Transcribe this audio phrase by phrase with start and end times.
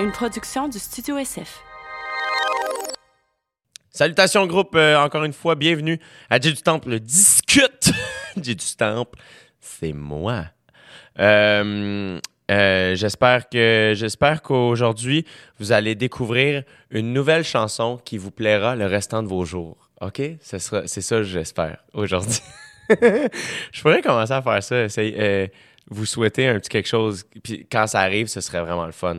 [0.00, 1.62] une production du Studio SF.
[3.90, 5.98] Salutations groupe, euh, encore une fois, bienvenue
[6.28, 7.90] à J du Temple discute.
[8.42, 9.18] J du Temple,
[9.60, 10.44] c'est moi.
[11.18, 12.20] Euh,
[12.50, 15.24] euh, j'espère que j'espère qu'aujourd'hui
[15.58, 19.88] vous allez découvrir une nouvelle chanson qui vous plaira le restant de vos jours.
[20.02, 22.40] Ok, Ce sera- c'est ça j'espère aujourd'hui.
[22.90, 24.74] Je pourrais commencer à faire ça.
[25.00, 25.46] euh,
[25.90, 29.18] vous souhaiter un petit quelque chose, puis quand ça arrive, ce serait vraiment le fun.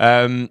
[0.00, 0.46] Euh,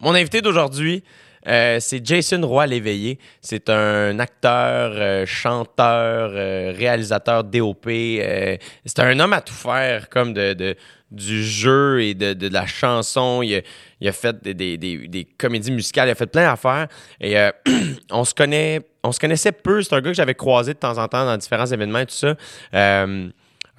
[0.00, 1.04] mon invité d'aujourd'hui,
[1.46, 3.18] euh, c'est Jason Roy Léveillé.
[3.40, 6.32] C'est un acteur, euh, chanteur,
[6.76, 7.86] réalisateur DOP.
[7.86, 13.42] c'est un homme à tout faire, comme du jeu et de, la chanson.
[13.42, 13.62] Il
[14.08, 16.88] a, fait des, comédies musicales, il a fait plein d'affaires.
[17.20, 17.36] Et
[18.10, 19.82] on se on se connaissait peu.
[19.82, 22.14] C'est un gars que j'avais croisé de temps en temps dans différents événements et tout
[22.14, 22.34] ça.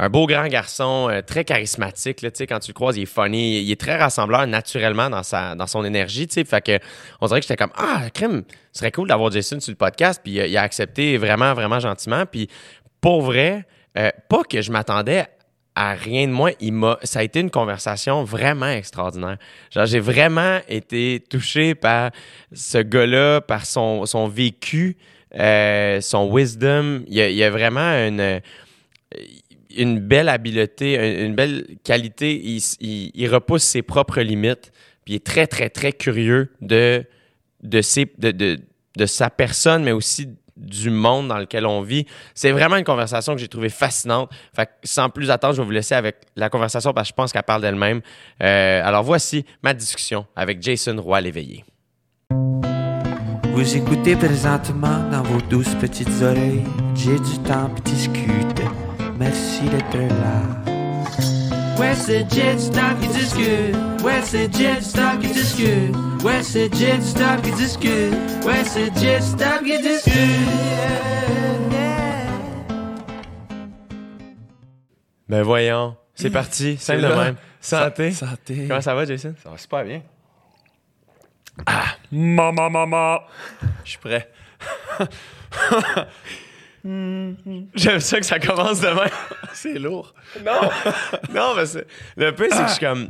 [0.04, 2.26] Un beau grand garçon, euh, très charismatique.
[2.50, 3.62] Quand tu le croises, il est funny.
[3.62, 6.28] Il est très rassembleur naturellement dans, sa, dans son énergie.
[6.28, 6.80] Fait que,
[7.22, 10.20] on dirait que j'étais comme Ah, crème, ce serait cool d'avoir Jason sur le podcast.
[10.24, 12.26] Puis euh, il a accepté vraiment, vraiment gentiment.
[12.26, 12.50] Puis
[13.00, 15.28] pour vrai, euh, pas que je m'attendais
[15.76, 16.54] à rien de moins.
[16.60, 19.38] Il m'a, ça a été une conversation vraiment extraordinaire.
[19.70, 22.10] Genre, j'ai vraiment été touché par
[22.52, 24.98] ce gars-là, par son, son vécu,
[25.32, 27.04] son wisdom.
[27.06, 28.42] Il y a, il y a vraiment une
[29.78, 32.42] une belle habileté, une, belle qualité.
[32.80, 34.72] Il, repousse ses propres limites.
[35.06, 37.06] Puis il est très, très, très curieux de-
[37.64, 37.82] de
[39.06, 40.30] sa personne, mais aussi
[40.62, 42.06] du monde dans lequel on vit.
[42.34, 44.30] C'est vraiment une conversation que j'ai trouvée fascinante.
[44.56, 47.16] Fait que sans plus attendre, je vais vous laisser avec la conversation parce que je
[47.16, 48.02] pense qu'elle parle d'elle-même.
[48.42, 51.66] Euh, alors voici ma discussion avec Jason Roy Léveillé.
[53.54, 56.64] Vous écoutez présentement dans vos douces petites oreilles.
[56.96, 58.64] J'ai du temps pour discuter.
[59.22, 60.42] Merci d'être là.
[61.80, 63.76] Ouais, c'est Jet Stop qui discute.
[64.04, 65.96] Ouais, c'est Jet Stop qui discute.
[66.24, 68.14] Ouais, c'est Jet Stop qui discute.
[68.44, 70.16] Ouais, c'est Jet Stop qui discute.
[75.30, 77.24] Ben voyons, c'est parti, simple de là.
[77.26, 77.36] même.
[77.60, 78.10] Santé.
[78.10, 78.66] Santé.
[78.68, 79.36] Comment ça va, Jason?
[79.44, 80.02] Ça va super bien.
[82.12, 83.20] Maman, maman.
[83.86, 84.32] Je suis prêt.
[86.84, 89.08] J'aime ça que ça commence demain.
[89.54, 90.14] C'est lourd.
[90.46, 90.62] non,
[91.34, 91.86] non, mais c'est-
[92.18, 93.10] le peu, c'est que je suis comme.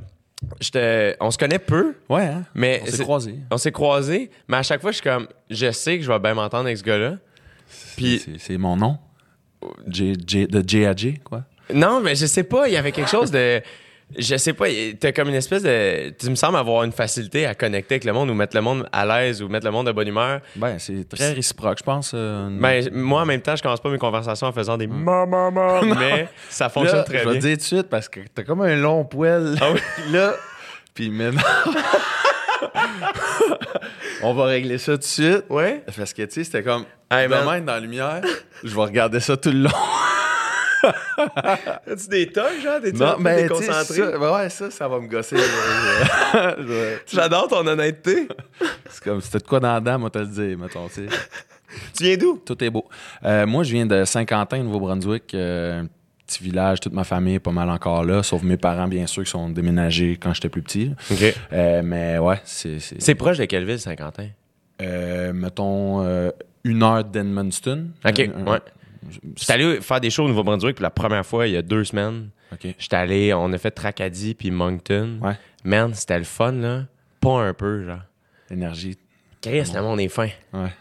[0.60, 2.44] je te- on se connaît peu, Ouais, hein?
[2.54, 2.82] mais.
[2.84, 3.36] On s'est croisés.
[3.52, 5.28] On s'est croisés, mais à chaque fois, je suis comme.
[5.50, 7.16] Je sais que je vais bien m'entendre avec ce gars-là.
[7.96, 8.20] Puis.
[8.20, 8.98] C'est- C'est mon nom.
[9.88, 11.44] J, J- de J à J, quoi.
[11.74, 13.62] Non, mais je sais pas, il y avait quelque chose de.
[14.18, 14.66] Je sais pas,
[15.00, 16.10] t'as comme une espèce de.
[16.12, 18.88] Tu me sembles avoir une facilité à connecter avec le monde ou mettre le monde
[18.92, 20.42] à l'aise ou mettre le monde de bonne humeur.
[20.56, 22.12] Ben, c'est très réciproque, je pense.
[22.14, 25.26] euh, Ben, moi, en même temps, je commence pas mes conversations en faisant des maman,
[25.52, 27.32] maman, mais ça fonctionne Là, très je bien.
[27.34, 29.56] vais te dire tout de suite parce que t'as comme un long poil.
[29.62, 29.80] Ah oui?
[30.12, 30.34] là,
[30.94, 31.42] puis maintenant.
[34.24, 35.44] On va régler ça tout de suite.
[35.50, 35.84] Ouais?
[35.98, 36.86] Parce que, tu sais, c'était comme.
[37.10, 38.22] Hey, demain, dans la lumière,
[38.64, 39.70] je vais regarder ça tout le long.
[41.92, 42.80] As-tu des tocs, genre?
[42.80, 43.94] Des Non, mais tu sais, déconcentré?
[43.96, 45.38] ça, ben ouais, ça, ça va me gosser.
[45.38, 48.28] Je J'adore ton honnêteté.
[48.90, 51.08] c'est comme, c'était de quoi dans la dent, moi, te le dire, mettons, tu sais.
[51.98, 52.42] tu viens d'où?
[52.46, 52.88] Tout est beau.
[53.24, 55.34] Euh, moi, je viens de Saint-Quentin, Nouveau-Brunswick.
[55.34, 55.88] euh, un
[56.28, 59.24] petit village, toute ma famille est pas mal encore là, sauf mes parents, bien sûr,
[59.24, 60.94] qui sont déménagés quand j'étais plus petit.
[61.12, 61.36] OK.
[61.52, 62.80] Euh, mais ouais, c'est.
[62.80, 64.28] c'est- C'est proche de quelle ville, Saint-Quentin?
[64.82, 66.32] euh, mettons, euh,
[66.64, 67.88] une heure d'Edmundston.
[68.06, 68.60] OK, Un- un- ouais.
[69.36, 71.84] J'étais allé faire des shows au Nouveau-Brunswick pour la première fois il y a deux
[71.84, 72.30] semaines.
[72.54, 72.68] OK.
[72.78, 75.20] J'étais allé, on a fait Tracadie puis Moncton.
[75.22, 75.38] Ouais.
[75.64, 76.86] Man, c'était le fun, là.
[77.20, 78.02] Pas un peu, genre.
[78.50, 78.98] Énergie.
[79.42, 80.28] Chris, le monde est fin.
[80.54, 80.74] Ouais.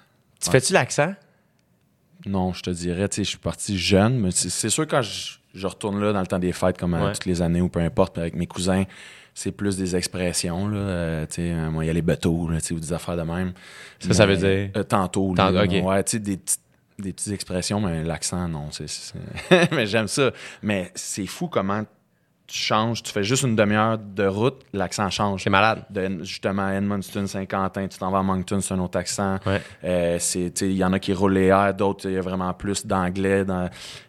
[0.43, 1.15] Tu fais-tu l'accent?
[2.27, 5.39] Non, je te dirais, tu sais, je suis parti jeune, mais c'est sûr quand je,
[5.55, 7.81] je retourne là dans le temps des fêtes, comme euh, toutes les années ou peu
[7.81, 8.85] importe, avec mes cousins,
[9.33, 10.77] c'est plus des expressions, là.
[10.79, 12.93] euh, tu sais, euh, moi, il y a les bateaux, là, tu sais, ou des
[12.93, 13.53] affaires de même.
[14.01, 14.71] Ça, ça veut dire?
[14.77, 15.65] euh, tantôt, Tant- là.
[15.65, 16.61] Ouais, tu sais, des petites
[17.01, 18.69] des petites expressions, mais l'accent, non.
[19.73, 20.31] mais j'aime ça.
[20.63, 21.85] Mais c'est fou comment
[22.47, 23.01] tu changes.
[23.05, 25.45] Tu fais juste une demi-heure de route, l'accent change.
[25.45, 25.85] C'est malade.
[25.89, 29.39] De, justement, Edmundston, Saint-Quentin, tu t'en vas à Moncton, c'est un autre accent.
[29.47, 29.63] Ouais.
[29.85, 32.85] Euh, il y en a qui roulent les airs, d'autres, il y a vraiment plus
[32.85, 33.45] d'anglais.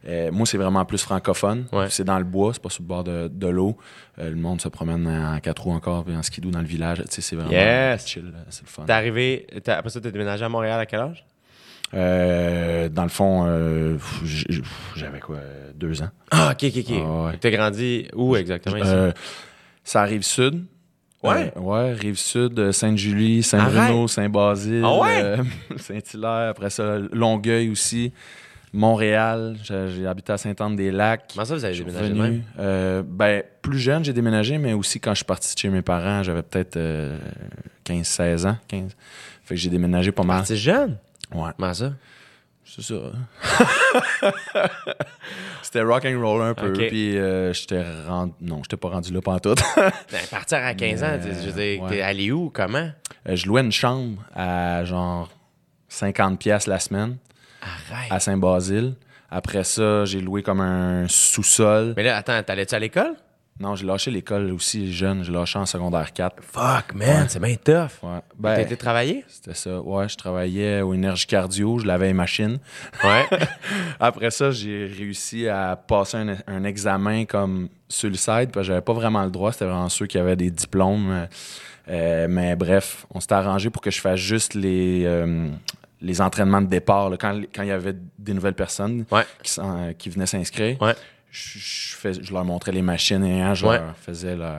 [0.07, 1.67] Euh, moi, c'est vraiment plus francophone.
[1.71, 1.91] Ouais.
[1.91, 3.77] C'est dans le bois, c'est pas sur le bord de, de l'eau.
[4.17, 7.03] Euh, le monde se promène en quatre roues encore, puis en skidoo dans le village.
[7.09, 8.07] C'est vraiment Yes.
[8.07, 8.83] chill, c'est le fun.
[8.88, 11.23] T'es arrivé, après ça, t'es déménagé à Montréal à quel âge?
[11.93, 13.97] Euh, dans le fond, euh,
[14.95, 15.39] j'avais quoi,
[15.75, 16.09] deux ans.
[16.31, 16.95] Ah, ok, ok, ok.
[16.97, 17.38] Ah, ouais.
[17.39, 18.88] T'as grandi où exactement ici?
[18.88, 19.11] Euh,
[19.83, 20.65] ça arrive sud.
[21.23, 21.53] Ouais?
[21.55, 24.07] Ouais, rive sud, Sainte-Julie, Saint-Bruno!
[24.07, 25.35] Saint-Basile, Ah ouais?
[25.77, 28.11] Saint-Hilaire, après ça, Longueuil aussi,
[28.73, 31.33] Montréal, j'ai habité à Sainte-Anne-des-Lacs.
[31.33, 32.41] Comment ça, vous avez déménagé de même?
[32.57, 35.83] Euh, ben, plus jeune, j'ai déménagé, mais aussi quand je suis parti de chez mes
[35.83, 37.17] parents, j'avais peut-être euh,
[37.85, 38.57] 15-16 ans.
[38.67, 38.95] 15.
[39.43, 40.43] Fait que j'ai déménagé pas mal.
[40.45, 40.97] C'est jeune?
[41.33, 41.93] Ouais, Comment ça?
[42.63, 42.95] c'est ça.
[45.61, 48.33] C'était rock and roll un peu, puis euh, j'étais rendu...
[48.41, 49.55] Non, j'étais pas rendu là pendant tout.
[50.11, 51.89] Ben, partir à 15 ans, je veux dire, ouais.
[51.89, 52.49] t'es allé où?
[52.49, 52.89] Comment?
[53.27, 55.29] Euh, je louais une chambre à genre
[55.89, 57.17] 50 pièces la semaine
[57.61, 58.11] Arrête.
[58.11, 58.95] à Saint-Basile.
[59.29, 61.93] Après ça, j'ai loué comme un sous-sol.
[61.95, 63.15] Mais là, attends, t'allais-tu à l'école?
[63.61, 65.23] Non, j'ai lâché l'école aussi jeune.
[65.23, 66.37] J'ai lâché en secondaire 4.
[66.41, 68.01] Fuck, man, c'est bien tough.
[68.01, 68.19] Ouais.
[68.19, 69.23] T'as Ben, été travailler?
[69.27, 69.79] c'était ça.
[69.79, 71.77] Ouais, je travaillais au Énergie Cardio.
[71.77, 72.57] Je lavais les machines.
[73.03, 73.25] Ouais.
[73.99, 78.09] Après ça, j'ai réussi à passer un, un examen comme site,
[78.51, 79.51] parce que j'avais pas vraiment le droit.
[79.51, 81.27] C'était vraiment ceux qui avaient des diplômes.
[81.87, 85.49] Euh, mais bref, on s'était arrangé pour que je fasse juste les, euh,
[86.01, 87.09] les entraînements de départ.
[87.11, 87.17] là.
[87.17, 89.23] quand, quand il y avait des nouvelles personnes Ouais.
[89.43, 89.59] qui,
[89.99, 90.95] qui venaient s'inscrire, Ouais.
[91.31, 93.77] Je, je fais- je leur montrais les machines et hein, je Ouais.
[93.79, 94.57] leur faisais leur...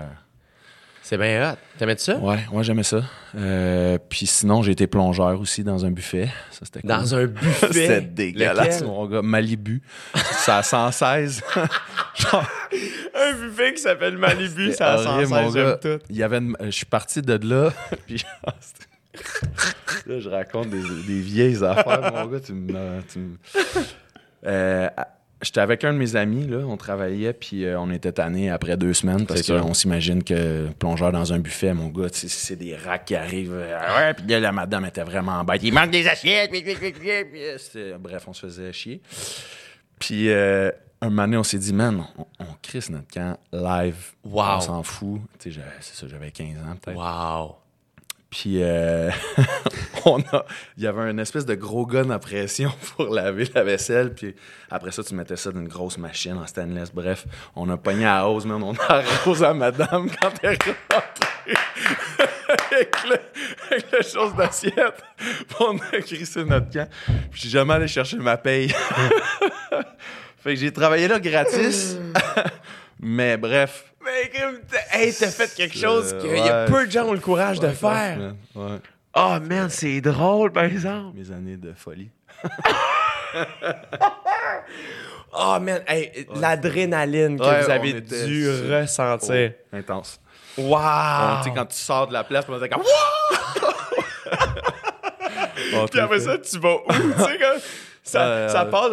[1.04, 1.56] C'est bien hot.
[1.78, 2.16] T'aimais ça?
[2.16, 3.02] Ouais, ouais, j'aimais ça.
[3.36, 6.28] Euh, puis sinon, j'ai été plongeur aussi dans un buffet.
[6.52, 6.88] Ça, c'était cool.
[6.90, 7.66] Dans un buffet?
[7.72, 9.20] C'était dégueulasse, mon gars.
[9.20, 9.82] Malibu.
[10.14, 11.42] C'est à 116.
[12.14, 12.48] Genre,
[13.14, 15.76] Un buffet qui s'appelle Malibu, c'était horrible, mon gars.
[15.82, 15.98] tout.
[16.08, 17.72] Il y avait une- Je suis parti de là.
[18.06, 18.22] puis
[20.06, 22.40] là, je raconte des, des vieilles affaires, mon gars.
[22.40, 23.00] Tu me.
[23.12, 23.36] tu me-
[24.46, 24.88] Euh,
[25.42, 28.76] J'étais avec un de mes amis, là, on travaillait, puis euh, on était tannés après
[28.76, 32.98] deux semaines parce qu'on s'imagine que plongeur dans un buffet, mon gars, c'est des rats
[33.00, 33.52] qui arrivent.
[33.54, 35.60] euh, ouais, puis là, la madame était vraiment bête.
[35.64, 39.00] Il manque des assiettes, puis, puis, puis, puis, bref, on se faisait chier.
[39.98, 44.12] Puis euh, un moment donné, on s'est dit, man, on, on crisse notre camp live.
[44.24, 44.44] Wow.
[44.56, 45.20] On s'en fout.
[45.38, 46.96] Tu sais, j'avais- c'est ça, j'avais 15 ans peut-être.
[46.96, 47.56] Wow.
[48.32, 49.10] Puis euh,
[50.06, 50.46] on a,
[50.78, 54.14] il y avait un espèce de gros gun à pression pour laver la vaisselle.
[54.14, 54.34] Puis
[54.70, 56.92] après ça, tu mettais ça dans une grosse machine en stainless.
[56.92, 58.62] Bref, on a pogné à hausse, man.
[58.62, 61.54] On a arrosé à madame quand elle est rentrée.
[62.72, 63.16] avec, le,
[63.70, 65.04] avec la chose d'assiette.
[65.60, 66.88] On a crissé notre camp.
[67.04, 68.74] Puis je suis jamais allé chercher ma paye.
[70.38, 71.98] fait que j'ai travaillé là gratis.
[72.98, 74.58] Mais bref, Mais comme,
[74.92, 76.70] hey, t'as fait quelque chose Euh, qu'il y a ouais.
[76.70, 78.34] peu de gens ont le courage de faire.
[78.54, 78.78] Ouais.
[79.14, 81.16] Oh man, c'est drôle, par exemple.
[81.16, 82.10] Mes années de folie.
[85.32, 89.52] Oh man, hey, l'adrénaline que vous avez dû ressentir.
[89.72, 90.18] Oh, intense.
[90.58, 91.38] Wow.
[91.42, 92.82] Tu sais, quand tu sors de la place, on était comme.
[95.74, 96.82] Oh, Puis après ça, tu vas où?
[96.90, 97.38] tu sais,
[98.02, 98.90] ça, Ouais, ça passe.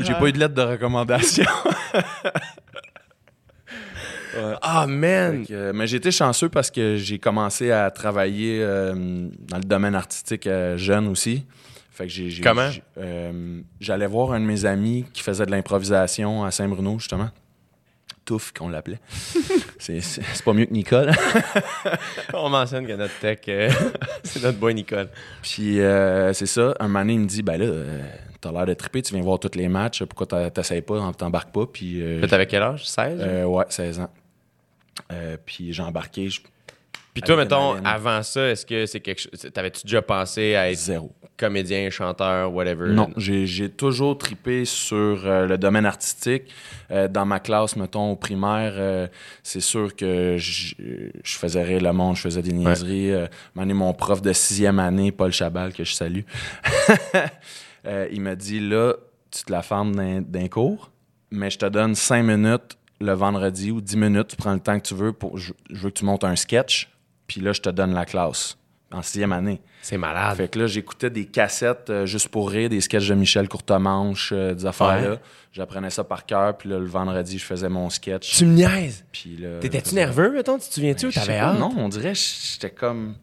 [0.00, 1.44] J'ai pas eu de lettre de recommandation.
[4.62, 5.46] Ah man.
[5.46, 9.64] Que, euh, mais j'ai été chanceux parce que j'ai commencé à travailler euh, dans le
[9.64, 11.44] domaine artistique euh, jeune aussi.
[11.90, 12.70] Fait que j'ai, Comment?
[12.98, 17.28] euh, j'allais voir un de mes amis qui faisait de l'improvisation à Saint-Bruno, justement.
[18.24, 19.00] Touf, qu'on l'appelait.
[19.78, 20.00] c'est,
[20.44, 21.10] pas mieux que Nicole.
[22.34, 23.68] On mentionne que notre tech, euh,
[24.24, 25.08] c'est notre boy Nicole.
[25.42, 28.00] Puis euh, c'est ça, un moment donné, il me dit, ben là, euh,
[28.40, 31.66] t'as l'air de triper, tu viens voir tous les matchs, pourquoi t'essayes pas, t'embarques pas?
[31.66, 32.86] Puis euh, t'avais quel âge?
[32.88, 33.18] 16?
[33.20, 34.10] euh, ouais, 16 ans.
[35.10, 36.40] Euh, puis j'ai embarqué, je-
[37.14, 39.50] Puis toi, mettons, avant ça, est-ce que c'est quelque chose.
[39.52, 41.12] T'avais-tu déjà pensé à être zéro.
[41.36, 42.90] comédien, chanteur, whatever?
[42.90, 46.44] Non, j'ai toujours tripé sur euh, le domaine artistique.
[46.90, 49.08] Euh, dans ma classe, mettons, au primaire, euh,
[49.42, 50.74] c'est sûr que je
[51.24, 53.12] faisais rire le monde, je faisais des niaiseries.
[53.56, 56.20] Donné, mon prof de sixième année, Paul Chabal, que je salue,
[58.10, 58.94] il m'a dit, là,
[59.30, 60.90] tu te la fermes d'un cours,
[61.30, 64.78] mais je te donne cinq minutes le vendredi ou dix minutes, tu prends le temps
[64.78, 66.90] que tu veux, pour, je, je veux que tu montes un sketch,
[67.26, 68.56] puis là, je te donne la classe
[68.92, 69.60] en sixième année.
[69.80, 70.36] C'est malade.
[70.36, 74.30] Fait que là, j'écoutais des cassettes euh, juste pour rire, des sketchs de Michel Courtemanche,
[74.32, 75.10] euh, des affaires-là.
[75.12, 75.18] Ouais.
[75.52, 78.36] J'apprenais ça par cœur, puis là, le vendredi, je faisais mon sketch.
[78.36, 79.04] Tu me niaises?
[79.10, 80.58] Puis là, T'étais-tu nerveux, mettons?
[80.58, 81.06] Tu te souviens-tu?
[81.06, 81.58] Ou Ben, t'avais hâte?
[81.58, 82.18] Non, on dirait que
[82.52, 83.14] j'étais comme...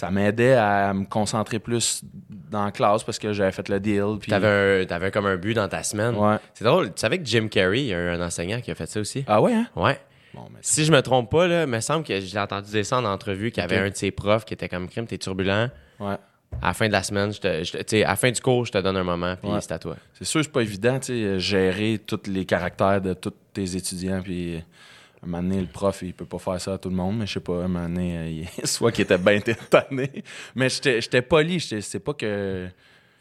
[0.00, 2.02] Ça m'aidait à me concentrer plus
[2.50, 4.16] dans la classe parce que j'avais fait le deal.
[4.18, 4.30] Puis...
[4.30, 6.14] T'avais, un, t'avais comme un but dans ta semaine.
[6.16, 6.36] Ouais.
[6.54, 6.86] C'est drôle.
[6.86, 9.24] Tu savais que Jim Carrey, il y a un enseignant qui a fait ça aussi?
[9.26, 9.66] Ah ouais, hein?
[9.76, 10.00] Ouais.
[10.32, 12.70] Bon, mais Si je me trompe pas, là, il me semble que je l'ai entendu
[12.70, 15.06] dire ça en entrevue, qu'il y avait un de ses profs qui était comme crime,
[15.06, 15.68] t'es turbulent.
[16.00, 16.16] ouais.
[16.62, 18.72] À la fin de la semaine, je te, je à la fin du cours, je
[18.72, 19.60] te donne un moment, puis Ouais.
[19.60, 19.96] c'est à toi.
[20.14, 24.20] C'est sûr, c'est pas évident, tu sais, gérer tous les caractères de tous tes étudiants,
[24.20, 24.60] puis
[25.22, 27.26] un moment donné, le prof, il peut pas faire ça à tout le monde, mais
[27.26, 30.10] je sais pas, un moment donné, euh, il- soit qu'il était bien tanné,
[30.54, 32.68] mais j'étais poli, c'est pas que...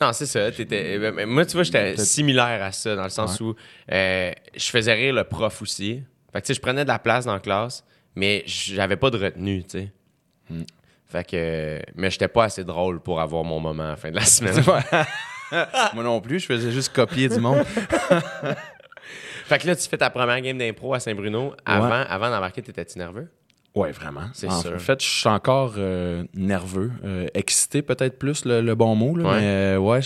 [0.02, 0.40] Non, c'est ça.
[0.40, 3.54] euh, mais moi, tu vois, j'étais similaire à ça, dans le sens où
[3.92, 6.02] euh, je faisais rire le prof aussi.
[6.32, 7.84] Fait que, tu sais, je prenais de la place dans la classe,
[8.16, 9.92] mais j'avais pas de retenue, tu sais.
[10.50, 10.64] Hmm.
[11.06, 11.82] Fait que...
[11.96, 14.64] Mais j'étais pas assez drôle pour avoir mon moment à la fin de la semaine.
[15.96, 17.66] Moi non plus, je faisais juste copier du monde.
[19.50, 21.54] Fait que là, tu fais ta première game d'impro à Saint-Bruno.
[21.66, 23.28] Avant, avant d'embarquer, t'étais-tu nerveux?
[23.76, 24.28] Ouais, vraiment.
[24.34, 24.80] C'est en sûr.
[24.80, 29.26] fait, je suis encore euh, nerveux, euh, excité peut-être plus le, le bon mot, là,
[29.30, 29.40] Ouais.
[29.40, 30.02] mais euh, ouais,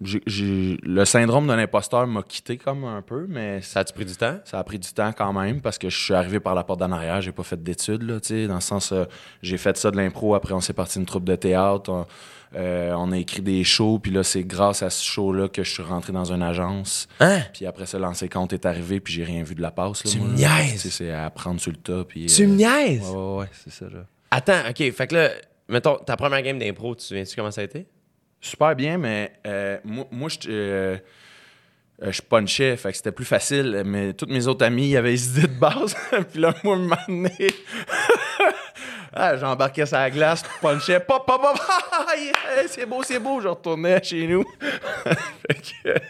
[0.00, 4.38] le syndrome de l'imposteur m'a quitté comme un peu, mais Ça a-tu pris du temps?
[4.44, 6.80] ça a pris du temps quand même parce que je suis arrivé par la porte
[6.80, 9.04] d'en arrière, j'ai pas fait d'études, là, tu sais, dans le sens, euh,
[9.42, 12.06] j'ai fait ça de l'impro, après on s'est parti une troupe de théâtre, on,
[12.54, 15.70] euh, on a écrit des shows, puis là, c'est grâce à ce show-là que je
[15.70, 17.08] suis rentré dans une agence.
[17.20, 17.40] Hein?
[17.52, 20.04] Puis après ça, l'ancien compte est arrivé, puis j'ai rien vu de la passe.
[20.04, 20.82] Là, Tu me niaises!
[20.82, 22.04] Tu C'est à prendre sur le tas.
[22.06, 23.08] Puis, Tu euh, me niaises?
[23.10, 23.86] Ouais, ouais, ouais, c'est ça.
[23.86, 24.04] Là.
[24.30, 24.92] Attends, OK.
[24.92, 25.30] Fait que là,
[25.68, 27.86] mettons, ta première game d'impro, tu te souviens-tu comment ça a été?
[28.46, 30.96] Super bien, mais euh, moi, moi je, euh,
[32.02, 33.82] euh, je punchais, fait que c'était plus facile.
[33.84, 35.96] Mais tous mes autres amis, ils avaient les idées de base.
[36.30, 37.30] puis là, moi, un moment donné,
[39.12, 41.56] ah, j'embarquais sur la glace, punchais, pop, pop, pop,
[42.16, 44.44] Yeah, c'est beau, c'est beau, je retournais chez nous.
[45.04, 46.00] Fait que, Tu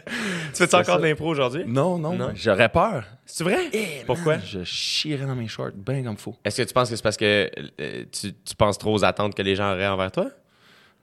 [0.54, 0.98] fais-tu encore ça.
[0.98, 1.64] de l'impro aujourd'hui?
[1.66, 2.32] non, non, Non?
[2.34, 3.04] j'aurais peur.
[3.24, 3.70] C'est vrai?
[4.06, 4.38] Pourquoi?
[4.38, 6.36] Je chierais dans mes shorts, bien comme faut.
[6.44, 7.50] Est-ce que tu penses que c'est parce que
[7.80, 10.26] euh, tu, tu penses trop aux attentes que les gens auraient envers toi?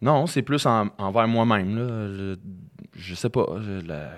[0.03, 1.77] Non, c'est plus en- envers moi-même.
[1.77, 2.07] Là.
[2.13, 2.35] Je,
[2.95, 3.45] je sais pas.
[3.61, 4.11] je- la-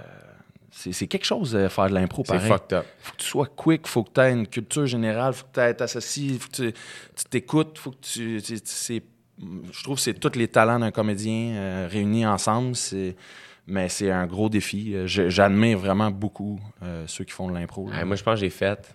[0.72, 2.50] c'est, c'est quelque chose de faire de l'impro C'est pareil.
[2.52, 2.86] fucked up.
[3.00, 5.78] Faut que tu sois quick, faut que tu aies une culture générale, faut que tu
[5.78, 8.42] t'associes, faut que tu, tu t'écoutes, faut que tu.
[8.42, 9.04] c'est,
[9.72, 12.76] je trouve que c'est tous les talents d'un comédien euh, réunis ensemble.
[12.76, 13.16] C'est,
[13.68, 14.96] mais c'est un gros défi.
[15.06, 17.88] Je- j'admire vraiment beaucoup euh, ceux qui font de l'impro.
[17.90, 18.94] Ouais, moi, je pense que j'ai fait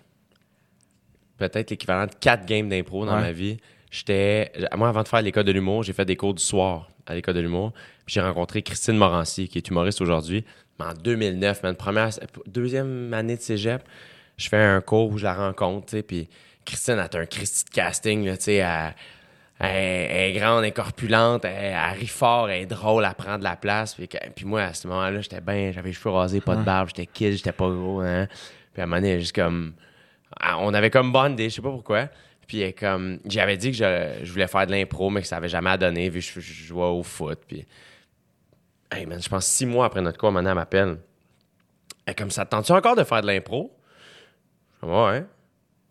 [1.37, 3.21] peut-être l'équivalent de quatre games d'impro dans Ouais.
[3.21, 3.57] ma vie.
[3.91, 4.51] J'étais.
[4.75, 7.35] Moi, avant de faire l'école de l'humour, j'ai fait des cours du soir à l'école
[7.35, 7.73] de l'humour.
[8.05, 10.43] Puis j'ai rencontré Christine Morancy, qui est humoriste aujourd'hui.
[10.79, 12.09] Mais en 2009, man, première,
[12.47, 13.83] deuxième année de cégep,
[14.37, 16.03] je fais un cours où je la rencontre, tu sais.
[16.03, 16.29] Puis
[16.65, 18.55] Christine a un Christy de casting, là, tu sais.
[18.55, 18.93] Elle,
[19.59, 19.67] elle-
[20.09, 23.37] elle est grande, elle est corpulente, elle, elle rit fort, elle est drôle, elle prend
[23.37, 23.93] de la place.
[23.95, 26.87] Puis, puis moi, à ce moment-là, j'étais bien, j'avais les cheveux rasés, pas de barbe,
[26.87, 27.99] j'étais kid, j'étais pas gros.
[27.99, 28.27] Hein.
[28.73, 29.73] Puis à un moment donné, juste comme.
[30.39, 32.07] ah, On avait comme bondé, je sais pas pourquoi.
[32.51, 33.19] Puis comme.
[33.25, 36.09] J'avais dit que je, je voulais faire de l'impro, mais que ça avait jamais donné,
[36.09, 37.39] vu que je, je jouais au foot.
[37.47, 37.65] Puis.
[38.91, 40.97] Hey man, je pense six mois après notre cours, maintenant, elle m'appelle.
[42.05, 43.73] Elle comme ça, te tente-tu encore de faire de l'impro?
[44.83, 45.23] Je dis, ouais.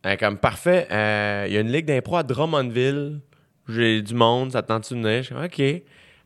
[0.02, 0.86] Elle comme parfait.
[0.90, 3.20] euh, Il y a une ligue d'impro à Drummondville.
[3.68, 5.22] J'ai du monde, ça te tente-tu de venir?
[5.22, 5.82] Je dis, OK.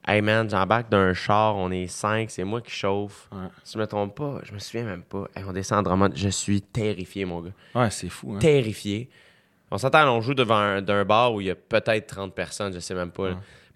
[0.06, 3.28] Hey man, j'embarque d'un char, on est cinq, c'est moi qui chauffe.
[3.30, 3.46] Ouais.
[3.62, 5.28] Si je me trompe pas, je me souviens même pas.
[5.36, 7.52] Hey, on descend à Drummond, je suis terrifié, mon gars.
[7.76, 8.32] Ouais, c'est fou.
[8.34, 8.38] Hein?
[8.40, 9.08] Terrifié.
[9.74, 12.72] On s'entend, on joue devant un, d'un bar où il y a peut-être 30 personnes,
[12.72, 13.30] je sais même pas.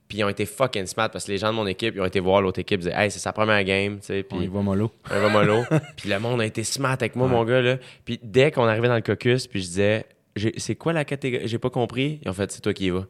[0.06, 2.06] Puis ils ont été fucking smart parce que les gens de mon équipe, ils ont
[2.06, 4.26] été voir l'autre équipe, ils disaient, hey, c'est sa première game, tu sais.
[4.30, 4.92] Va mollo.
[5.10, 5.64] un va mollo.
[5.96, 7.78] puis le monde a été smart avec moi, mon gars, là.
[8.04, 10.06] Puis dès qu'on arrivait dans le caucus, puis je disais,
[10.56, 12.20] c'est quoi la catégorie J'ai pas compris.
[12.22, 13.06] Ils ont fait, c'est toi qui y vas.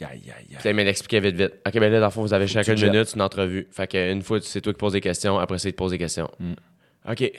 [0.00, 0.46] Aïe, aïe, aïe.
[0.58, 1.52] Puis là, il vite, vite.
[1.66, 3.12] OK, ben là, dans le fond, vous avez Faut que chacun tu une te minute,
[3.14, 3.68] une entrevue.
[3.70, 5.98] Fait qu'une fois, c'est toi qui poses des questions, après ça, il te pose des
[5.98, 6.30] questions.
[6.40, 6.54] Mm.
[7.10, 7.32] OK.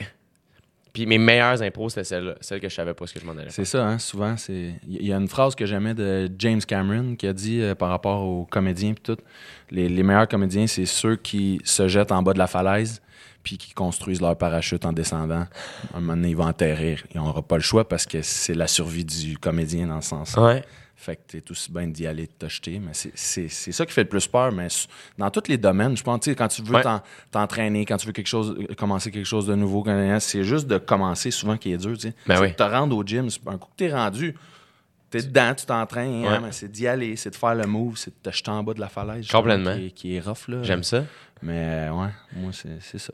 [0.96, 2.36] Puis mes meilleures impros, c'était celle-là.
[2.40, 3.50] Celle que je savais pas ce que je m'en allais.
[3.50, 4.34] C'est ça, hein, souvent.
[4.38, 7.74] c'est Il y a une phrase que j'aimais de James Cameron qui a dit euh,
[7.74, 9.22] par rapport aux comédiens puis tout.
[9.70, 13.02] Les, les meilleurs comédiens, c'est ceux qui se jettent en bas de la falaise
[13.42, 15.44] puis qui construisent leur parachute en descendant.
[15.92, 17.04] À un moment donné, ils vont atterrir.
[17.14, 20.34] Ils n'auront pas le choix parce que c'est la survie du comédien dans le sens.
[20.38, 20.64] Ouais.
[20.98, 22.78] Fait que t'es aussi bien d'y aller, de te jeter.
[22.80, 24.50] Mais c'est- ça qui fait le plus peur.
[24.50, 24.68] Mais
[25.18, 26.82] dans tous les domaines, je pense, quand tu veux Ouais.
[27.30, 30.66] t'entraîner, quand tu veux quelque chose, euh, commencer quelque chose de nouveau, quand- c'est juste
[30.66, 32.12] de commencer souvent qui est dur, tu.
[32.26, 32.54] Ben oui.
[32.54, 34.34] te rendre au gym, un coup que t'es rendu,
[35.10, 38.10] t'es dedans, tu t'entraînes, hein, mais c'est d'y aller, c'est de faire le move, c'est
[38.10, 39.28] de te jeter en bas de la falaise.
[39.28, 39.76] Complètement.
[39.76, 40.62] Qui est, qui est rough, là.
[40.62, 41.04] J'aime ça.
[41.42, 43.12] Mais ouais, moi, c'est ça.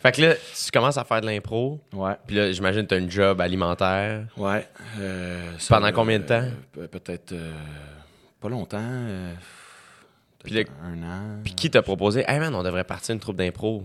[0.00, 1.80] Fait que là, tu commences à faire de l'impro.
[1.92, 2.12] Ouais.
[2.26, 4.24] Puis là, j'imagine que tu as un job alimentaire.
[4.36, 4.66] Ouais.
[4.98, 6.44] euh, ça, Pendant combien de temps?
[6.72, 7.52] Pe- Peut-être euh,
[8.40, 8.78] pas longtemps.
[8.80, 9.32] euh,
[10.44, 11.40] Puis un an.
[11.44, 13.84] Puis qui t'a proposé, hey man, on devrait partir une troupe d'impro?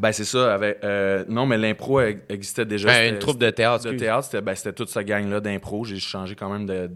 [0.00, 0.54] Ben c'est ça.
[0.54, 2.88] Avec, euh, non, mais l'impro e- existait déjà.
[2.88, 3.84] Euh, C'était- une troupe de théâtre.
[3.90, 4.24] de théâtre.
[4.24, 5.84] C'était ben, c'était toute cette gang-là d'impro.
[5.84, 6.90] J'ai changé quand même de,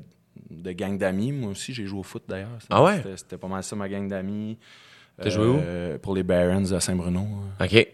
[0.51, 1.33] de gang d'amis.
[1.33, 2.59] Moi aussi, j'ai joué au foot d'ailleurs.
[2.69, 3.03] Ah ouais?
[3.17, 4.59] C'était- pas mal ça, ma gang d'amis.
[5.21, 5.61] T'as joué où?
[6.01, 7.27] Pour les Barons à Saint-Bruno.
[7.61, 7.89] euh, OK.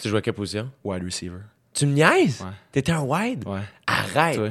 [0.00, 0.70] Tu jouais à quelle position?
[0.84, 1.40] Wide receiver.
[1.74, 2.40] Tu me niaises?
[2.40, 2.52] Ouais.
[2.72, 3.46] T'étais un wide?
[3.46, 3.60] Ouais.
[3.86, 4.36] Arrête!
[4.36, 4.50] Toi?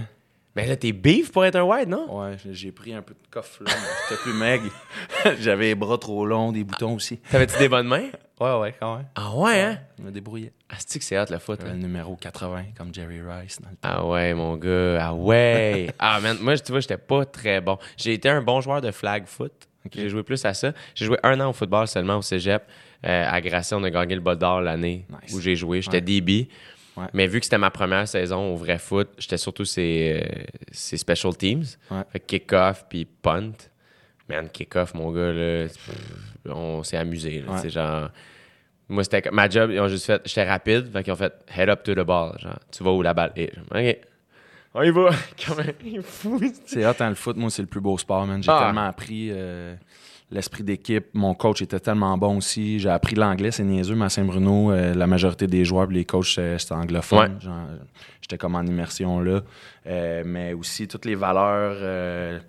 [0.56, 2.20] Mais là, t'es beef pour être un wide, non?
[2.20, 3.72] Ouais, j'ai- pris un peu de coffre là.
[4.10, 4.72] J'étais plus maigre.
[5.40, 7.18] J'avais les bras trop longs, des boutons aussi.
[7.18, 8.10] T'avais-tu des bonnes mains?
[8.40, 9.08] Ouais, ouais, quand même.
[9.16, 9.80] Ah ouais, hein?
[9.98, 10.54] Je me débrouillais.
[10.70, 11.58] Ah, c'est que c'est hot, le foot.
[11.60, 11.76] J'avais hein?
[11.76, 13.60] le numéro 80, comme Jerry Rice.
[13.60, 13.76] Dans le...
[13.82, 15.08] Ah ouais, mon gars.
[15.08, 15.90] Ah ouais.
[16.00, 17.80] ah, man, moi, tu vois, j'étais pas très bon.
[17.98, 19.68] J'ai été un bon joueur de flag foot.
[19.92, 20.72] J'ai joué plus à ça.
[20.94, 22.62] J'ai joué un an au football seulement au cégep.
[23.06, 25.34] Euh, à Grasset, on a gagné le bol d'or l'année Nice.
[25.36, 25.82] où j'ai joué.
[25.82, 26.02] J'étais Ouais.
[26.02, 26.50] DB.
[26.98, 27.06] Ouais.
[27.14, 30.98] Mais vu que c'était ma première saison au vrai foot, j'étais surtout ces, euh, ces
[30.98, 31.64] special teams.
[31.92, 32.02] Ouais.
[32.12, 33.52] Fait que kick-off puis punt.
[34.28, 35.68] Man, kick-off, mon gars, là,
[36.46, 37.42] on s'est amusé.
[37.46, 37.54] là.
[37.54, 37.60] Ouais.
[37.62, 38.10] C'est genre.
[38.90, 41.70] Moi, c'était ma job, ils ont juste fait, j'étais rapide, fait qu'ils ont fait head
[41.70, 42.36] up to the ball.
[42.40, 43.52] Genre, tu vas où la balle est.
[43.74, 43.98] Ok.
[44.74, 45.10] On y va.
[45.46, 46.40] Comme un fou.
[46.66, 48.42] C'est hot, hein, le foot, moi, c'est le plus beau sport, man.
[48.42, 48.64] J'ai Ah.
[48.66, 49.76] tellement appris euh,
[50.32, 51.06] l'esprit d'équipe.
[51.14, 52.80] Mon coach était tellement bon aussi.
[52.80, 56.26] J'ai appris l'anglais, c'est niaiseux, mais à Saint-Bruno, euh, la majorité des joueurs, les coachs,
[56.58, 57.40] c'était anglophone.
[57.44, 57.78] Ouais.
[58.22, 59.42] J'étais comme en immersion là.
[59.88, 62.40] Euh, mais aussi, toutes les valeurs, euh,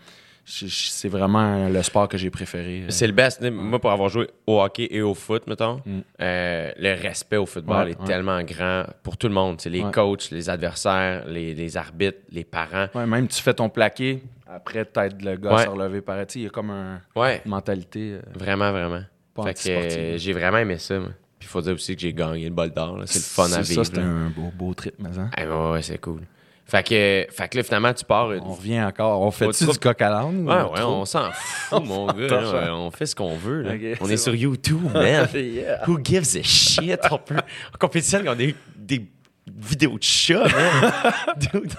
[0.44, 2.85] c'est vraiment le sport que j'ai préféré.
[2.88, 3.42] C'est le best.
[3.50, 5.99] Moi, pour avoir joué au hockey et au foot, mettons, Mm.
[6.23, 8.06] euh, le respect au football Ouais, est ouais.
[8.06, 9.61] tellement grand pour tout le monde.
[9.61, 9.90] C'est les Ouais.
[9.92, 12.87] coachs, les adversaires, les, les arbitres, les parents.
[13.06, 16.50] Même tu fais ton plaqué, après, peut-être le gars se relever par Il y a
[16.50, 18.14] comme un- une mentalité.
[18.14, 19.02] euh, vraiment, vraiment.
[19.44, 20.98] Fait que euh, j'ai vraiment aimé ça.
[20.98, 21.10] moi.
[21.38, 22.98] Puis il faut dire aussi que j'ai gagné le bol d'or.
[23.06, 23.84] C'est le fun à vivre.
[23.84, 25.30] c'était un beau, beau trip, mais hein.
[25.36, 26.22] Ah, ouais, ouais, c'est cool.
[26.64, 28.26] Fait que, fait que là, finalement, tu pars.
[28.28, 29.22] On revient encore.
[29.22, 30.46] On fait-tu trop- du coq à l'âne?
[30.46, 32.72] Ouais, ouais, on s'en fout, mon gars.
[32.74, 33.62] On fait ce qu'on veut.
[33.62, 33.96] là.
[34.00, 35.28] On est sur YouTube, man.
[35.34, 35.84] Yeah.
[35.88, 36.98] Who gives a shit?
[37.10, 37.36] On, peut...
[37.74, 39.08] on compétitionne, on a des, des
[39.46, 40.92] vidéos de chats, man.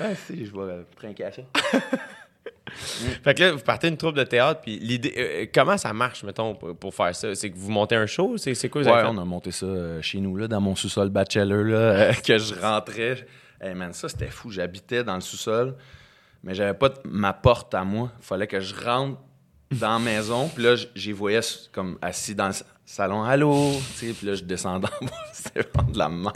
[0.00, 1.42] Ah, si, je vais euh, trinquer à ça.
[3.22, 6.24] fait que là, vous partez une troupe de théâtre, puis l'idée, euh, comment ça marche,
[6.24, 7.34] mettons, pour, pour faire ça?
[7.34, 8.36] C'est que vous montez un show?
[8.36, 10.60] C'est, c'est quoi vous Ouais, avez on a monté ça euh, chez nous, là, dans
[10.60, 13.26] mon sous-sol bachelor, là, euh, que je rentrais.
[13.60, 14.50] Hey man, ça, c'était fou.
[14.50, 15.76] J'habitais dans le sous-sol,
[16.42, 18.10] mais j'avais pas ma porte à moi.
[18.20, 19.18] Fallait que je rentre
[19.70, 21.40] dans la maison, puis là, j- j'y voyais
[21.72, 23.22] comme assis dans le salon.
[23.22, 23.72] Allô?
[23.98, 25.12] Tu sais, puis là, je descendais en bas.
[25.32, 26.34] C'était vraiment de la merde.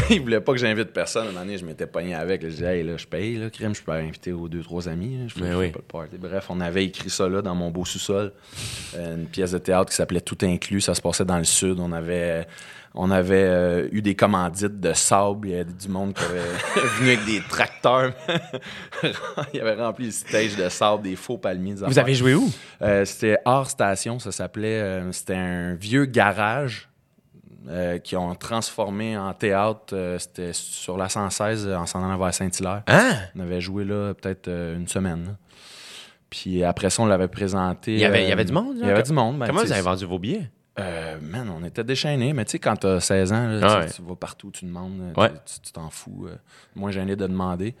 [0.10, 1.26] Il voulait pas que j'invite personne.
[1.26, 2.42] À un moment donné, je m'étais pogné avec.
[2.42, 2.48] là.
[2.48, 5.18] Je disais, hey, là, je paye, là, crème, je peux inviter aux deux, trois amis.
[5.18, 5.24] là.
[5.28, 5.70] Je fais, oui.
[5.70, 6.16] pas le party.
[6.18, 8.32] Bref, on avait écrit ça là dans mon beau sous-sol.
[8.96, 10.80] Euh, une pièce de théâtre qui s'appelait Tout inclus.
[10.80, 11.78] Ça se passait dans le sud.
[11.80, 12.46] On avait,
[12.94, 15.48] on avait euh, eu des commandites de sable.
[15.48, 18.12] Il y avait du monde qui avait venu avec des tracteurs.
[19.52, 21.74] Il avait rempli le stage de sable, des faux palmiers.
[21.74, 22.50] des Vous avez joué où?
[22.82, 24.80] Euh, c'était hors station, ça s'appelait.
[24.80, 26.88] euh, c'était un vieux garage
[27.68, 29.94] euh, qui ont transformé en théâtre.
[29.94, 32.82] euh, c'était sur la 116 euh, en s'en allant vers Saint-Hilaire.
[32.86, 33.12] Hein?
[33.36, 35.24] On avait joué là peut-être euh, une semaine.
[35.24, 35.30] là.
[36.30, 37.92] Puis après ça, on l'avait présenté.
[37.94, 38.76] Il y avait, il y avait du monde?
[38.80, 39.38] Il y avait du monde.
[39.38, 40.50] ben, Comment tu vous sais, avez vendu vos billets?
[40.78, 43.90] Euh, man, on était déchaînés, mais tu sais, quand t'as 16 ans, là, Ah ouais.
[43.90, 45.30] tu, vas partout, tu demandes, tu- Ouais.
[45.46, 46.26] tu tu t'en fous.
[46.28, 46.34] euh,
[46.74, 47.74] moins gêné de demander.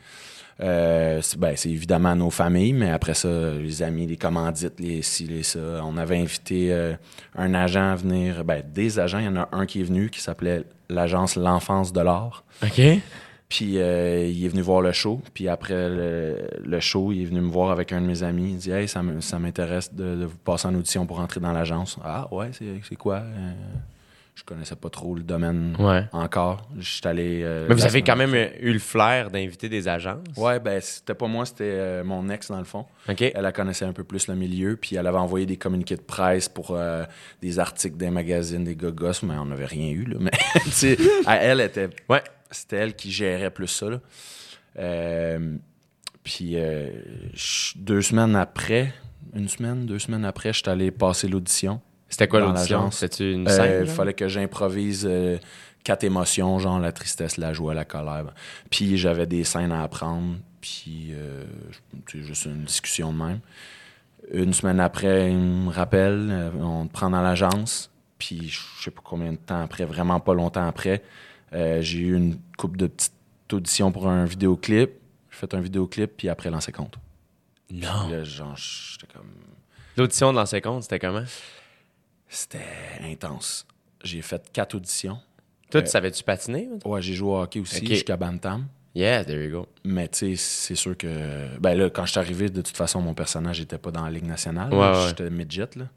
[0.60, 3.28] Euh, c'est, ben, c'est évidemment nos familles, mais après ça,
[3.58, 5.58] les amis, les commandites, les ci, les ça.
[5.82, 6.94] On avait invité euh,
[7.36, 9.18] un agent à venir, ben, des agents.
[9.18, 12.44] Il y en a un qui est venu qui s'appelait l'agence L'Enfance de l'Art.
[12.62, 12.80] OK.
[13.54, 15.20] Puis euh, il est venu voir le show.
[15.32, 18.50] Puis après le, le show, il est venu me voir avec un de mes amis.
[18.50, 19.00] Il dit Hey, ça
[19.38, 21.96] m'intéresse de, de vous passer en audition pour entrer dans l'agence.
[22.02, 23.18] Ah ouais, c'est, quoi?
[23.18, 23.52] Euh,
[24.34, 26.02] Je connaissais pas trop le domaine Ouais.
[26.12, 26.68] encore.
[27.04, 27.42] Allé.
[27.44, 30.26] euh, Mais vous avez quand même eu le flair d'inviter des agences?
[30.36, 32.86] Ouais, ben c'était pas moi, c'était euh, mon ex dans le fond.
[33.06, 36.48] Elle, connaissait un peu plus le milieu, puis elle avait envoyé des communiqués de presse
[36.48, 36.76] pour
[37.40, 40.16] des articles des magazines, des gogos, mais on n'avait rien eu, là.
[40.20, 40.32] Mais,
[41.28, 42.22] elle, était, Ouais.
[42.50, 44.00] C'était elle qui gérait plus ça, là.
[44.78, 45.56] Euh,
[46.22, 46.88] puis euh,
[47.76, 48.92] deux semaines après,
[49.34, 51.80] une semaine, deux semaines après, je suis allé passer l'audition.
[52.08, 52.78] C'était quoi Dans l'audition?
[52.78, 52.98] l'agence.
[52.98, 53.84] C'était une Euh, scène?
[53.86, 55.08] Il fallait que j'improvise
[55.84, 58.32] quatre émotions, genre la tristesse, la joie, la colère.
[58.70, 61.12] Puis j'avais des scènes à apprendre, puis
[62.10, 63.40] c'est juste une discussion de même.
[64.32, 69.02] Une semaine après, il me rappelle, on te prend dans l'agence, puis je sais pas
[69.04, 71.02] combien de temps après, vraiment pas longtemps après,
[71.54, 73.12] euh, j'ai eu une coupe de petites
[73.52, 74.90] auditions pour un vidéoclip.
[75.30, 76.96] J'ai fait un vidéoclip, puis après, lancé compte.
[77.70, 78.08] Non.
[78.08, 79.30] Là, genre, j'étais comme...
[79.96, 81.24] L'audition de l'ancien compte, c'était comment?
[82.28, 82.58] C'était
[83.02, 83.66] intense.
[84.02, 85.18] J'ai fait quatre auditions.
[85.70, 86.68] Toi, Euh, tu savais-tu patiner?
[86.84, 88.66] Ouais, j'ai joué au hockey aussi jusqu'à Bantam.
[88.94, 89.66] Yeah, there you go.
[89.84, 91.58] Mais tu sais, c'est sûr que.
[91.58, 94.10] Ben là, quand je suis arrivé, de toute façon, mon personnage n'était pas dans la
[94.10, 94.72] Ligue nationale.
[94.72, 95.08] Ouais.
[95.08, 95.88] J'étais midget, là.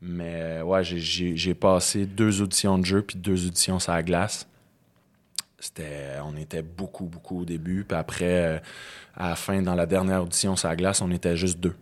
[0.00, 4.48] Mais euh, ouais, j'ai passé deux auditions de jeu puis deux auditions sur la glace.
[5.66, 6.16] C'était.
[6.24, 7.84] On était beaucoup, beaucoup au début.
[7.88, 8.58] Puis après, euh,
[9.16, 11.74] à la fin, dans la dernière audition sur la glace, on était juste deux.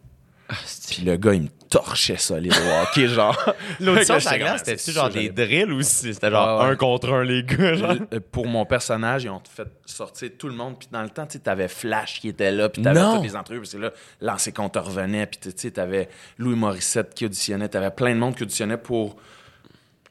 [0.91, 3.35] Puis le gars, il me torchait solide au hockey, genre.
[3.81, 6.71] L'audition sur la glace, c'était-tu c'est genre des j'allais- drills ou c'était genre Ouais, ouais.
[6.73, 7.73] un contre un, les gars?
[7.75, 7.95] Genre?
[8.13, 10.79] Euh, Pour mon personnage, ils ont fait sortir tout le monde.
[10.79, 13.35] Puis dans le temps, tu sais, t'avais Flash qui était là, puis t'avais toutes les
[13.37, 13.61] entrevues.
[13.61, 13.91] Parce que là,
[14.21, 17.69] l'ancien compte revenait, puis tu sais, t'avais Louis Morissette qui auditionnait.
[17.71, 19.17] T'avais plein de monde qui auditionnait pour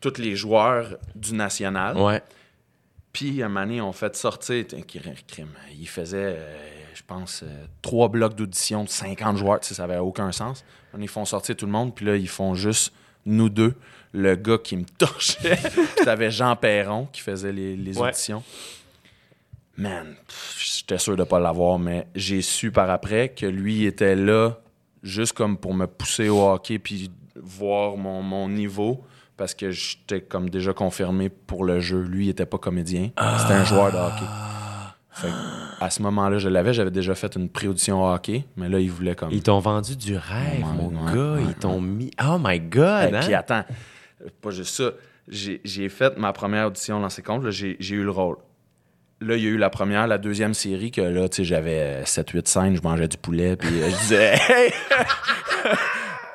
[0.01, 1.95] tous les joueurs du national.
[1.97, 2.21] Ouais.
[3.13, 4.65] Puis, à un moment donné, on fait sortir.
[5.78, 6.58] Il faisait, euh,
[6.93, 9.60] je pense, euh, trois blocs d'audition de 50 joueurs.
[9.60, 10.63] Tu sais, ça avait aucun sens.
[10.97, 12.93] Ils font sortir tout le monde, puis là, ils font juste
[13.26, 13.74] nous deux.
[14.13, 15.58] Le gars qui me torchait.
[15.58, 18.10] puis t'avais Jean Perron qui faisait les, les Ouais.
[18.10, 18.43] auditions.
[19.78, 20.15] Man,
[20.60, 24.60] j'étais sûr de pas l'avoir, mais j'ai su par après que lui était là
[25.02, 29.04] juste comme pour me pousser au hockey puis voir mon, mon niveau.
[29.41, 32.04] Parce que j'étais comme déjà confirmé pour le jeu.
[32.04, 33.10] Lui, il était pas comédien.
[33.39, 34.25] C'était un joueur de hockey.
[35.10, 36.75] Fait que, à ce moment-là, je l'avais.
[36.75, 38.45] J'avais déjà fait une pré-audition au hockey.
[38.56, 39.32] Mais là, il voulait comme.
[39.32, 41.34] Ils t'ont vendu du rêve, mon ouais, gars.
[41.34, 42.12] ouais, Ils t'ont mis.
[42.23, 43.13] Oh my God!
[43.13, 43.19] Et hein?
[43.23, 43.63] puis attends,
[44.41, 44.91] pas juste ça.
[45.27, 47.49] J'ai fait ma première audition dans ces comptes.
[47.49, 48.38] j'ai eu le rôle.
[49.21, 52.04] Là, il y a eu la première, la deuxième série, que là, tu sais, j'avais
[52.04, 54.71] 7-8 scènes, je mangeais du poulet, puis euh, je disais «Hey!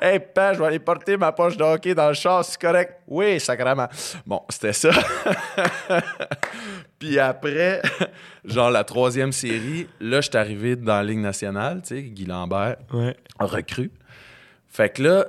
[0.01, 2.93] Hey, pa, je vais aller porter ma poche de hockey dans le char, c'est correct?»
[3.07, 3.87] Oui, sacrément.
[4.25, 4.91] Bon, c'était ça.
[6.99, 7.81] puis après,
[8.45, 12.25] genre la troisième série, là, je suis arrivé dans la Ligue nationale, tu sais, Guy
[12.25, 13.15] Lambert, Ouais.
[13.39, 13.91] recrue.
[14.67, 15.25] Fait que là,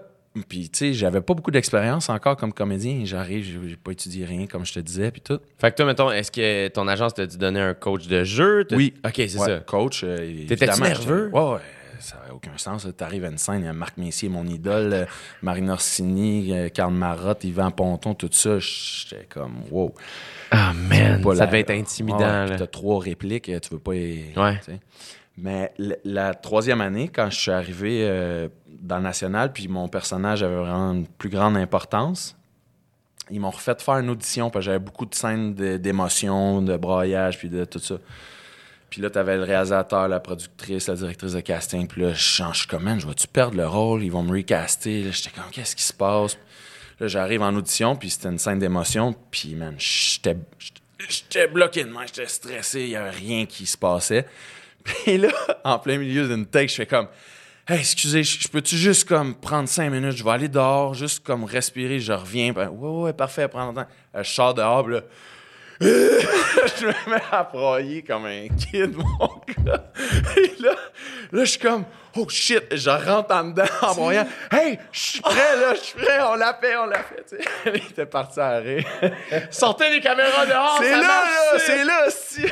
[0.48, 3.00] puis tu sais, j'avais pas beaucoup d'expérience encore comme comédien.
[3.04, 5.40] J'arrive, j'ai pas étudié rien, comme je te disais, puis tout.
[5.59, 8.66] Fait que toi, mettons, est-ce que ton agence t'a dit donner un coach de jeu?
[8.72, 8.94] Oui.
[9.04, 9.59] OK, c'est Ouais, ça.
[9.61, 10.02] Coach.
[10.04, 11.31] euh, T'étais-tu évidemment, nerveux?
[11.33, 11.61] Ouais, ouais.
[12.01, 12.85] Ça n'avait aucun sens.
[12.85, 12.93] là.
[12.93, 15.05] T'arrives à une scène, il y a Marc Messier, mon idole, euh,
[15.43, 18.59] Marine Orsini, euh, Karl Marotte, Yvan Ponton, tout ça.
[18.59, 19.95] J'étais comme, wow.
[20.51, 22.19] Ah, man, ça la- devait être intimidant.
[22.19, 22.47] Là.
[22.47, 23.95] puis T'as trois répliques, euh, tu veux pas.
[23.95, 24.61] y- Ouais.
[24.65, 24.73] tu.
[25.41, 25.73] Mais
[26.05, 28.49] la troisième année, quand je suis arrivé euh,
[28.81, 32.37] dans le national, puis mon personnage avait vraiment une plus grande importance,
[33.31, 36.77] ils m'ont refait faire une audition parce que j'avais beaucoup de scènes de- d'émotion, de
[36.77, 37.97] braillage, puis de tout ça.
[38.90, 41.87] Puis là, t'avais le réalisateur, la productrice, la directrice de casting.
[41.87, 44.03] Puis là, je change, je suis comme, man, je vais-tu perdre le rôle?
[44.03, 45.11] Ils vont me recaster.
[45.12, 46.38] J'étais comme, qu'est-ce qui se passe?
[47.01, 49.14] Là, j'arrive en audition, puis c'était une scène d'émotion.
[49.31, 50.37] Puis, man, j'étais
[51.09, 54.27] j'étais- bloqué de main, j'étais stressé, il avait rien qui se passait.
[54.85, 55.29] Puis là,
[55.64, 57.09] en plein milieu d'une take, je fais comme,
[57.68, 60.16] hey, excusez, je peux-tu juste comme prendre cinq minutes?
[60.16, 62.53] Je vais aller dehors, juste comme respirer, je reviens.
[62.53, 63.87] Ben, ouais, ouais, parfait, prends le temps.
[64.16, 65.03] Euh, Je sors dehors, là,
[65.81, 69.29] je me mets à broyer comme un kid, mon
[69.64, 69.85] gars.
[70.37, 70.73] Et là,
[71.33, 71.85] là, je suis comme,
[72.17, 74.27] oh shit, je rentre en dedans en broyant.
[74.51, 77.25] Hey, je suis prêt, là, je suis prêt, on l'a fait, on l'a fait.
[77.29, 77.45] tu sais.
[77.75, 78.85] Il était parti à rire.
[79.51, 80.79] Sortez les caméras dehors!
[80.81, 82.43] c'est là, là, c'est là, si.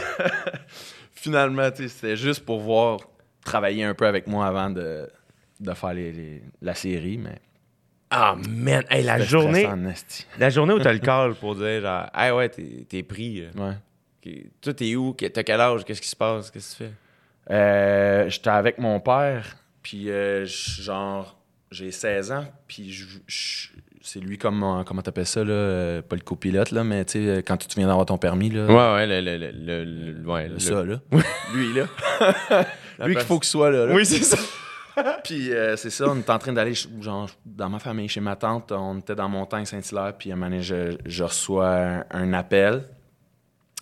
[1.14, 2.98] Finalement, tu sais, c'était juste pour voir,
[3.44, 5.08] travailler un peu avec moi avant de,
[5.60, 7.38] de faire les- les- la série, mais.
[8.10, 8.84] Ah, man!
[8.88, 9.66] Hey, la journée,
[10.38, 13.40] la journée où t'as le call pour dire, genre, hey, ouais, t'es t'es pris.
[13.42, 13.48] là.
[13.68, 13.74] Ouais.
[14.60, 15.12] Toi, t'es où?
[15.12, 15.84] Que- T'as quel âge?
[15.84, 16.50] Qu'est-ce qui se passe?
[16.50, 16.94] Qu'est-ce que tu fais?
[17.54, 21.36] Euh, J'étais avec mon père, puis euh, genre,
[21.70, 23.68] j'ai 16 ans, puis je-
[24.02, 27.12] c'est lui comme, euh, comment t'appelles ça, là, euh, pas le copilote, là, mais tu
[27.12, 29.36] sais, euh, quand tu viens d'avoir ton permis, là, Ouais, ouais, le.
[29.36, 31.00] le, le, ouais, ça, là.
[31.54, 31.86] lui, là.
[33.06, 33.86] lui qu'il faut qu'il soit là.
[33.86, 33.94] là.
[33.94, 34.36] Oui, c'est ça.
[35.24, 38.36] Puis euh, c'est ça, on est en train d'aller, genre, dans ma famille, chez ma
[38.36, 42.04] tante, on était dans Montagne Saint-Hilaire, puis à un moment donné, je, je reçois un,
[42.10, 42.84] un appel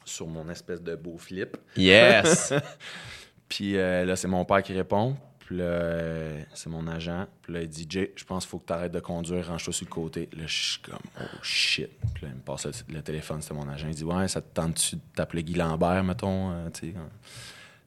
[0.04, 1.56] sur mon espèce de beau flip.
[1.76, 2.52] Yes!
[3.48, 5.16] Puis euh, là, c'est mon père qui répond.
[5.38, 7.26] Puis là, euh, c'est mon agent.
[7.42, 9.72] Puis là, il dit Jay, je pense qu'il faut que tu arrêtes de conduire, range-toi
[9.72, 10.28] sur le côté.
[10.32, 11.90] Là, je suis comme, oh shit.
[12.14, 13.88] Puis là, il me passe le, le téléphone, c'était mon agent.
[13.88, 17.08] Il dit, ouais, ça te tente-tu de t'appeler Guy Lambert, mettons euh, tu sais, hein.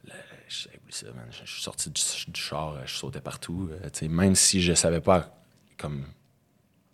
[0.07, 0.13] Là,
[0.47, 1.25] je sais, oublie ça, man.
[1.31, 3.69] Je, suis sorti du, du char, euh, je sautais partout.
[3.71, 5.29] euh, même si je savais pas
[5.77, 6.05] comme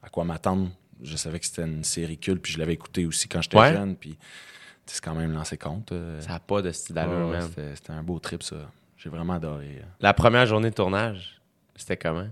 [0.01, 0.69] à quoi m'attendre,
[1.01, 3.73] je savais que c'était une série culte, puis je l'avais écouté aussi quand j'étais Ouais.
[3.73, 3.95] jeune.
[3.95, 4.17] Puis
[4.85, 5.91] c'est quand même lancé compte.
[5.91, 7.39] euh, ça n'a pas de style d'allure, Ouais,
[7.75, 8.55] c'était- un beau trip, ça.
[8.97, 9.79] J'ai vraiment adoré.
[9.81, 9.85] euh.
[9.99, 11.41] La première journée de tournage,
[11.75, 12.27] c'était comment?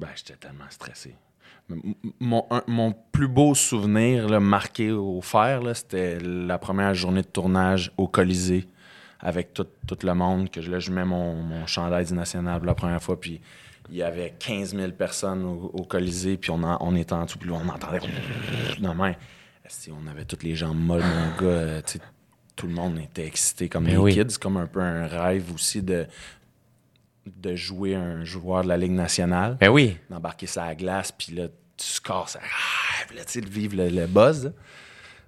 [0.00, 1.14] Ben, j'étais tellement stressé.
[2.20, 7.26] Mon, un- mon plus beau souvenir là, marqué au fer, c'était la première journée de
[7.28, 8.66] tournage au Colisée
[9.20, 10.50] avec tout, tout le monde.
[10.50, 13.18] Que je- là, je mets mon, mon chandail du National pour la première fois.
[13.20, 13.40] Puis
[13.90, 16.36] il y avait 15 000 personnes au, au Colisée.
[16.36, 17.38] Puis on, en- on était en dessous.
[17.38, 18.00] Puis là, on entendait.
[18.80, 19.16] Non, mais,
[19.64, 21.52] esti, on avait toutes les jambes molles, mon gars.
[21.52, 21.80] euh,
[22.56, 24.12] tout le monde était excité comme les oui.
[24.14, 24.26] kids.
[24.28, 26.06] C'est comme un peu un rêve aussi de,
[27.26, 29.96] de jouer un joueur de la Ligue nationale Ben oui.
[30.10, 33.48] d'embarquer sur la glace, puis là, tu scores, ça, ah, puis là, tu sais, de
[33.48, 34.44] vivre le, le buzz.
[34.44, 34.50] là.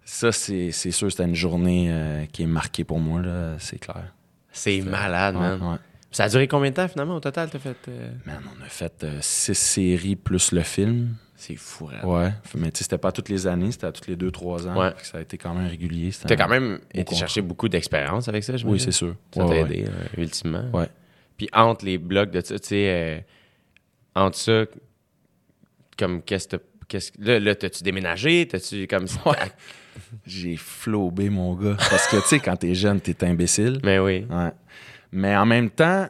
[0.08, 4.14] Ça, c'est sûr, c'était une journée euh, qui est marquée pour moi, là, c'est clair.
[4.52, 5.62] C'est malade, Ouais, man.
[5.72, 5.76] ouais.
[6.12, 7.76] Ça a duré combien de temps, finalement, au total, t'as fait...
[7.88, 11.16] euh, Man, on a fait euh, six séries plus le film.
[11.34, 12.04] C'est fou, raide.
[12.04, 12.30] Ouais.
[12.54, 14.80] Mais tu sais, c'était pas toutes les années, c'était à tous les deux, trois ans.
[14.80, 14.92] Ouais.
[15.02, 16.10] Ça a été quand même régulier.
[16.12, 17.18] T'as un quand même été contrat.
[17.18, 19.16] chercher beaucoup d'expérience avec ça, je Oui, c'est sûr.
[19.34, 20.64] Ça t'a aidé, ultimement.
[20.72, 20.88] Ouais.
[21.36, 23.26] Puis entre les blocs de ça, tu sais,
[24.14, 24.64] entre ça,
[25.98, 29.06] comme qu'est-ce que t'as- qu'est-ce que- là, là t'as-tu déménagé, t'as-tu comme
[30.26, 31.76] J'ai flobé, mon gars.
[31.90, 33.80] Parce que, tu sais, quand t'es jeune, t'es imbécile.
[33.84, 34.26] Mais oui.
[34.30, 34.50] Ouais.
[35.12, 36.06] Mais en même temps,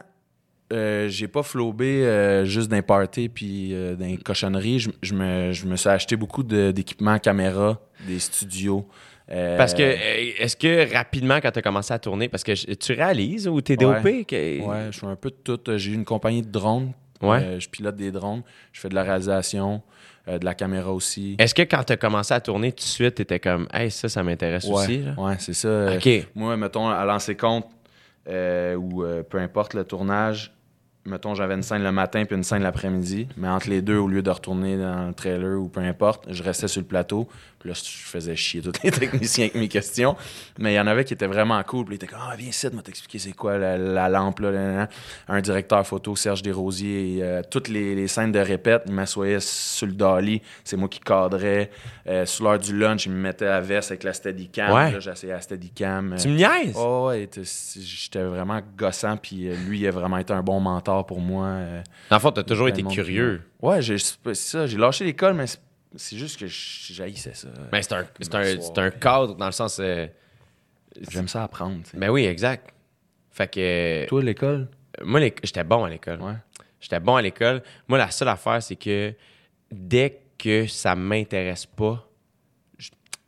[0.73, 4.79] euh, j'ai pas flobé euh, juste d'un party puis euh, d'un cochonnerie.
[4.79, 8.85] Je, je me, je me suis acheté beaucoup de- d'équipements caméra, des studios,
[9.29, 12.93] Euh, Parce que, est-ce que rapidement, quand tu as commencé à tourner, parce que tu
[12.93, 14.01] réalises ou t'es DOP?
[14.05, 14.23] Ouais.
[14.23, 15.59] que- Ouais, je fais un peu de tout.
[15.77, 16.93] J'ai eu une compagnie de drones.
[17.21, 17.57] Ouais.
[17.59, 18.41] Je pilote des drones.
[18.71, 19.81] Je fais de la réalisation,
[20.27, 21.35] euh, de la caméra aussi.
[21.39, 23.89] Est-ce que quand tu as commencé à tourner tout de suite, tu étais comme, hey,
[23.89, 24.97] ça, ça m'intéresse ouais, aussi?
[24.99, 25.13] là?
[25.17, 25.97] ouais, c'est ça.
[26.35, 27.67] Moi, mettons, à lancer compte,
[28.27, 30.53] euh, ou euh, peu importe le tournage,
[31.05, 34.07] mettons, j'avais une scène le matin puis une scène l'après-midi, mais entre les deux, au
[34.07, 37.27] lieu de retourner dans le trailer ou peu importe, je restais sur le plateau.
[37.67, 40.15] Là, je faisais chier tous les techniciens avec mes questions.
[40.59, 41.85] Mais il y en avait qui étaient vraiment cool.
[41.85, 44.39] Puis ils étaient comme, ah, viens ici, m'a t'expliquer c'est quoi la, la lampe.
[44.39, 44.89] Là, là, là, là.
[45.27, 49.39] Un directeur photo, Serge Desrosiers, et, euh, toutes les, les scènes de répète, il m'assoyait
[49.39, 50.41] sur le dolly.
[50.63, 51.69] C'est moi qui cadrais.
[52.07, 54.71] Euh, sur l'heure du lunch, il me mettait à veste avec la Steadicam.
[54.73, 54.91] Ouais.
[54.91, 56.15] Là, j'essayais la Steadicam.
[56.19, 56.75] Tu me niaises?
[56.77, 57.29] Oh, ouais,
[57.75, 61.45] j'étais vraiment gossant, puis euh, lui, il a vraiment été un bon mentor pour moi.
[61.47, 61.81] euh.
[62.09, 63.41] Dans le fond, tu as toujours été curieux.
[63.59, 64.67] qui- Ouais, j'ai- ça.
[64.67, 65.59] J'ai lâché l'école, mais c'est-
[65.95, 67.47] c'est juste que j'haïssais ça.
[67.71, 68.35] Mais c'est un, c'est
[68.77, 69.79] un, un cadre dans le sens.
[69.79, 70.07] euh,
[71.09, 71.81] J'aime ça apprendre.
[71.83, 71.97] tu sais.
[71.97, 72.73] ben oui, exact.
[73.31, 74.05] Fait que.
[74.07, 74.67] Toi, l'école?
[75.03, 76.21] Moi, j'étais bon à l'école.
[76.21, 76.33] Ouais.
[76.79, 77.61] J'étais bon à l'école.
[77.87, 79.13] Moi, la seule affaire, c'est que
[79.71, 82.03] dès que ça m'intéresse pas,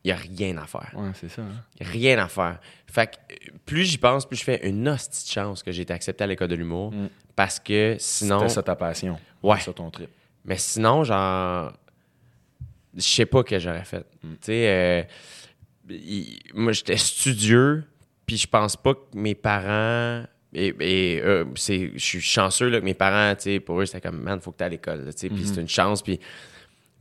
[0.04, 0.91] il n'y a rien à faire.
[0.95, 1.41] Ouais, c'est ça.
[1.41, 1.63] hein.
[1.82, 2.60] Rien à faire.
[2.88, 5.93] Fait que plus j'y pense, plus je fais une hostie de chance que j'ai été
[5.93, 6.91] accepté à l'école de l'humour.
[6.91, 7.10] Mm.
[7.36, 8.39] Parce que sinon.
[8.39, 9.19] C'était ça ta passion.
[9.43, 9.58] Ouais.
[9.60, 10.10] C'est ça ton trip.
[10.45, 11.74] Mais sinon, genre,
[12.95, 14.06] je sais pas que j'aurais fait.
[14.21, 15.04] Tu sais, euh,
[16.54, 17.84] moi, j'étais studieux,
[18.25, 20.23] puis je pense pas que mes parents.
[20.54, 24.02] Et, et, euh, je suis chanceux là, que mes parents, tu sais, pour eux, c'était
[24.02, 25.06] comme, man, faut que tu à l'école.
[25.15, 26.02] sais, Puis c'est une chance.
[26.02, 26.19] Puis,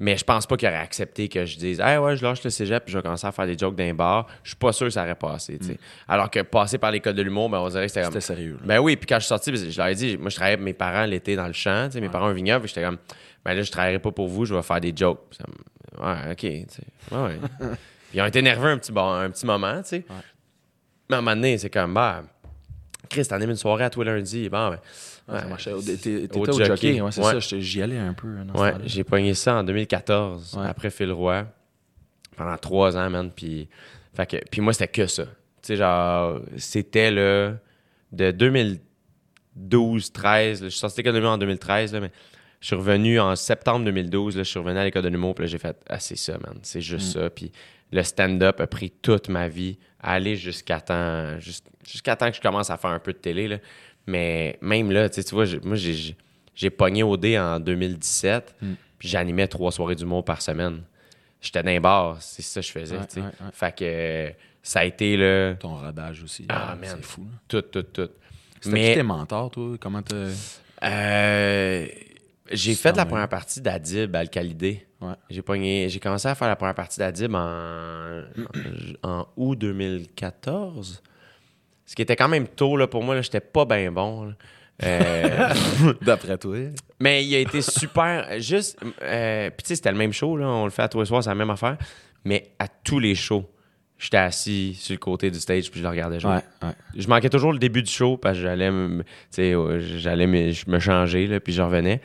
[0.00, 2.50] mais je pense pas qu'ils auraient accepté que je dise, hey, ouais, je lâche le
[2.50, 4.28] cégep, puis je vais commencer à faire des jokes d'un bar.
[4.44, 5.58] Je suis pas sûr que ça aurait passé.
[5.58, 5.78] tu sais.
[6.06, 8.12] Alors que passer par l'école de l'humour, ben, on dirait que c'était comme.
[8.12, 8.58] C'était sérieux.
[8.60, 8.66] là.
[8.76, 10.64] Ben oui, puis quand je suis sorti, je leur ai dit, moi je travaillais avec
[10.64, 12.98] mes parents l'été dans le champ, tu sais, mes parents un vignoble, j'étais comme,
[13.44, 15.20] ben là je travaillerai pas pour vous, je vais faire des jokes.
[16.00, 16.82] Ouais, ok, tu sais.
[17.10, 17.38] Ouais, ouais.
[18.14, 20.04] Ils ont été nerveux un petit, bon, un petit moment, tu sais.
[21.08, 22.22] Mais à un moment donné, c'est comme, bah,
[23.08, 24.78] Chris, t'en une soirée à toi lundi, bon, ben.
[25.28, 25.72] Ouais, ça marchait.
[25.72, 26.64] Au- T'étais au jockey.
[26.64, 27.00] jockey.
[27.02, 27.38] Ouais, c'est Ouais.
[27.40, 27.58] ça.
[27.58, 28.28] J'y allais un peu.
[28.44, 30.66] dans ce Ouais, j'ai pogné ça en 2014, Ouais.
[30.66, 31.44] après Phil Roy,
[32.36, 33.30] pendant trois ans, man.
[33.34, 33.68] Puis,
[34.14, 35.24] fait que, puis moi, c'était que ça.
[35.24, 35.30] Tu
[35.62, 37.54] sais, genre, c'était là,
[38.12, 42.10] de 2012, 13, là, je suis sorti de en 2013, là, mais
[42.60, 45.44] je suis revenu en septembre 2012, là, je suis revenu à l'école de l'humour, puis
[45.44, 47.30] là, j'ai fait, ah, c'est ça, man, c'est juste ça.
[47.30, 47.52] Puis
[47.92, 52.36] le stand-up a pris toute ma vie, à aller jusqu'à temps, jus- jusqu'à temps que
[52.36, 53.58] je commence à faire un peu de télé, là.
[54.06, 56.16] Mais même là, tu sais, tu vois, moi, j'ai-
[56.70, 58.54] pogné au dé en 2017,
[58.98, 60.82] puis j'animais trois soirées d'humour par semaine.
[61.40, 63.30] J'étais dans les bars, c'est ça que je faisais, Ouais, ouais, ouais.
[63.52, 66.44] Fait que ça a été, là, Ton rodage aussi.
[66.48, 66.96] Ah, là, man.
[66.96, 67.22] C'est fou.
[67.22, 67.38] là.
[67.46, 68.10] tout, tout, tout.
[68.60, 69.76] C'était Mais- qui tes mentors, toi?
[69.80, 70.26] Comment t'as...
[70.82, 71.86] Euh,
[72.50, 74.86] j'ai fait la première partie d'Adib à Alcalidé.
[75.00, 75.14] Ouais.
[75.30, 78.22] J'ai pogné, j'ai commencé à faire la première partie d'Adib en,
[79.02, 81.02] en août 2014.
[81.86, 84.34] Ce qui était quand même tôt là, pour moi, là, j'étais pas bien bon.
[84.84, 85.48] Euh,
[86.02, 86.56] D'après toi?
[87.00, 88.40] mais il a été super.
[88.40, 91.00] Juste, euh, puis tu sais, c'était le même show, là, on le fait à tous
[91.00, 91.76] les soirs, c'est la même affaire.
[92.24, 93.48] Mais à tous les shows,
[93.98, 96.32] j'étais assis sur le côté du stage puis je le regardais jouer.
[96.32, 96.74] Ouais, ouais.
[96.96, 100.78] Je manquais toujours le début du show parce que j'allais me, j'allais me, je me
[100.78, 102.00] changer, là, puis je revenais,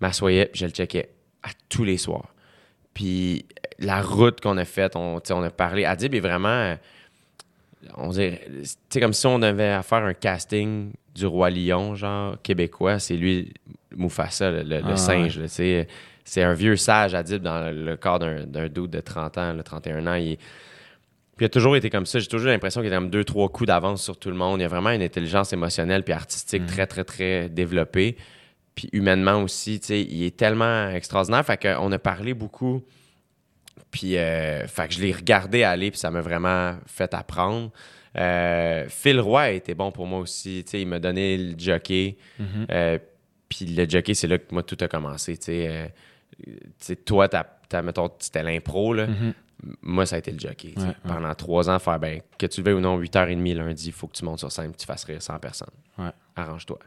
[0.00, 1.10] m'assoyais, puis je le checkais
[1.42, 2.34] à tous les soirs.
[2.94, 3.46] Puis
[3.78, 5.84] la route qu'on a faite, on, a parlé.
[5.84, 6.74] Adib est vraiment, euh,
[7.96, 8.42] on dirait,
[8.90, 13.16] sais, comme si on avait à faire un casting du Roi Lion, genre québécois, c'est
[13.16, 13.52] lui,
[13.96, 15.40] Mufasa, le, le- le Ah, singe.
[15.46, 20.06] C'est un vieux sage, Adib, dans le corps d'un dude de 30 ans, là, 31
[20.06, 20.14] ans.
[20.14, 20.36] Il
[21.36, 22.18] puis il a toujours été comme ça.
[22.18, 24.60] J'ai toujours l'impression qu'il a comme deux, trois coups d'avance sur tout le monde.
[24.60, 28.18] Il a vraiment une intelligence émotionnelle puis artistique très, très, très développée.
[28.80, 31.44] Puis humainement aussi, tu sais, il est tellement extraordinaire.
[31.44, 32.82] Fait qu'on a parlé beaucoup.
[33.90, 37.70] Puis, euh, fait que je l'ai regardé aller, puis ça m'a vraiment fait apprendre.
[38.16, 40.62] Euh, Phil Roy a été bon pour moi aussi.
[40.64, 42.16] Tu sais, il m'a donné le jockey.
[42.70, 42.98] Euh,
[43.50, 45.36] puis le jockey, c'est là que moi, tout a commencé.
[45.36, 45.92] Tu sais,
[46.42, 49.08] tu sais, toi, t'as, mettons, c'était l'impro, là.
[49.82, 50.72] Moi, ça a été le jockey.
[50.74, 50.94] Ouais, ouais.
[51.06, 54.06] Pendant trois ans, faire, ben, que tu le veuilles ou non, 8h30 lundi, il faut
[54.06, 55.68] que tu montes sur scène et tu fasses rire 100 personnes.
[55.98, 56.12] Ouais.
[56.34, 56.78] Arrange-toi.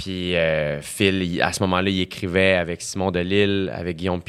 [0.00, 4.20] Puis euh, Phil, il- à ce moment-là, il écrivait avec Simon Delille, avec Guillaume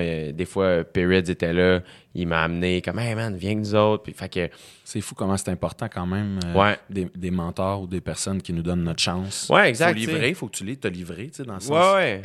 [0.00, 1.80] euh, des fois, euh, Perrids était là.
[2.16, 4.02] Il m'a amené comme, hey man, viens avec nous autres.
[4.02, 4.48] Puis, fait que,
[4.84, 6.76] C'est fou comment c'est important quand même euh, Ouais.
[6.90, 9.46] des, des mentors ou des personnes qui nous donnent notre chance.
[9.48, 11.70] Ouais, exact, Faut livrer, faut que tu livré, tu sais, dans le sens.
[11.70, 12.22] Ouais, ouais.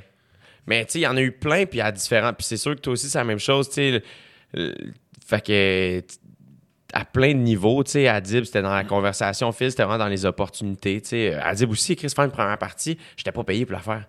[0.65, 2.33] Mais tu sais, il y en a eu plein, puis à différents.
[2.33, 4.03] Puis c'est sûr que toi aussi, c'est la même chose, tu sais.
[5.23, 6.01] Fait que.
[6.93, 7.83] À plein de niveaux.
[7.83, 9.51] Tu sais, Adib, c'était dans la conversation.
[9.51, 11.01] Phil, c'était vraiment dans les opportunités.
[11.01, 14.05] Tu sais, Adib aussi, Chris, faire une première partie, j'étais pas payé pour la faire.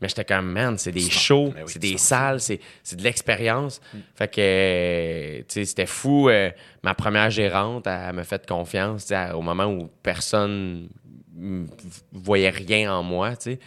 [0.00, 3.80] Mais j'étais comme, man, c'est des shows, oui, c'est des salles, c'est c'est de l'expérience.
[4.14, 6.28] Fait que, euh, tu sais, c'était fou.
[6.28, 6.50] euh,
[6.82, 10.88] ma première gérante, elle m'a fait confiance, tu sais, à- au moment où personne
[11.34, 11.64] mm,
[12.12, 13.58] voyait rien en moi, tu sais.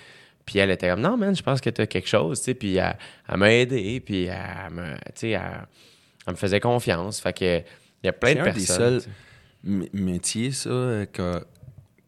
[0.45, 2.53] Puis elle était comme, non, man, je pense que tu as quelque chose, tu sais.
[2.53, 5.41] Puis elle, elle m'a aidé, puis elle me, tu sais, elle,
[6.25, 7.19] elle me faisait confiance.
[7.19, 7.61] Fait que,
[8.03, 8.97] il y a plein C'est de un personnes.
[8.97, 11.05] des seuls métiers, ça, euh,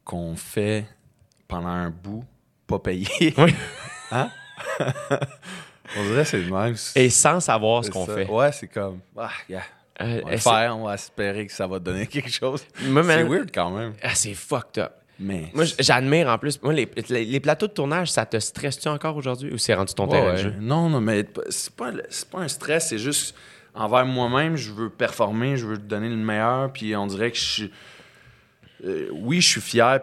[0.06, 0.86] qu'on fait
[1.47, 2.23] pendant un bout,
[2.67, 3.08] pas payé.
[3.38, 3.54] Oui.
[4.12, 4.32] Hein?
[5.97, 6.75] On dirait que c'est le même.
[6.95, 8.28] Et sans savoir ce C'est qu'on fait.
[8.28, 8.99] Ouais, c'est comme.
[9.17, 9.62] Ah, yeah.
[10.02, 12.63] Euh, On va c'est- faire, on va espérer que ça va donner quelque chose.
[12.80, 12.88] C'est
[13.23, 13.93] weird quand même.
[14.02, 14.93] Ah, c'est fucked up.
[15.19, 15.52] Mais.
[15.54, 16.62] Moi, j'admire en plus.
[16.63, 19.93] Moi, les, les- les plateaux de tournage, ça te stresse-tu encore aujourd'hui ou c'est rendu
[19.93, 20.43] ton Ouais, terrain de ouais.
[20.43, 20.54] jeu?
[20.60, 23.36] Non, non, mais c'est pas, c'est pas un stress, c'est juste
[23.80, 27.44] envers moi-même, je veux performer, je veux donner le meilleur, puis on dirait que je
[27.44, 27.72] suis.
[28.86, 30.02] euh, oui, je suis fier,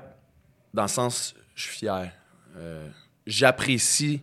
[0.75, 2.11] dans le sens, je suis fier.
[2.57, 2.89] Euh,
[3.27, 4.23] J'apprécie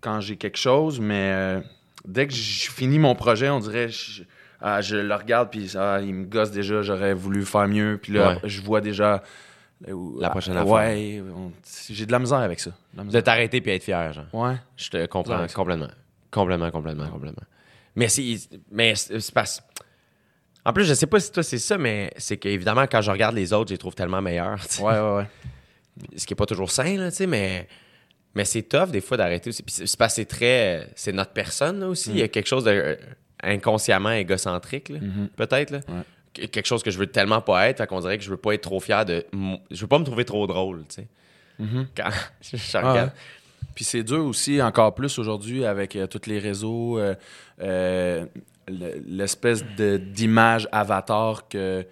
[0.00, 1.60] quand j'ai quelque chose, mais euh,
[2.06, 3.88] dès que je finis mon projet, on dirait.
[3.88, 4.22] Je,
[4.62, 8.12] ah, je le regarde, puis ah, il me gosse déjà, j'aurais voulu faire mieux, puis
[8.12, 8.38] là, Ouais.
[8.44, 9.22] je vois déjà.
[10.18, 10.72] La prochaine ah, affaire.
[10.74, 11.22] Ouais,
[11.88, 12.70] j'ai de la misère avec ça.
[12.92, 14.26] De De t'arrêter puis être fier, genre.
[14.34, 14.56] Ouais.
[14.76, 15.88] Je te comprends complètement.
[16.30, 17.42] Complètement, complètement, complètement.
[17.96, 18.36] Mais c'est.
[18.70, 19.62] Mais c'est parce.
[20.64, 23.34] En plus, je sais pas si toi c'est ça, mais c'est qu'évidemment, quand je regarde
[23.34, 24.58] les autres, je les trouve tellement meilleurs.
[24.80, 25.26] Ouais, ouais, ouais.
[26.16, 27.66] Ce qui est pas toujours sain, là, tu sais, mais.
[28.34, 29.62] Mais c'est tough des fois d'arrêter aussi.
[29.64, 30.88] Puis c'est parce que c'est très.
[30.94, 32.10] C'est notre personne, là, aussi.
[32.10, 32.96] Il y a quelque chose de euh,
[33.42, 34.98] inconsciemment égocentrique, là,
[35.36, 35.72] peut-être.
[35.72, 36.48] Ouais.
[36.48, 38.52] Quelque chose que je veux tellement pas être, fait qu'on dirait que je veux pas
[38.54, 39.26] être trop fier de.
[39.70, 41.08] Je veux pas me trouver trop drôle, tu sais.
[41.96, 43.08] Quand je Ah regarde.
[43.08, 43.14] ouais.
[43.74, 47.14] Puis c'est dur aussi, encore plus aujourd'hui, avec euh, tous les réseaux, euh,
[47.60, 48.24] euh,
[48.68, 51.86] le- l'espèce de- d'image avatar que,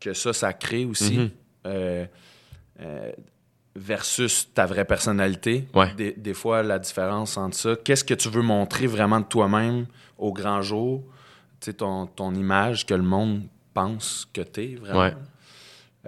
[0.00, 1.30] que ça, ça crée aussi, Mhm.
[1.66, 2.06] euh,
[2.80, 3.12] euh,
[3.74, 5.66] versus ta vraie personnalité.
[5.74, 5.94] Ouais.
[5.94, 9.86] Des, des fois, la différence entre ça, qu'est-ce que tu veux montrer vraiment de toi-même
[10.18, 11.02] au grand jour,
[11.60, 15.00] tu sais, ton, ton image que le monde pense que t'es vraiment.
[15.00, 15.14] Ouais.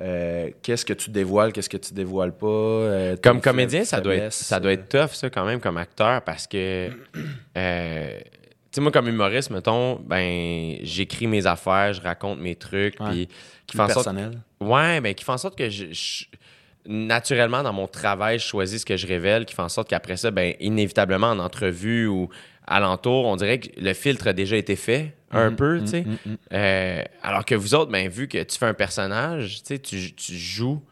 [0.00, 2.46] Euh, qu'est-ce que tu dévoiles, qu'est-ce que tu dévoiles pas.
[2.48, 6.20] euh, Comme comédien, ça doit, être, ça doit être tough, ça, quand même, comme acteur,
[6.22, 6.90] parce que.
[7.56, 8.20] euh,
[8.74, 13.10] sais, moi, comme humoriste, mettons, ben, j'écris mes affaires, je raconte mes trucs, Ouais.
[13.10, 13.28] puis
[13.66, 14.06] qui fait en sorte.
[14.06, 14.40] personnel.
[14.60, 16.24] Ouais, ben, qui fait en sorte que je, je-
[16.86, 20.16] naturellement, dans mon travail, je choisis ce que je révèle, qui fait en sorte qu'après
[20.16, 22.28] ça, ben, inévitablement, en entrevue ou
[22.66, 25.90] alentour, on dirait que le filtre a déjà été fait, un Mhm, peu, mhm, tu
[25.90, 26.04] sais.
[26.04, 26.36] mhm.
[26.52, 30.82] Euh, alors que vous autres, ben, vu que tu fais un personnage, tu tu, joues.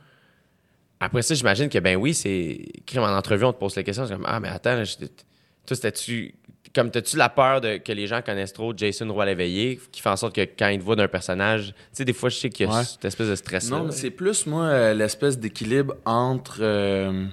[1.01, 2.61] Après ça, j'imagine que, ben oui, c'est.
[2.97, 6.35] En entrevue, on te pose la question, c'est comme, ah, mais attends, là, toi, c'était-tu.
[6.75, 10.09] Comme, t'as-tu la peur de, que les gens connaissent trop Jason Roy l'éveillé, qui fait
[10.09, 12.49] en sorte que quand ils te voient d'un personnage, tu sais, des fois, je sais
[12.49, 12.85] qu'il y a Ouais.
[12.85, 13.77] cette espèce de stress-là.
[13.79, 17.27] Non, mais c'est plus, moi, euh, l'espèce d'équilibre entre euh,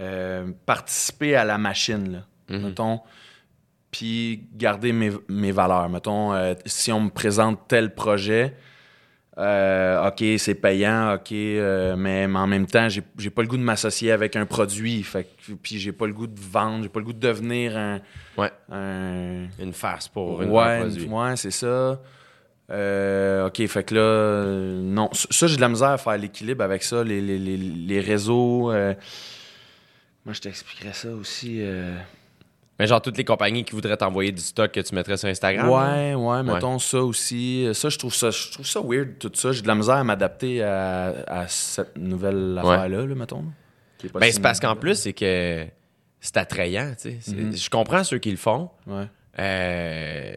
[0.00, 2.66] euh, participer à la machine, là, Mhm.
[2.68, 3.00] mettons,
[3.90, 5.88] puis garder mes, mes valeurs.
[5.88, 8.54] Mettons, euh, si on me présente tel projet,
[9.38, 13.48] euh, OK, c'est payant, OK, euh, mais, mais en même temps, j'ai j'ai pas le
[13.48, 15.28] goût de m'associer avec un produit, fait,
[15.62, 18.00] puis j'ai pas le goût de vendre, j'ai pas le goût de devenir un...
[18.36, 18.50] Ouais.
[18.70, 21.04] un Une farce pour une, ouais, un produit.
[21.04, 22.00] une- ouais, c'est ça.
[22.70, 25.08] Euh, OK, fait que là, non.
[25.12, 28.72] Ça, j'ai de la misère à faire l'équilibre avec ça, les, les, les, les réseaux.
[28.72, 31.62] Moi, je t'expliquerais ça aussi.
[32.78, 35.68] Mais genre, toutes les compagnies qui voudraient t'envoyer du stock que tu mettrais sur Instagram.
[35.68, 37.68] Ouais, ouais, mettons ça aussi.
[37.74, 39.50] Ça, je trouve ça, je trouve ça weird, tout ça.
[39.52, 43.42] J'ai de la misère à m'adapter à, à cette nouvelle affaire-là, là, mettons.
[43.42, 45.66] là, Ben, si c'est parce qu'en plus, c'est que
[46.20, 47.32] c'est attrayant, tu sais.
[47.34, 47.56] Mhm.
[47.56, 48.70] Je comprends ceux qui le font.
[48.86, 49.06] Ouais.
[49.40, 50.32] Euh,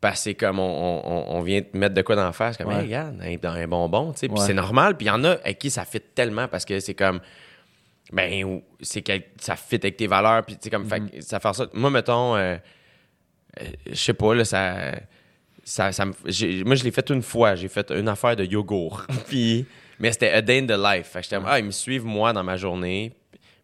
[0.00, 0.62] parce que c'est comme on,
[1.04, 2.70] on- on vient te mettre de quoi dans la face, comme.
[2.70, 4.28] Hey, regarde, un, dans un bonbon, tu sais.
[4.28, 4.96] Puis c'est normal.
[4.96, 7.20] Puis il y en a avec qui ça fit tellement parce que c'est comme.
[8.12, 10.44] Ben, c'est que ça fit avec tes valeurs.
[10.44, 10.86] Puis tu sais, comme.
[10.88, 11.66] fait que ça fait ça.
[11.72, 12.56] Moi, mettons, euh,
[13.60, 14.92] euh, je sais pas, là, ça.
[15.64, 17.54] ça, ça me- j'ai- moi, je l'ai fait une fois.
[17.54, 19.06] J'ai fait une affaire de yogourt.
[19.28, 19.64] puis,
[19.98, 21.08] mais c'était a day in the life.
[21.08, 23.12] Fait que j'étais, ah, ils me suivent moi dans ma journée.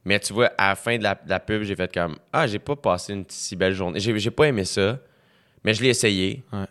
[0.06, 2.46] Mais tu vois, à la fin de la, de la pub, j'ai fait comme Ah,
[2.46, 4.00] j'ai pas passé une si belle journée.
[4.00, 4.98] J'ai, j'ai pas aimé ça,
[5.62, 6.42] mais je l'ai essayé.
[6.50, 6.64] Ouais.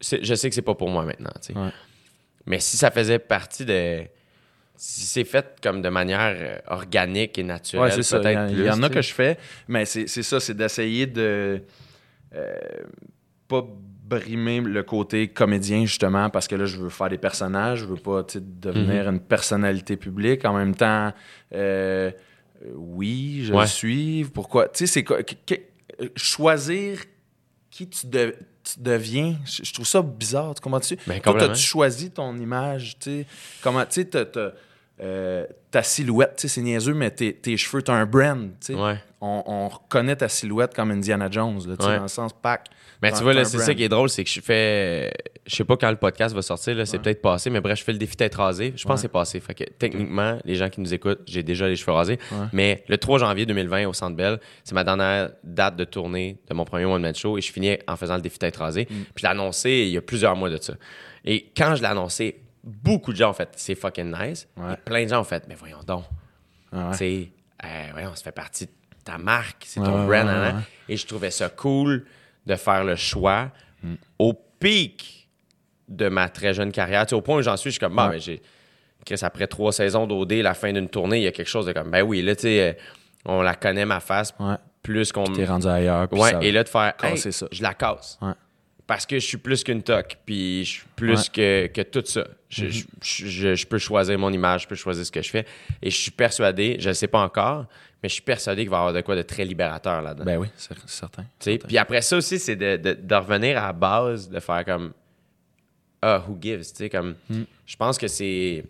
[0.00, 1.30] Je sais que c'est pas pour moi maintenant.
[1.40, 1.58] tu sais.
[1.58, 1.70] Ouais.
[2.46, 4.02] Mais si ça faisait partie de.
[4.80, 8.16] Si c'est fait comme de manière euh, organique et naturelle, Ouais, c'est ça.
[8.16, 9.36] Il y, peut-être en- il plus, y en a tu que je fais,
[9.66, 11.62] mais c'est ça, c'est d'essayer de
[12.34, 12.58] euh,
[13.48, 13.64] pas
[14.04, 17.96] brimer le côté comédien, justement, parce que là, je veux faire des personnages, je veux
[17.96, 19.14] pas tu devenir Mhm.
[19.16, 20.44] une personnalité publique.
[20.44, 21.12] En même temps,
[21.54, 22.10] euh,
[22.74, 23.62] oui, je Ouais.
[23.62, 24.24] le suis.
[24.32, 24.68] Pourquoi?
[24.68, 25.18] Tu sais, c'est quoi?
[26.16, 27.00] choisir
[27.70, 28.34] qui tu, de-
[28.64, 29.36] tu deviens.
[29.44, 30.54] Je, je trouve ça bizarre.
[30.54, 30.96] Tu comprends-tu?
[31.06, 32.98] Ben, Toi, t'as-tu choisi ton image?
[32.98, 33.24] tu?
[33.62, 34.04] Comment, tu sais,
[35.00, 38.50] euh, ta silhouette, tu sais, c'est niaiseux, mais tes, tes cheveux, t'as un brand.
[38.60, 38.74] tu sais.
[38.74, 38.96] Ouais.
[39.20, 41.96] On, on reconnaît ta silhouette comme Indiana Jones, là, Ouais.
[41.96, 42.66] dans le sens pack.
[43.02, 45.12] Mais tu vois, là, c'est ça qui est drôle, c'est que je fais.
[45.46, 47.84] Je sais pas quand le podcast va sortir, là, c'est peut-être passé, mais bref, je
[47.84, 48.72] fais le défi d'être rasé.
[48.76, 49.38] Je pense que c'est passé.
[49.40, 52.18] Fait que techniquement, les gens qui nous écoutent, j'ai déjà les cheveux rasés.
[52.52, 56.54] Mais le 3 janvier 2020 au Centre Bell, c'est ma dernière date de tournée de
[56.54, 58.84] mon premier One Man Show et je finis en faisant le défi d'être rasé.
[58.86, 60.74] Puis je l'ai annoncé il y a plusieurs mois de ça.
[61.24, 64.48] Et quand je l'ai annoncé, beaucoup de gens ont fait c'est fucking nice.
[64.56, 64.74] Ouais.
[64.74, 66.04] Et plein de gens ont fait mais voyons donc.
[66.72, 66.90] Ah ouais.
[66.92, 67.32] Tu sais,
[67.64, 68.70] euh, voyons, ça fait partie de
[69.04, 70.28] ta marque, c'est ton brand.
[70.28, 70.62] hein, hein.
[70.88, 72.04] Et je trouvais ça cool
[72.46, 73.50] de faire le choix
[74.18, 75.28] au pic
[75.88, 77.06] de ma très jeune carrière.
[77.06, 78.42] Tu sais, au point où j'en suis, je suis comme, mais j'ai.
[79.06, 81.72] Chris, après trois saisons d'OD, la fin d'une tournée, il y a quelque chose de
[81.72, 82.72] comme, ben oui, là, tu sais, euh,
[83.24, 84.56] on la connaît, ma face, Ouais.
[84.82, 85.24] plus qu'on.
[85.24, 86.06] T'es rendu ailleurs.
[86.08, 87.46] puis Ouais, ça- et là, de faire, hey, ça.
[87.50, 88.18] je la casse.
[88.20, 88.32] Ouais.
[88.86, 92.26] Parce que je suis plus qu'une toque, puis je suis plus que, que tout ça.
[92.50, 92.86] Je, Mm-hmm.
[93.02, 95.44] je- je- je peux choisir mon image, je peux choisir ce que je fais.
[95.82, 97.66] Et je suis persuadé, je ne sais pas encore,
[98.02, 100.24] mais je suis persuadé qu'il va y avoir de quoi de très libérateur là-dedans.
[100.24, 101.24] Ben oui, c'est certain.
[101.66, 104.92] Puis après ça aussi, c'est de, de- de revenir à la base, de faire comme
[106.00, 106.64] Ah, who gives?
[106.90, 107.42] Comme, Hmm.
[107.66, 108.64] Je pense que c'est.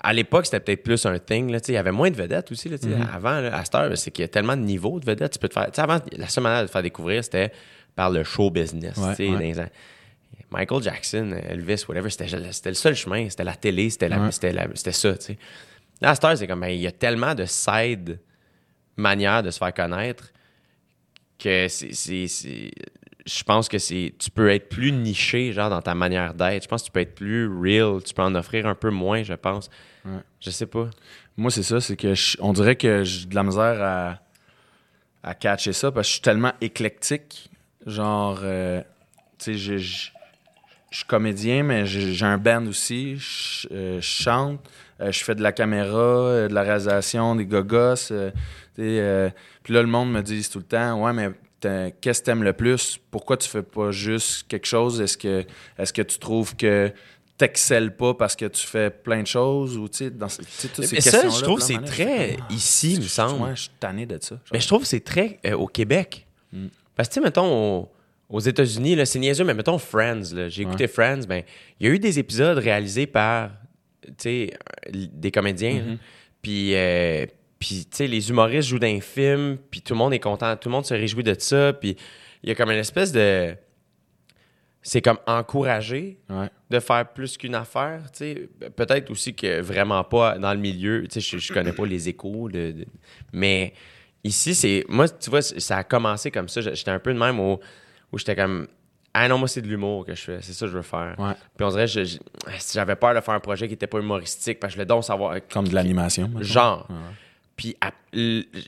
[0.00, 1.50] À l'époque, c'était peut-être plus un thing.
[1.50, 2.68] Là, tu sais, il y avait moins de vedettes aussi.
[2.68, 2.86] Là, sais.
[2.88, 3.08] Hmm.
[3.12, 5.32] Avant, là, à cette heure, c'est qu'il y a tellement de niveaux de vedettes.
[5.32, 5.66] Tu peux te faire.
[5.66, 7.50] tu sais, Avant, la seule manière de te faire découvrir, c'était
[7.96, 8.96] par le show business.
[8.98, 9.38] Ouais, tu sais, ouais.
[10.50, 12.26] Michael Jackson, Elvis, whatever, c'était
[12.68, 13.28] le seul chemin.
[13.28, 14.30] C'était la télé, c'était Ouais.
[14.30, 15.14] ça.
[15.16, 15.38] tu sais.
[16.00, 18.18] Là, à cette heure, c'est comme ben, il y a tellement de side
[18.96, 20.32] manières de se faire connaître
[21.38, 22.70] que c'est.
[23.28, 24.14] Je pense que c'est.
[24.18, 26.62] Tu peux être plus niché, genre, dans ta manière d'être.
[26.62, 28.00] Je pense que tu peux être plus real.
[28.04, 29.68] Tu peux en offrir un peu moins, je pense.
[30.04, 30.20] Ouais.
[30.40, 30.88] Je sais pas.
[31.36, 34.18] Moi, c'est ça, c'est que je- on dirait que j'ai de la misère à,
[35.24, 37.50] à catcher ça parce que je suis tellement éclectique.
[37.84, 38.80] Genre, euh,
[39.38, 39.78] tu sais,
[40.90, 43.16] je, suis comédien, mais j'ai un band aussi.
[43.16, 44.60] Je, euh, je chante,
[45.00, 47.94] euh, je fais de la caméra, euh, de la réalisation, des gogos.
[48.74, 48.84] Puis
[49.74, 51.30] là, le monde me dit tout le temps Ouais, mais
[52.00, 52.98] qu'est-ce que t'aimes le plus?
[53.10, 55.00] Pourquoi tu fais pas juste quelque chose?
[55.00, 55.44] Est-ce que,
[55.78, 56.92] est que tu trouves que
[57.36, 60.94] t'excelles pas parce que tu fais plein de choses ou tu sais dans toutes ces
[60.94, 63.42] Mais ça, questions-là, je trouve c'est là, très comme, ici, il me semble.
[63.42, 64.36] Ouais, je suis tanné de ça.
[64.36, 64.40] genre.
[64.52, 66.26] Mais je trouve que c'est très au Québec.
[66.52, 66.68] Mm.
[66.94, 67.88] Parce que, tu sais, mettons, au-
[68.28, 70.48] aux États-Unis, c'est niaiseux, mais mettons Friends.
[70.48, 71.42] J'ai écouté Friends, ben,
[71.78, 73.50] il y a eu des épisodes réalisés par,
[74.24, 75.74] des comédiens.
[75.80, 75.98] Mm-hmm.
[76.42, 77.26] Puis, euh,
[77.58, 80.74] puis, les humoristes jouent dans un film, puis tout le monde est content, tout le
[80.74, 81.72] monde se réjouit de ça.
[81.72, 81.96] Puis,
[82.42, 83.54] il y a comme une espèce de.
[84.82, 86.48] C'est comme encouragé Ouais.
[86.70, 88.02] de faire plus qu'une affaire.
[88.76, 92.70] Peut-être aussi que vraiment pas dans le milieu, je, je connais pas les échos, de-
[92.70, 92.86] de-
[93.32, 93.72] mais
[94.22, 94.84] ici, c'est...
[94.88, 96.60] Moi, tu vois, ça a commencé comme ça.
[96.60, 97.58] J'étais un peu de même où,
[98.12, 98.66] où j'étais comme...
[99.14, 100.38] Ah non, moi, c'est de l'humour que je fais.
[100.42, 101.14] C'est ça que je veux faire.
[101.18, 101.32] Ouais.
[101.56, 102.18] Puis on dirait, je-
[102.74, 105.04] j'avais peur de faire un projet qui était pas humoristique parce que je voulais donc
[105.04, 105.36] savoir...
[105.50, 106.30] Comme de l'animation.
[106.40, 106.86] Genre.
[106.90, 106.96] Ouais.
[107.56, 107.74] Puis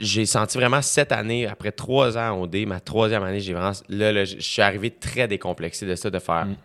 [0.00, 3.72] j'ai senti vraiment cette année, après trois ans en OD, ma troisième année, j'ai vraiment.
[3.90, 6.46] Là, là, je suis arrivé très décomplexé de ça, de faire.
[6.46, 6.56] Mm.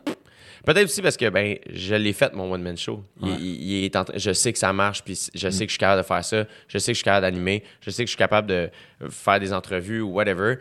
[0.65, 3.03] Peut-être aussi parce que ben, je l'ai fait, mon one-man show.
[3.21, 3.36] Il- Ouais.
[3.36, 3.39] Mm.
[3.41, 5.78] il- il est en je sais que ça marche, puis je sais que je suis
[5.78, 6.45] capable de faire ça.
[6.69, 7.61] Je sais que je suis capable d'animer.
[7.82, 8.69] Je sais que je suis capable de
[9.09, 10.55] faire des entrevues ou whatever.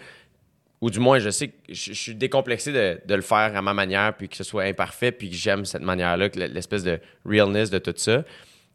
[0.83, 3.62] Ou du moins, je sais que je, je suis décomplexé de, de le faire à
[3.62, 7.70] ma manière, puis que ce soit imparfait, puis que j'aime cette manière-là, l'espèce de realness
[7.70, 8.24] de tout ça.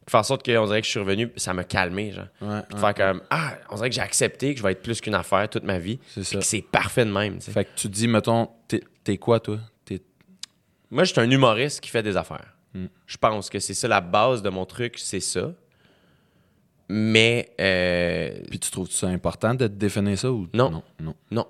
[0.08, 2.24] Fait en sorte qu'on dirait que je suis revenu, ça m'a calmé, genre.
[2.40, 2.80] Ouais, Puis de ouais.
[2.80, 5.48] faire comme, ah, on dirait que j'ai accepté que je vais être plus qu'une affaire
[5.50, 5.98] toute ma vie.
[6.08, 6.38] C'est ça.
[6.38, 7.40] que c'est parfait de même.
[7.42, 8.48] Fait que tu te dis, mettons,
[9.04, 9.58] t'es quoi, toi?
[10.90, 12.54] Moi, je suis un humoriste qui fait des affaires.
[12.72, 12.86] Hmm.
[13.06, 15.52] Je pense que c'est ça la base de mon truc, c'est ça.
[16.88, 20.70] Mais euh, Puis tu trouves ça important de te définir ça ou Non.
[20.70, 20.82] Non?
[21.00, 21.14] non.
[21.30, 21.46] non.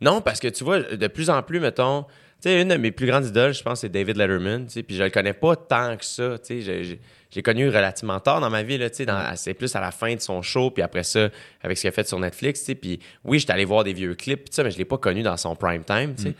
[0.00, 2.02] Non, parce que tu vois, de plus en plus, mettons,
[2.40, 4.82] tu sais, une de mes plus grandes idoles, je pense, c'est David Letterman, tu sais,
[4.84, 8.48] puis je le connais pas tant que ça, tu sais, j'ai- connu relativement tard dans
[8.50, 11.02] ma vie, là, tu sais, c'est plus à la fin de son show, puis après
[11.02, 11.28] ça,
[11.62, 13.92] avec ce qu'il a fait sur Netflix, tu sais, puis oui, j'étais allé voir des
[13.92, 16.34] vieux clips, puis ça, mais je l'ai pas connu dans son prime time, tu sais,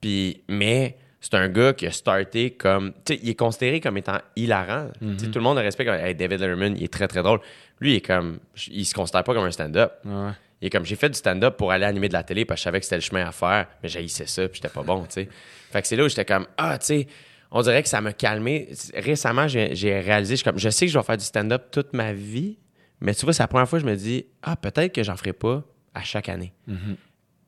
[0.00, 3.96] puis, mais c'est un gars qui a starté comme, tu sais, il est considéré comme
[3.98, 7.08] étant hilarant, tu sais, tout le monde le respecte, Hey, David Letterman, il est très,
[7.08, 7.40] très drôle,
[7.80, 8.38] lui, il est comme,
[8.68, 10.30] il se considère pas comme un stand-up, Ouais.
[10.60, 12.60] Il est comme j'ai fait du stand-up pour aller animer de la télé parce que
[12.60, 15.02] je savais que c'était le chemin à faire, mais j'haïssais ça puis j'étais pas bon,
[15.04, 15.28] tu sais.
[15.70, 17.06] Fait que c'est là où j'étais comme ah, tu sais,
[17.50, 18.68] on dirait que ça m'a calmé.
[18.94, 21.92] Récemment, j'ai réalisé, je, suis comme, je sais que je vais faire du stand-up toute
[21.94, 22.58] ma vie,
[23.00, 25.16] mais tu vois, c'est la première fois que je me dis ah, peut-être que j'en
[25.16, 25.62] ferai pas
[25.94, 26.52] à chaque année.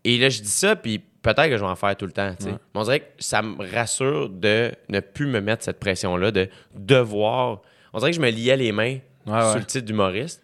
[0.04, 2.34] Et là, je dis ça, puis peut-être que je vais en faire tout le temps,
[2.36, 2.50] tu sais.
[2.50, 2.58] Ouais.
[2.74, 7.60] On dirait que ça me rassure de ne plus me mettre cette pression-là, de devoir.
[7.92, 9.58] On dirait que je me liais les mains Ouais, sur ouais.
[9.60, 10.42] le titre d'humoriste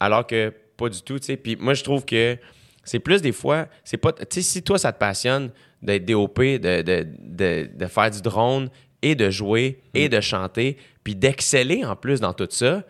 [0.00, 1.36] alors que pas du tout, tu sais.
[1.36, 2.36] Puis moi, je trouve que
[2.84, 4.12] C'est plus des fois, c'est pas.
[4.12, 5.50] Tu sais, si toi, ça te passionne
[5.82, 8.70] d'être DOP, de, de, de, de faire du drone
[9.02, 9.98] et de jouer Mm.
[9.98, 12.84] et de chanter, puis d'exceller en plus dans tout ça,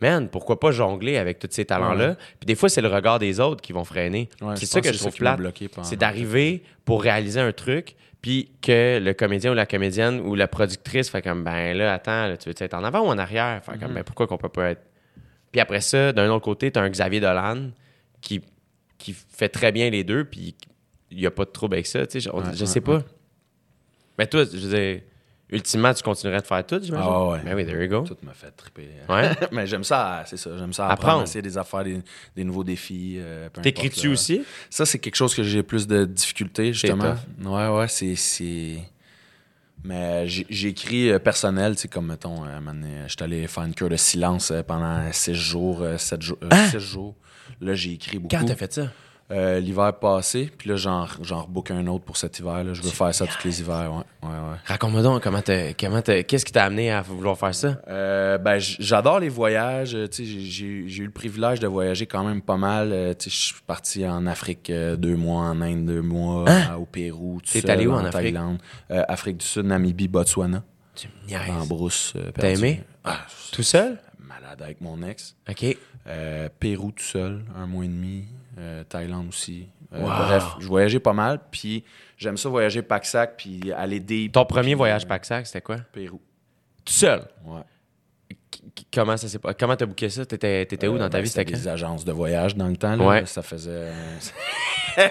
[0.00, 2.08] man, pourquoi pas jongler avec tous ces talents-là?
[2.10, 2.16] Ouais.
[2.38, 4.28] Puis des fois, c'est le regard des autres qui vont freiner.
[4.42, 5.38] Ouais, c'est ça que que je trouve plate.
[5.74, 10.34] pendant- C'est d'arriver pour réaliser un truc, puis que le comédien ou la comédienne ou
[10.34, 13.18] la productrice fait comme, ben là, attends, là, tu veux être en avant ou en
[13.18, 13.62] arrière?
[13.64, 13.78] Fait Mm-hmm.
[13.80, 14.82] comme, ben pourquoi qu'on peut pas être.
[15.54, 17.70] Puis après ça, d'un autre côté, tu as un Xavier Dolan
[18.20, 18.42] qui,
[18.98, 20.56] qui fait très bien les deux, puis
[21.12, 22.04] il n'y a pas de trouble avec ça.
[22.08, 23.04] tu sais, Je, Ouais, je ouais, sais pas.
[24.18, 25.02] Mais toi, je veux dire,
[25.50, 27.08] ultimement, tu continuerais de faire tout, j'imagine?
[27.08, 27.38] Ah ouais.
[27.44, 28.00] Ben oui, there you go.
[28.00, 28.88] Tout m'a fait triper.
[29.08, 29.30] Ouais.
[29.52, 30.50] Mais j'aime ça, c'est ça.
[30.58, 31.02] J'aime ça Apprendre.
[31.08, 32.00] apprendre, essayer des affaires, des,
[32.34, 33.14] des nouveaux défis.
[33.20, 34.44] euh, T'écris-tu aussi?
[34.70, 37.14] Ça, c'est quelque chose que j'ai plus de difficultés, justement.
[37.44, 38.78] Ouais, ouais, c'est.
[39.84, 43.64] C'est- Mais j'ai- j'écris euh, personnel, tu sais, comme, mettons, euh, euh, j'étais allé faire
[43.64, 47.14] une cure de silence pendant six jours, sept jours, euh, six jours.
[47.60, 48.34] Là, j'ai écrit beaucoup.
[48.36, 48.88] Quand t'as fait ça?
[49.30, 52.62] Euh, L'hiver passé, puis là, j'en j'en rebook un autre pour cet hiver.
[52.62, 52.74] Là.
[52.74, 54.28] Je veux faire ça tous les hivers, ouais.
[54.28, 54.56] ouais, ouais.
[54.66, 57.80] Raconte-moi donc, comment t'as- comment t'as- qu'est-ce qui t'a amené à vouloir faire ça?
[57.88, 59.94] Euh, ben, j'adore les voyages.
[59.94, 62.90] euh, J'ai j'ai- j'ai eu le privilège de voyager quand même pas mal.
[63.18, 67.50] Je suis parti en Afrique deux mois, en Inde deux mois, euh, au Pérou, tout
[67.50, 68.12] T'es seul, allé où en Afrique?
[68.12, 68.58] Thaïlande,
[68.90, 70.62] Euh, Afrique du Sud, Namibie, Botswana,
[70.94, 71.50] Tu me niaises.
[71.50, 72.12] en brousse.
[72.34, 72.82] T'as aimé?
[73.04, 73.20] Ah,
[73.52, 73.96] Tout seul?
[74.18, 75.34] malade avec mon ex.
[75.48, 75.76] OK.
[76.60, 78.24] Pérou tout seul, un mois et demi.
[78.58, 79.68] Euh, Thaïlande aussi.
[79.92, 80.08] Euh, Wow.
[80.08, 81.38] Bref, je voyageais pas mal.
[81.50, 81.84] Puis
[82.16, 84.32] j'aime ça voyager pack-sac, puis aller deep.
[84.32, 85.76] Ton premier puis, voyage euh, pack-sac, c'était quoi?
[85.92, 86.20] Pérou.
[86.84, 87.22] Tout seul?
[87.44, 87.60] Ouais.
[88.74, 90.26] Qu- Comment ça s'est pas- Comment t'as booké ça?
[90.26, 91.28] T'étais, t'étais où Euh, dans ta ben, vie?
[91.30, 92.96] C'était des agences de voyage dans le temps.
[92.96, 93.06] Là.
[93.06, 93.26] Ouais.
[93.26, 93.92] Ça faisait.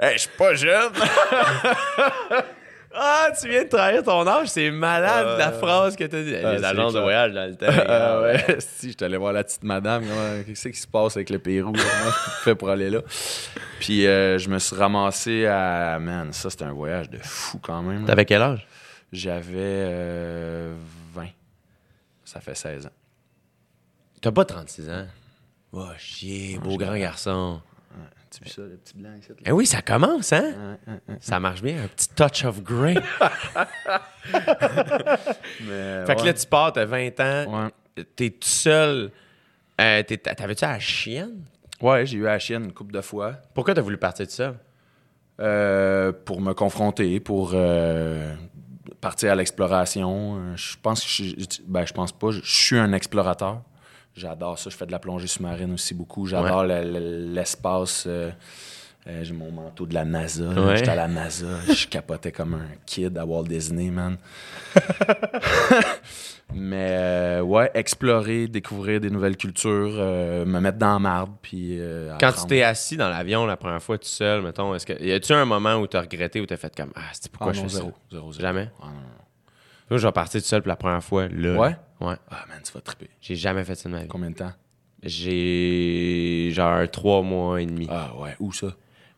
[0.00, 0.92] Je suis pas jeune.
[2.94, 6.34] Ah, tu viens de trahir ton âge, c'est malade la phrase que t'as dit.
[6.36, 7.66] ah, Les agences de voyage dans le temps.
[7.88, 10.02] Ah ouais, si, je allé voir la petite madame.
[10.06, 11.72] comment- Qu'est-ce qui se passe avec le Pérou?
[11.72, 13.00] Comment je fais pour aller là?
[13.80, 15.98] Puis euh, je me suis ramassé à.
[15.98, 18.04] Man, ça, c'était un voyage de fou quand même.
[18.04, 18.66] T'avais quel âge?
[19.12, 20.74] J'avais euh,
[21.14, 21.26] 20.
[22.24, 22.90] Ça fait 16 ans.
[24.20, 25.06] T'as pas 36 ans?
[25.72, 27.60] Oh, chier, beau grand garçon.
[28.46, 29.28] Ça, le petit blanc ici?
[29.30, 29.34] là?
[29.46, 30.42] Eh oui, ça commence, hein?
[30.86, 31.16] Ouais, ouais, ouais.
[31.20, 32.94] Ça marche bien, un petit touch of grey.
[35.60, 37.64] Mais, fait que là, tu pars, t'as 20 ans,
[37.96, 38.04] Ouais.
[38.16, 39.10] t'es tout seul.
[39.80, 41.44] Euh, T'avais-tu la chienne?
[41.80, 43.36] Ouais, j'ai eu la chienne une couple de fois.
[43.54, 44.54] Pourquoi t'as voulu partir de ça?
[45.40, 48.34] Euh, pour me confronter, pour euh,
[49.00, 50.36] partir à l'exploration.
[50.38, 51.34] Euh, Je pense que je,
[51.66, 52.30] ben, je pense pas.
[52.30, 53.62] Je suis un explorateur.
[54.16, 54.68] J'adore ça.
[54.70, 56.26] Je fais de la plongée sous-marine aussi beaucoup.
[56.26, 58.04] J'adore le- le- l'espace.
[58.06, 58.30] euh,
[59.08, 60.44] euh, j'ai mon manteau de la NASA.
[60.44, 60.76] Ouais.
[60.76, 61.46] J'étais à la NASA.
[61.68, 64.16] Je capotais comme un kid à Walt Disney, man.
[66.54, 71.80] Mais euh, ouais, explorer, découvrir des nouvelles cultures, euh, me mettre dans la marde, puis
[72.20, 75.12] Quand tu t'es assis dans l'avion la première fois tout seul, mettons, est-ce que y
[75.12, 77.60] a-tu un moment où t'as regretté ou t'as fait comme ah c'est pourquoi Ah je
[77.62, 77.94] fais zéro, ça?
[78.10, 78.42] zéro, zéro.
[78.42, 78.70] Jamais?
[78.82, 79.21] Ah, non, non.
[79.92, 81.58] Moi, je vais partir tout seul pour la première fois là.
[81.58, 81.76] Ouais?
[82.00, 82.14] Ouais.
[82.30, 83.10] Ah, man, tu vas triper.
[83.20, 84.08] J'ai jamais fait ça de ma vie.
[84.08, 84.52] Combien de temps?
[85.02, 87.86] J'ai genre trois mois et demi.
[87.90, 88.68] Ah ouais, où ça?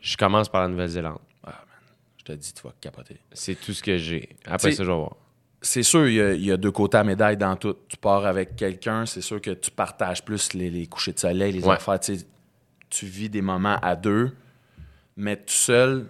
[0.01, 1.19] Je commence par la Nouvelle-Zélande.
[1.45, 3.19] Ah man, je te dis, tu vas capoter.
[3.33, 4.31] C'est tout ce que j'ai.
[4.47, 5.17] Après T'sais- ça, je vais voir.
[5.63, 7.77] C'est sûr, il y, a, il y a deux côtés à médaille dans tout.
[7.89, 11.53] Tu pars avec quelqu'un, c'est sûr que tu partages plus les, les couchers de soleil,
[11.53, 11.75] les Ouais.
[11.77, 12.01] affaires.
[12.01, 14.33] Tu vis des moments à deux,
[15.17, 16.07] mais tout seul,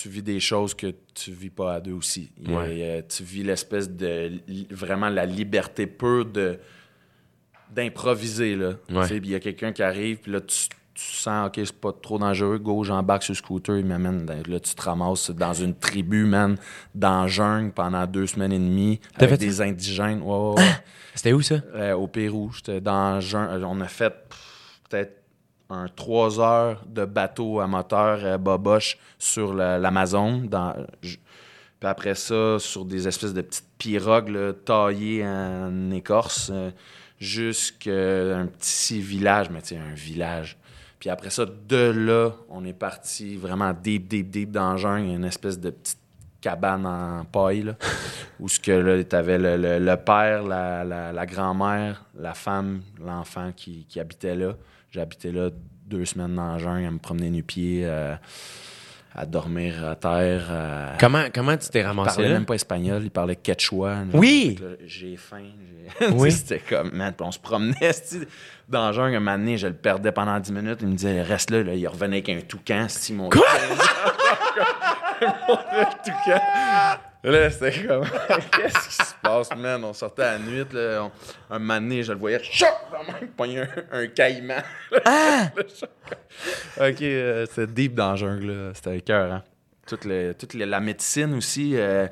[0.00, 2.30] tu vis des choses que tu vis pas à deux aussi.
[2.46, 3.04] Ouais.
[3.08, 4.32] tu vis l'espèce de...
[4.70, 6.58] Vraiment la liberté pure de
[7.70, 8.74] d'improviser, là.
[8.88, 9.02] Ouais.
[9.02, 10.56] Tu sais, il y a quelqu'un qui arrive, puis là, tu,
[10.94, 14.58] tu sens, OK, c'est pas trop dangereux, go, j'embarque sur le scooter, il m'amène, là,
[14.58, 16.56] tu te ramasses dans une tribu, man,
[16.94, 20.22] dans la jungle pendant deux semaines et demie, avec fait des indigènes.
[20.22, 20.54] Ouais.
[21.14, 21.56] C'était où ça?
[21.74, 23.64] Euh, au Pérou, j'étais dans jungle.
[23.64, 24.14] On a fait
[24.88, 25.17] peut-être
[25.70, 30.38] un trois heures de bateau à moteur euh, boboche sur l'Amazon.
[30.42, 31.18] dans- Puis
[31.82, 36.70] après ça, sur des espèces de petites pirogues là, taillées en écorce, euh,
[37.18, 40.56] jusqu'à un petit village, mais tu sais, un village.
[40.98, 45.10] Puis après ça, de là, on est parti vraiment deep, deep, deep dans le jungle.
[45.10, 45.98] Une espèce de petite
[46.40, 47.74] cabane en paille, là,
[48.40, 52.80] où ce que là, t'avais le, le- le père, la, la- la grand-mère, la femme,
[53.04, 54.54] l'enfant qui, qui habitait là.
[54.90, 55.50] J'habitais là
[55.86, 58.14] deux semaines dans le jungle, à me promener nu-pied, euh,
[59.14, 60.50] à dormir à terre.
[60.50, 62.34] à- Comment, comment tu t'es il ramassé parlait là?
[62.34, 63.96] même pas espagnol, il parlait quechua.
[64.12, 64.58] Oui!
[64.84, 65.44] J'ai faim.
[66.12, 66.30] Oui.
[66.30, 67.74] C'était comme, man, puis on se promenait
[68.68, 69.16] dans le jungle.
[69.16, 70.78] Un moment donné, je le perdais pendant 10 minutes.
[70.82, 71.62] Il me disait, reste là.
[71.62, 71.74] là.
[71.74, 72.86] Il revenait avec un toucan.
[72.88, 73.46] Si mon Quoi?
[75.20, 76.40] le toucan.
[77.24, 78.04] Là, c'était comme.
[78.52, 79.82] Qu'est-ce qui se passe, man?
[79.84, 81.02] On sortait à la nuit, là.
[81.50, 82.40] on- un donné, je le voyais.
[82.42, 82.68] Choc!
[82.92, 83.68] Dans même, pogner un,
[84.02, 84.62] un caïman.
[85.04, 85.50] Ah!
[86.80, 88.70] Ok, euh, c'était deep dans la jungle, là.
[88.74, 89.42] C'était cœur, hein.
[89.86, 91.72] Toute, le- toute le- la médecine aussi.
[91.76, 92.06] euh,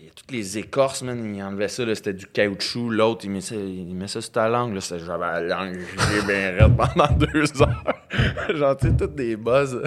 [0.00, 2.90] il y a toutes les écorces, man, il enlevait ça, là, c'était du caoutchouc.
[2.90, 4.80] L'autre, il met ça, il met ça sur ta langue, là.
[4.80, 7.94] J'avais la langue gelée bien raide pendant deux heures.
[8.56, 9.82] Genre, tu sais, toutes des buzz.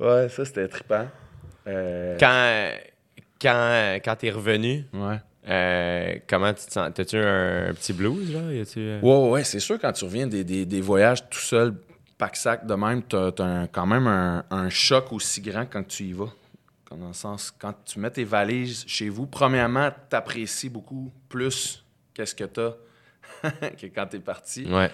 [0.00, 1.06] ouais, ça, c'était trippant.
[1.66, 2.70] Euh, Quand,
[3.40, 5.16] quand, quand t'es revenu, Ouais.
[5.48, 6.90] euh, comment tu te sens?
[6.94, 8.40] T'as-tu un, petit blues, là?
[8.76, 9.00] Euh?
[9.00, 11.74] Ouais, c'est sûr, quand tu reviens des, des- des voyages tout seul,
[12.18, 16.04] pack-sac de même, t'as as un- quand même un, un choc aussi grand quand tu
[16.04, 16.32] y vas.
[16.88, 21.84] Quand, dans le sens, quand tu mets tes valises chez vous, premièrement, t'apprécies beaucoup plus
[22.14, 22.72] qu'est-ce que t'as
[23.80, 24.66] que quand t'es parti.
[24.70, 24.90] Ouais.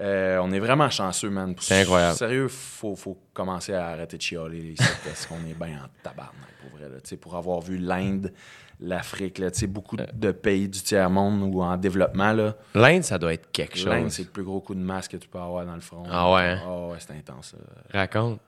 [0.00, 1.54] Euh, on est vraiment chanceux, man.
[1.60, 2.16] C'est incroyable.
[2.16, 6.50] Sérieux, faut, faut commencer à arrêter de chialer ici, parce qu'on est bien en tabarnak,
[6.60, 6.88] pour vrai.
[6.88, 7.16] là.
[7.20, 8.32] Pour avoir vu l'Inde,
[8.78, 13.50] l'Afrique, là, beaucoup de pays du tiers-monde ou en développement, là, L'Inde, ça doit être
[13.50, 14.12] quelque L'Inde, chose.
[14.12, 16.04] c'est le plus gros coup de masse que tu peux avoir dans le front.
[16.08, 16.60] Ah ouais, hein?
[16.64, 17.56] Ah ouais, c'est intense.
[17.92, 17.98] ça.
[17.98, 18.40] Raconte.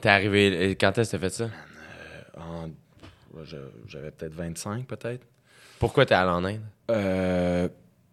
[0.00, 0.70] T'es arrivé.
[0.70, 1.48] euh, Quand est-ce que t'as fait ça?
[3.44, 5.24] Je- J'avais peut-être 25, peut-être.
[5.78, 6.60] Pourquoi t'es allé en Inde?
[6.90, 7.68] Euh,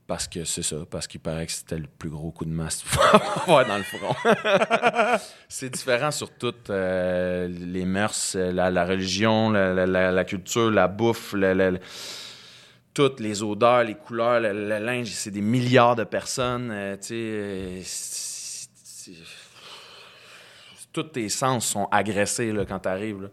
[0.08, 2.84] parce que c'est ça, parce qu'il paraît que c'était le plus gros coup de masse
[3.48, 4.16] dans le front.
[5.50, 11.34] c'est différent sur toutes euh, les mœurs, euh, la, religion, la, culture, la bouffe,
[12.94, 15.10] toutes les odeurs, les couleurs, le, linge.
[15.10, 16.70] C'est des milliards de personnes.
[16.72, 17.82] euh,
[20.94, 23.30] tous tes sens sont agressés quand tu arrives.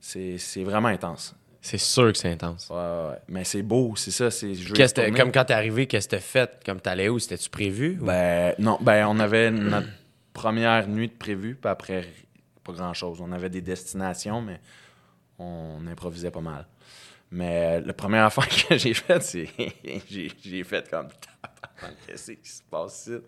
[0.00, 1.36] C'est vraiment intense.
[1.68, 2.68] C'est sûr que c'est intense.
[2.70, 3.18] Ouais, ouais.
[3.28, 4.30] Mais c'est beau, c'est ça.
[4.30, 4.54] C'est,
[5.02, 5.18] retourner.
[5.20, 6.62] comme quand t'es arrivé, qu'est-ce que t'as fait?
[6.64, 7.18] Comme t'allais où?
[7.18, 7.98] C'était-tu prévu?
[8.00, 9.88] ou- Ben, non, ben, on avait notre
[10.32, 12.06] première nuit de prévue, puis après,
[12.64, 13.18] pas grand-chose.
[13.20, 14.60] On avait des destinations, mais
[15.38, 16.66] on improvisait pas mal.
[17.30, 19.48] Mais euh, la première affaire que j'ai faite, c'est.
[20.10, 21.08] j'ai, fait comme.
[22.06, 23.18] Qu'est-ce qui se passe ici?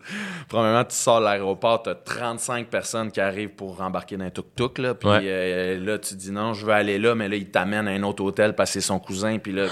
[0.49, 4.77] Premièrement, tu sors de l'aéroport, t'as 35 personnes qui arrivent pour rembarquer dans un tuk-tuk,
[4.79, 4.93] là.
[4.93, 5.21] Puis Ouais.
[5.23, 8.03] euh, là, tu dis non, je veux aller là, mais là, il t'amène à un
[8.03, 9.37] autre hôtel parce que c'est son cousin.
[9.37, 9.67] Puis là,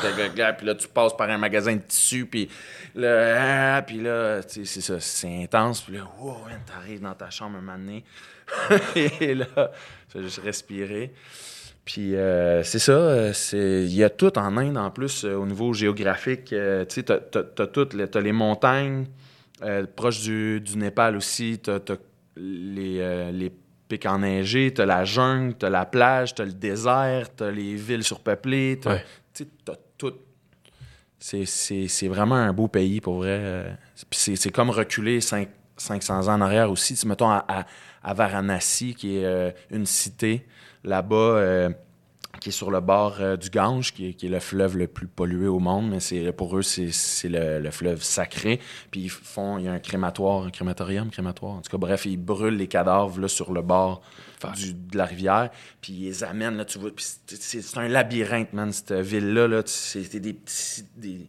[0.58, 2.50] puis là, tu passes par un magasin de tissus, puis
[2.96, 5.82] là, ah, puis là, tu sais, c'est ça, c'est intense.
[5.82, 8.06] Puis là, wow, t'arrives dans ta chambre un moment donné.
[9.20, 9.46] Et là,
[10.14, 11.14] je vais juste respirer.
[11.92, 15.48] Puis euh, c'est ça, euh, il y a tout en Inde en plus euh, au
[15.48, 16.54] niveau géographique.
[16.54, 19.08] euh, tu sais, t'as, t'as, t'as tout, le- t'as les montagnes
[19.96, 21.96] proches du, du Népal aussi, t'as, t'as
[22.38, 23.52] les, les
[23.88, 28.78] pics enneigés, t'as la jungle, t'as la plage, t'as le désert, t'as les villes surpeuplées,
[28.80, 29.04] t'as, Ouais.
[29.34, 30.14] tu sais, t'as tout.
[31.18, 33.76] C'est, vraiment un beau pays pour vrai.
[34.12, 36.94] Puis c'est, comme reculer cinq- 500 ans en arrière aussi.
[36.96, 37.66] Tu mettons à, à-
[38.04, 40.46] à Varanasi, qui est une cité
[40.84, 41.70] là-bas, euh,
[42.40, 44.88] qui est sur le bord euh, du Gange, qui est, qui est le fleuve le
[44.88, 46.90] plus pollué au monde, mais c'est, pour eux, c'est,
[47.28, 48.60] le, le fleuve sacré.
[48.92, 51.54] Puis ils font, il y a un crématoire, un crématorium, crématoire.
[51.54, 54.02] En tout cas, bref, ils brûlent les cadavres là, sur le bord
[54.56, 55.50] du- de la rivière,
[55.82, 56.92] puis ils les amènent, là, tu vois.
[56.96, 59.48] C'est, un labyrinthe, man, cette ville-là.
[59.48, 60.86] Là, c'est des petits.
[60.96, 61.28] Des,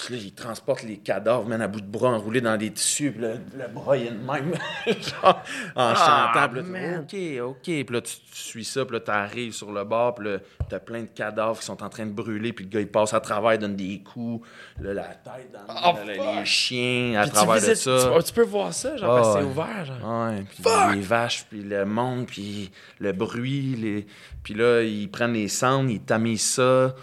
[0.00, 3.12] puis là, ils transportent les cadavres, man, à bout de bras enroulés dans des tissus,
[3.12, 4.54] puis le, le bras, il est de même,
[4.86, 5.42] genre,
[5.76, 6.48] en chantant.
[6.48, 7.62] Puis là, tu- OK, OK.
[7.64, 10.38] Puis là, tu, tu suis ça, puis là, t'arrives sur le bord, puis là,
[10.68, 13.14] t'as plein de cadavres qui sont en train de brûler, puis le gars, il passe
[13.14, 14.46] à travers, il donne des coups,
[14.80, 16.04] là, la tête dans Oh, dans
[16.40, 18.12] les chiens, à Puis travers de ça.
[18.18, 19.50] Tu, tu peux voir ça, genre, Ah, parce que c'est ouais.
[19.52, 20.28] ouvert, genre.
[20.30, 22.70] Ouais, puis les vaches, puis le monde, puis
[23.00, 24.06] le bruit, les...
[24.42, 26.94] puis là, ils prennent les cendres, ils tamisent ça,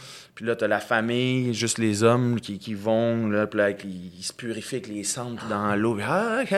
[0.41, 3.83] puis là, t'as la famille, juste les hommes qui, qui vont, là, puis là, avec-
[3.83, 6.55] ils, ils se purifient avec les cendres dans l'eau, puis ah, OK.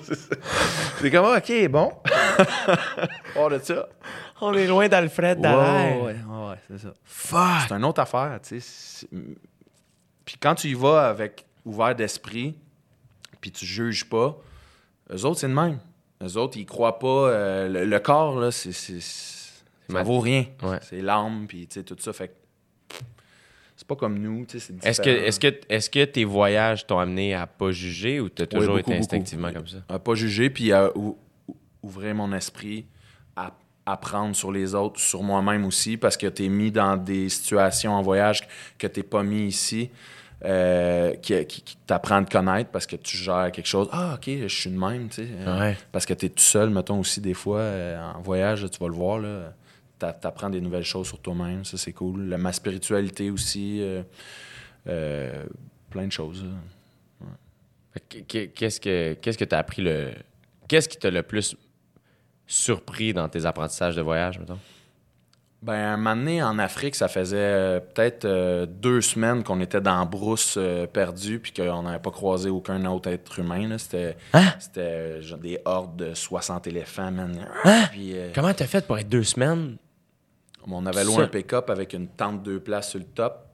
[0.98, 1.92] C'est comme, OK, bon.
[3.36, 3.86] Hors de ça.
[4.40, 6.02] On est loin d'Alfred Ouais, Dallaire.
[6.02, 6.94] ouais, ouais, c'est ça.
[7.04, 7.68] Fuck!
[7.68, 9.06] C'est une autre affaire, tu sais.
[10.24, 12.56] Puis quand tu y vas avec ouvert d'esprit,
[13.42, 14.38] puis tu juges pas,
[15.12, 15.80] eux autres, c'est de même.
[16.22, 17.06] Eux autres, ils croient pas.
[17.28, 18.72] euh, le, le corps, là, c'est.
[18.72, 20.46] Ça vaut rien.
[20.62, 20.78] Ouais.
[20.80, 22.14] C'est l'âme, puis tu sais, tout ça.
[22.14, 22.34] Fait
[23.90, 26.98] pas comme nous, tu sais, c'est Est-ce que, est-ce, que, est-ce que tes voyages t'ont
[27.00, 29.58] amené à pas juger ou t'as toujours Oui, été instinctivement beaucoup.
[29.60, 29.78] comme ça?
[29.88, 31.18] À pas juger, puis à ou-
[31.48, 32.86] ou- ouvrir mon esprit,
[33.34, 33.52] à
[33.86, 37.92] apprendre sur les autres, sur moi-même aussi, parce que tu es mis dans des situations
[37.94, 38.40] en voyage
[38.78, 39.90] que tu pas mis ici,
[40.44, 43.88] euh, qui, qui, qui t'apprend à te connaître parce que tu gères quelque chose.
[43.92, 45.28] Ah, OK, je suis de même, tu sais.
[45.30, 45.76] Euh, Ouais.
[45.92, 48.88] Parce que tu es tout seul, mettons aussi, des fois, euh, en voyage, tu vas
[48.88, 49.52] le voir, là.
[50.00, 52.24] T'a- T'apprends des nouvelles choses sur toi-même, ça c'est cool.
[52.28, 54.02] La- ma spiritualité aussi, euh,
[54.88, 55.44] euh,
[55.90, 56.44] plein de choses.
[58.18, 60.10] Qu'est-ce que qu'est-ce que t'as appris le.
[60.68, 61.56] Qu'est-ce qui t'a le plus
[62.46, 64.58] surpris dans tes apprentissages de voyage, mettons?
[65.62, 69.80] Ben, un moment donné, en Afrique, ça faisait euh, peut-être euh, deux semaines qu'on était
[69.82, 73.76] dans brousse euh, perdue puis qu'on n'avait pas croisé aucun autre être humain.
[73.76, 74.54] C'était Hein?
[74.58, 77.46] c'était, genre des hordes de 60 éléphants, man.
[77.64, 77.88] Hein?
[77.90, 79.76] Puis, Comment t'as fait pour être deux semaines?
[80.66, 83.46] On avait loué un pick-up avec une tente deux places sur le top,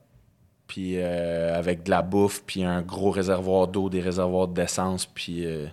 [0.67, 5.47] puis euh, avec de la bouffe, puis un gros réservoir d'eau, des réservoirs d'essence, puis
[5.47, 5.67] euh,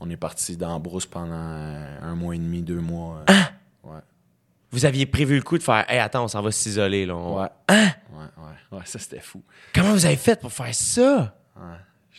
[0.00, 3.18] on est parti dans la brousse pendant euh, un mois et demi, deux mois.
[3.18, 3.44] euh, Hein?
[3.84, 4.00] Ouais.
[4.70, 7.06] Vous aviez prévu le coup de faire Hey, attends, on s'en va s'isoler.
[7.06, 7.16] Là.
[7.16, 7.48] On- Ouais.
[7.68, 7.88] Hein?
[8.12, 8.24] Ouais,
[8.72, 9.42] ouais, ouais, ça c'était fou.
[9.74, 11.34] Comment vous avez fait pour faire ça?
[11.56, 11.62] Ouais.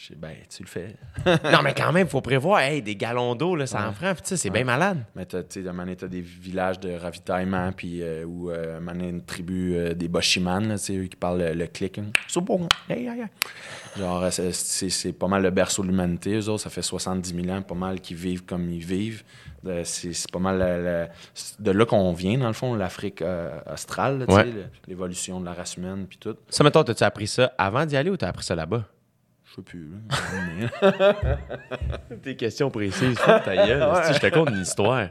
[0.01, 0.95] Je ben, tu le fais.
[1.51, 2.61] non, mais quand même, faut prévoir.
[2.61, 4.13] Hey, des gallons d'eau, là, ça en prend.
[4.13, 5.03] Puis, tu sais, c'est bien malade.
[5.13, 8.79] Mais t'as, tu sais, à un t'as des villages de ravitaillement, puis euh, où, euh,
[8.79, 12.05] une tribu euh, des Boshiman, là, tu sais, eux qui parlent le, le hein.
[12.29, 12.69] C'est bon.
[12.89, 13.25] Hey, hey, hey.
[13.97, 16.33] Genre, euh, c'est, pas mal le berceau de l'humanité.
[16.35, 19.23] Eux autres, ça fait 70 000 ans, pas mal qui vivent comme ils vivent.
[19.83, 23.21] C'est, pas mal la- la- c'est de là qu'on vient, dans le fond, l'Afrique
[23.69, 24.45] australe, Ouais.
[24.87, 26.37] l'évolution de la race humaine, puis tout.
[26.47, 28.85] Ça, mettons, t'as-tu appris ça avant d'y aller ou t'as appris ça là-bas?
[29.49, 29.89] Je sais plus.
[32.23, 33.17] Tes questions précises.
[33.17, 33.83] Ta gueule.
[34.05, 35.09] Si, Je te conte une histoire.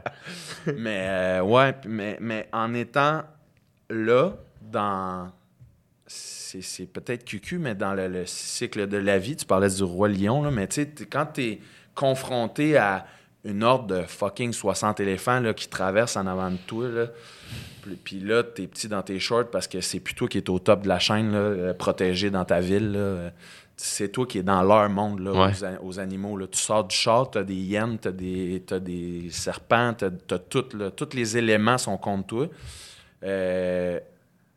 [0.77, 3.23] mais euh, ouais, mais, mais en étant
[3.89, 5.31] là, dans.
[6.07, 9.83] C'est c'est peut-être cucu, mais dans le, le cycle de la vie, tu parlais du
[9.83, 11.59] roi lion, là, mais tu sais, quand tu es
[11.93, 13.05] confronté à
[13.45, 17.05] une horde de fucking 60 éléphants là, qui traversent en avant de toi, là,
[18.03, 20.57] puis- là, t'es petit dans tes shorts parce que c'est plus toi qui es au
[20.59, 22.93] top de la chaîne, là, euh, protégé dans ta ville.
[22.93, 23.29] là, euh,
[23.81, 25.53] c'est toi qui es dans leur monde, là, Ouais.
[25.81, 26.35] aux, animaux.
[26.35, 26.47] Là.
[26.47, 30.91] Tu sors du char, t'as des hyènes, t'as des, t'as des serpents, t'as, tout, là.
[30.91, 32.47] tous les éléments sont contre toi.
[33.23, 33.99] Euh,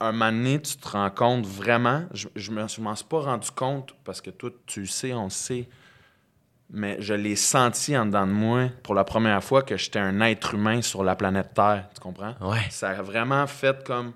[0.01, 2.67] un moment donné, tu te rends compte vraiment, je, je m'en
[2.97, 5.69] suis pas rendu compte parce que toi, tu le sais, on sait,
[6.71, 10.21] mais je l'ai senti en dedans de moi pour la première fois que j'étais un
[10.23, 12.35] être humain sur la planète Terre, tu comprends?
[12.41, 12.67] Ouais.
[12.71, 14.13] Ça a vraiment fait comme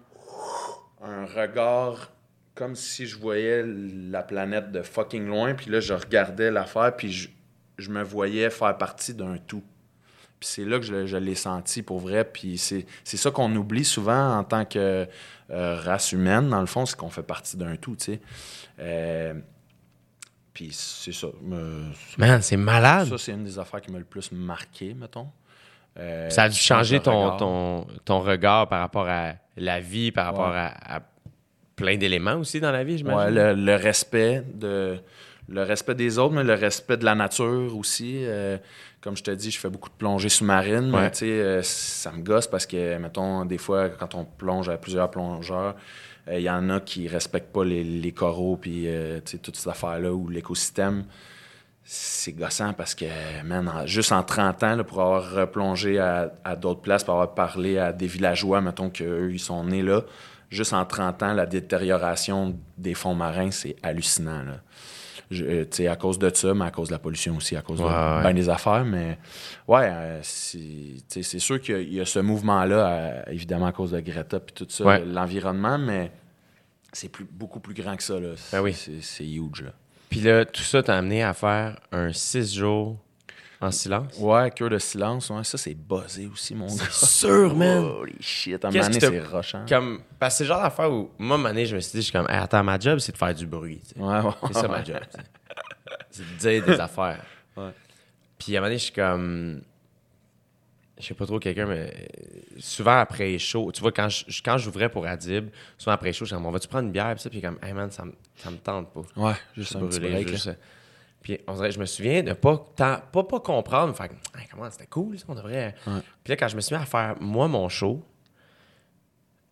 [1.05, 2.11] un regard,
[2.57, 7.13] comme si je voyais la planète de fucking loin, puis là, je regardais l'affaire, puis
[7.13, 7.29] je,
[7.79, 9.63] je me voyais faire partie d'un tout.
[10.41, 12.25] Puis c'est là que je, je l'ai senti pour vrai.
[12.25, 15.07] Puis c'est c'est ça qu'on oublie souvent en tant que
[15.51, 18.21] euh, race humaine, dans le fond, c'est qu'on fait partie d'un tout, tu sais.
[18.81, 19.33] Euh,
[20.53, 21.29] puis c'est ça.
[22.19, 23.09] Man, c'est malade.
[23.09, 25.29] ça, c'est une des affaires qui m'a le plus marqué, mettons.
[25.99, 27.37] Euh, Ça a dû changer ton, regard.
[27.39, 30.57] ton, ton regard par rapport à la vie, par rapport Ouais.
[30.59, 31.03] à, à
[31.77, 33.37] plein d'éléments aussi dans la vie, j'imagine.
[33.39, 34.97] Ouais, le, le respect de
[35.49, 38.17] le respect des autres, mais le respect de la nature aussi.
[38.25, 38.59] Euh,
[39.01, 41.03] comme je te dis, je fais beaucoup de plongées sous-marines, Ouais.
[41.03, 44.69] mais tu sais, euh, ça me gosse parce que, mettons, des fois, quand on plonge
[44.69, 45.77] à plusieurs plongeurs,
[46.27, 48.89] euh, il y en a qui respectent pas les, les coraux, puis
[49.41, 51.05] toutes ces affaires-là, ou l'écosystème.
[51.85, 53.05] C'est gossant parce que,
[53.45, 57.15] man, en- juste en 30 ans, là, pour avoir replongé à, à d'autres places, pour
[57.15, 60.03] avoir parlé à des villageois, mettons qu'eux, ils sont nés là,
[60.51, 64.43] juste en 30 ans, la détérioration des fonds marins, c'est hallucinant.
[64.43, 64.61] Là.
[65.31, 67.81] Je- euh, à cause de ça, mais à cause de la pollution aussi, à cause
[67.81, 68.23] Ouais, de ouais.
[68.23, 68.85] ben des affaires.
[68.85, 69.19] Mais
[69.67, 73.73] ouais, euh, c'est sûr qu'il y a- il y, a ce mouvement-là, euh, évidemment à
[73.73, 75.05] cause de Greta et tout ça, Ouais.
[75.05, 76.13] l'environnement, mais
[76.93, 78.21] c'est plus, beaucoup plus grand que ça.
[78.21, 78.31] Là.
[78.53, 78.73] Ben oui.
[78.73, 79.63] C'est c'est huge.
[79.65, 79.71] Là.
[80.11, 82.97] Puis là, tout ça t'a amené à faire un six jours
[83.61, 84.19] en silence?
[84.19, 86.85] Ouais, cœur de silence, ouais, ça c'est buzzé aussi, mon gars.
[86.91, 87.85] sûr, man.
[87.85, 89.65] Holy shit, à un Qu'est-ce moment donné, qui c'est rochant.
[89.69, 91.81] Comme, parce que c'est le genre d'affaire où, moi, à un moment donné, je me
[91.81, 93.81] suis dit, je suis comme, Hey, attends, ma job, c'est de faire du bruit.
[93.97, 94.99] Ouais, ouais, C'est ça ma job.
[96.11, 97.25] C'est de dire des affaires.
[97.57, 97.71] Ouais.
[98.39, 99.63] Puis à un moment donné, je suis comme.
[100.99, 102.09] Je sais pas trop quelqu'un, mais
[102.59, 106.13] souvent après les shows, tu vois, quand je- quand j'ouvrais pour Adib, souvent après les
[106.15, 107.13] shows, je suis comme, on va-tu prendre une bière?
[107.15, 109.03] Puis ça, puis comme, hey man, ça me, ça me tente pas.
[109.15, 110.29] Ouais, juste un Brûler, petit break.
[110.29, 110.51] juste.
[111.23, 114.05] Puis on dirait, je me souviens de pas tant- pas, pas comprendre, fait
[114.39, 115.75] Hey, comment c'était cool, ça, on devrait.
[115.87, 116.01] Ouais.
[116.23, 118.05] Puis là, quand je me suis mis à faire, moi, mon show,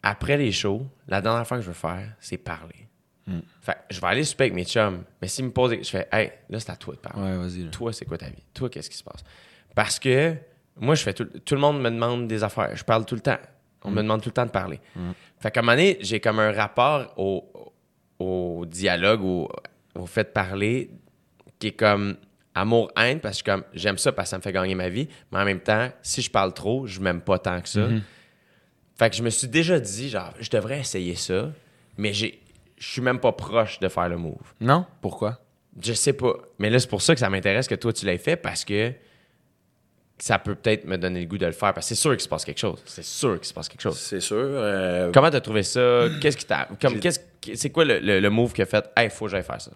[0.03, 2.89] après les shows, la dernière fois que je veux faire, c'est parler.
[3.27, 3.41] Hmm.
[3.63, 6.07] Fait que je vais aller super avec mes chums, mais s'ils me posent, je fais,
[6.13, 7.23] hey, là, c'est à toi de parler.
[7.23, 7.71] Ouais, vas-y.
[7.71, 8.45] Toi, c'est quoi ta vie?
[8.53, 9.25] Toi, qu'est-ce qui se passe?
[9.75, 10.35] Parce que
[10.77, 12.77] moi, je fais tout, tout le monde me demande des affaires.
[12.77, 13.39] Je parle tout le temps.
[13.83, 14.81] On me demande tout le temps de parler.
[15.39, 17.45] Fait qu'à un moment donné, j'ai comme un rapport au,
[18.19, 19.49] au dialogue, au,
[19.95, 20.91] au fait de parler,
[21.65, 22.17] qui est comme
[22.55, 25.39] amour-haine, parce que comme, j'aime ça parce que ça me fait gagner ma vie, mais
[25.39, 27.89] en même temps, si je parle trop, je m'aime pas tant que ça.
[28.99, 31.51] Fait que je me suis déjà dit, genre, je devrais essayer ça,
[31.97, 32.41] mais j'ai,
[32.77, 34.53] je suis même pas proche de faire le move.
[34.61, 34.85] Non?
[35.01, 35.41] Pourquoi?
[35.83, 36.35] Je sais pas.
[36.59, 38.93] Mais là, c'est pour ça que ça m'intéresse que toi, tu l'aies fait parce que
[40.19, 41.75] ça peut peut-être me donner le goût de le faire.
[41.75, 42.81] Parce que c'est sûr qu'il se passe quelque chose.
[42.85, 43.99] C'est sûr qu'il se passe quelque chose.
[43.99, 44.37] C'est sûr.
[44.39, 46.07] euh, Comment t'as trouvé ça?
[46.21, 46.69] Qu'est-ce qui t'a.
[46.81, 47.19] Comme, qu'est-ce,
[47.55, 48.89] c'est quoi le, le, le move qui a fait?
[48.97, 49.73] Hey, faut que j'aille faire ça?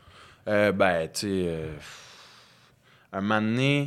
[0.47, 1.76] Euh, ben, tu sais, euh,
[3.12, 3.86] un moment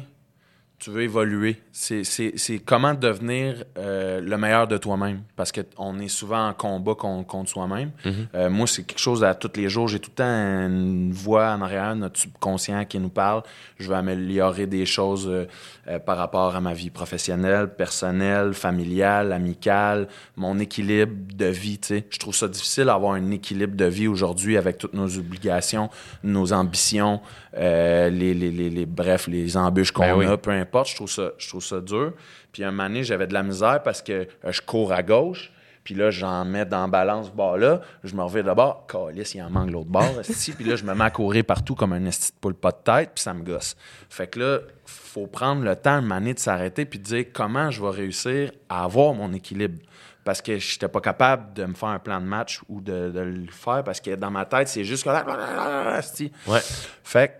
[0.81, 1.57] tu veux évoluer.
[1.71, 5.21] C'est, c'est, c'est comment devenir euh, le meilleur de toi-même.
[5.35, 7.91] Parce qu'on est souvent en combat con- contre soi-même.
[8.33, 9.87] Euh, moi, c'est quelque chose à tous les jours.
[9.87, 13.43] J'ai tout le temps une voix en arrière, notre subconscient qui nous parle.
[13.77, 15.45] Je veux améliorer des choses euh,
[15.87, 21.77] euh, par rapport à ma vie professionnelle, personnelle, familiale, amicale, mon équilibre de vie.
[21.77, 22.05] tu sais.
[22.09, 25.91] Je trouve ça difficile d'avoir un équilibre de vie aujourd'hui avec toutes nos obligations,
[26.23, 27.21] nos ambitions,
[27.57, 30.25] euh, les, les, les, les- bref, les embûches qu'on Ben oui.
[30.25, 30.89] a, peu importe.
[30.89, 32.13] Je trouve ça, je trouve ça dur.
[32.51, 34.11] Puis un moment donné, j'avais de la misère parce que
[34.45, 35.51] euh, je cours à gauche.
[35.83, 37.81] Puis là, j'en mets dans la balance ce bord-là.
[38.03, 38.85] Je me reviens de bord.
[38.87, 40.13] Calice, il en manque l'autre bord.
[40.55, 42.77] Puis là, je me mets à courir partout comme un esti de poule pas de
[42.83, 43.11] tête.
[43.15, 43.75] Puis ça me gosse.
[44.07, 47.81] Fait que là, faut prendre le temps, donné, de s'arrêter puis de dire comment je
[47.81, 49.79] vais réussir à avoir mon équilibre.
[50.23, 53.09] Parce que je n'étais pas capable de me faire un plan de match ou de,
[53.09, 55.97] de le faire parce que dans ma tête, c'est juste que...
[55.97, 56.31] esti.
[56.45, 56.59] Ouais.
[57.03, 57.33] Fait que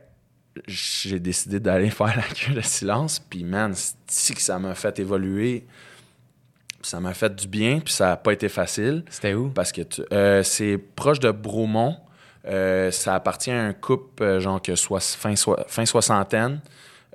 [0.68, 3.20] j'ai décidé d'aller faire la cure de silence.
[3.20, 3.74] Puis, man,
[4.08, 5.66] c'est que ça m'a fait évoluer.
[6.84, 9.04] Ça m'a fait du bien, puis ça n'a pas été facile.
[9.10, 9.50] C'était où?
[9.50, 11.98] Parce que tu- euh, c'est proche de Bromont.
[12.48, 16.60] Euh, ça appartient à un couple, euh, genre, que soit fin, soi- fin soixantaine.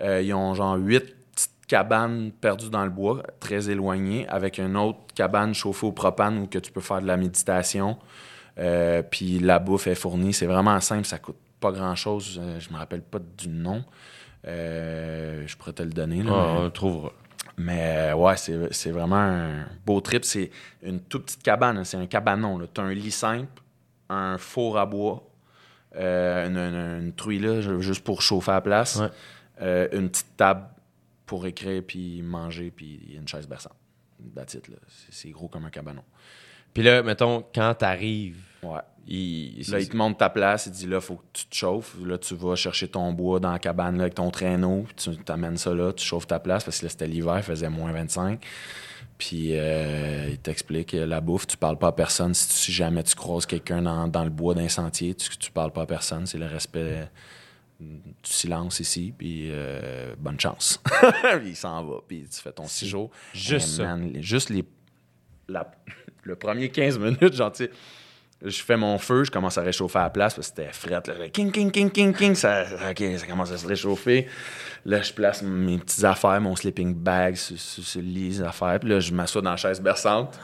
[0.00, 4.98] Ils ont, genre, huit petites cabanes perdues dans le bois, très éloignées, avec une autre
[5.14, 7.96] cabane chauffée au propane où que tu peux faire de la méditation.
[8.58, 10.32] Euh, puis la bouffe est fournie.
[10.32, 12.38] C'est vraiment simple, ça coûte pas grand-chose.
[12.42, 13.84] Euh, je me rappelle pas du nom.
[14.46, 16.22] Euh, je pourrais te le donner.
[16.22, 17.12] là, Ah, mais- on le trouvera.
[17.56, 20.24] mais euh, ouais, c'est c'est vraiment un beau trip.
[20.24, 20.50] C'est
[20.82, 22.60] une toute petite cabane, c'est un cabanon.
[22.72, 23.62] Tu as un lit simple,
[24.08, 25.28] un four à bois,
[25.96, 29.08] euh, une, une, une truie là, ju- juste pour chauffer à la place, Ouais.
[29.62, 30.66] euh, une petite table
[31.24, 33.74] pour écrire, puis manger, puis une chaise berçante.
[34.34, 34.76] That's it, là.
[34.88, 36.04] C'est- C'est gros comme un cabanon.
[36.72, 38.38] Puis là, mettons, quand t'arrives,
[38.72, 38.80] Ouais.
[39.06, 39.64] il...
[39.70, 41.96] Là, il te montre ta place, il dit là, faut que tu te chauffes.
[42.04, 45.16] Là, tu vas chercher ton bois dans la cabane là, avec ton traîneau, puis tu
[45.24, 47.92] t'amènes ça là, tu chauffes ta place parce que là, c'était l'hiver, il faisait moins
[47.92, 48.44] 25.
[49.18, 52.34] Puis euh, il t'explique euh, la bouffe, tu parles pas à personne.
[52.34, 55.50] Si, tu- si jamais tu croises quelqu'un dans, dans le bois d'un sentier, tu, tu
[55.50, 56.26] parles pas à personne.
[56.26, 57.04] C'est le respect euh,
[57.80, 60.82] du silence ici, puis euh, bonne chance.
[61.40, 63.10] Puis il s'en va, puis tu fais ton six jours.
[63.32, 63.96] juste ça.
[64.16, 64.64] juste les,
[65.48, 65.70] la-
[66.22, 67.70] le premier 15 minutes, genre, tu sais,
[68.44, 71.02] je fais mon feu, je commence à réchauffer à la place parce que c'était fret.
[71.06, 72.34] Là, king, king, king, king, king.
[72.34, 74.28] Ça, ça commence à se réchauffer.
[74.84, 77.56] Là, je place mes petites affaires, mon sleeping bag sur
[78.00, 78.78] le lit, les affaires.
[78.78, 80.38] Puis là, je m'assois dans la chaise berçante.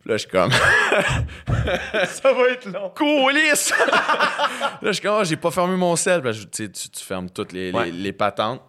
[0.00, 0.50] Puis là, je suis comme.
[2.06, 2.90] ça va être long.
[2.90, 3.72] Coulisse!
[3.88, 6.20] là, je suis comme, Ah, j'ai pas fermé mon sel.
[6.20, 7.90] Puis là, tu, sais, tu, fermes toutes les, les- Ouais.
[7.90, 8.60] les patentes.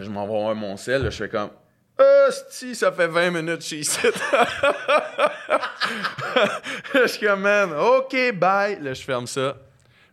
[0.00, 1.02] Je m'en vais voir mon sel.
[1.02, 1.50] Là, je fais comme.
[2.50, 3.98] Si ça fait 20 minutes suis ici.
[6.94, 8.78] je suis comme, man, OK, bye.
[8.80, 9.56] Là, je ferme ça.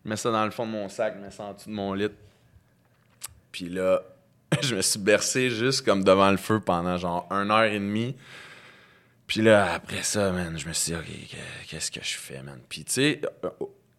[0.03, 1.75] Je mets ça dans le fond de mon sac, je mets ça en dessous de
[1.75, 2.09] mon lit.
[3.51, 4.01] Puis là,
[4.61, 8.15] je me suis bercé juste comme devant le feu pendant genre une heure et demie.
[9.27, 12.41] Puis là, après ça, man, je me suis dit, OK, que- qu'est-ce que je fais,
[12.41, 12.59] man?
[12.67, 13.49] Puis tu sais, euh,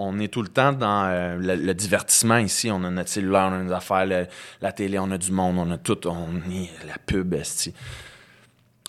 [0.03, 2.71] on est tout le temps dans euh, le, le divertissement ici.
[2.71, 4.27] On a notre cellulaire, on a nos affaires, le-
[4.63, 7.75] la télé, on a du monde, on a tout, on est la pub, esti.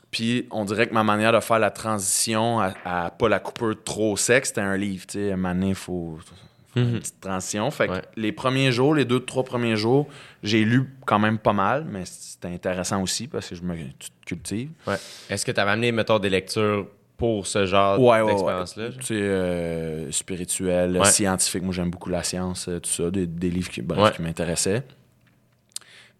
[0.10, 3.76] Puis on dirait que ma manière de faire la transition à, à pas la coupure
[3.84, 5.06] trop sec, c'était un livre.
[5.08, 6.36] Tu sais, donné, il faut, faut
[6.74, 7.72] faire une petite transition.
[7.72, 8.02] Fait que Ouais.
[8.18, 10.08] les premiers jours, les deux, trois premiers jours,
[10.44, 14.10] j'ai lu quand même pas mal, mais c'était intéressant aussi parce que je me tu
[14.10, 14.70] te cultives.
[14.88, 14.96] Ouais.
[15.30, 16.88] Est-ce que tu avais amené, mettons, des lectures
[17.22, 18.32] pour ce genre Ouais, ouais, ouais.
[18.32, 18.90] d'expérience-là?
[19.00, 21.06] Tu sais, euh, spirituel, Ouais.
[21.06, 21.62] scientifique.
[21.62, 24.84] Moi, j'aime beaucoup la science, euh, tout ça, des, des livres qui, bref, qui m'intéressaient.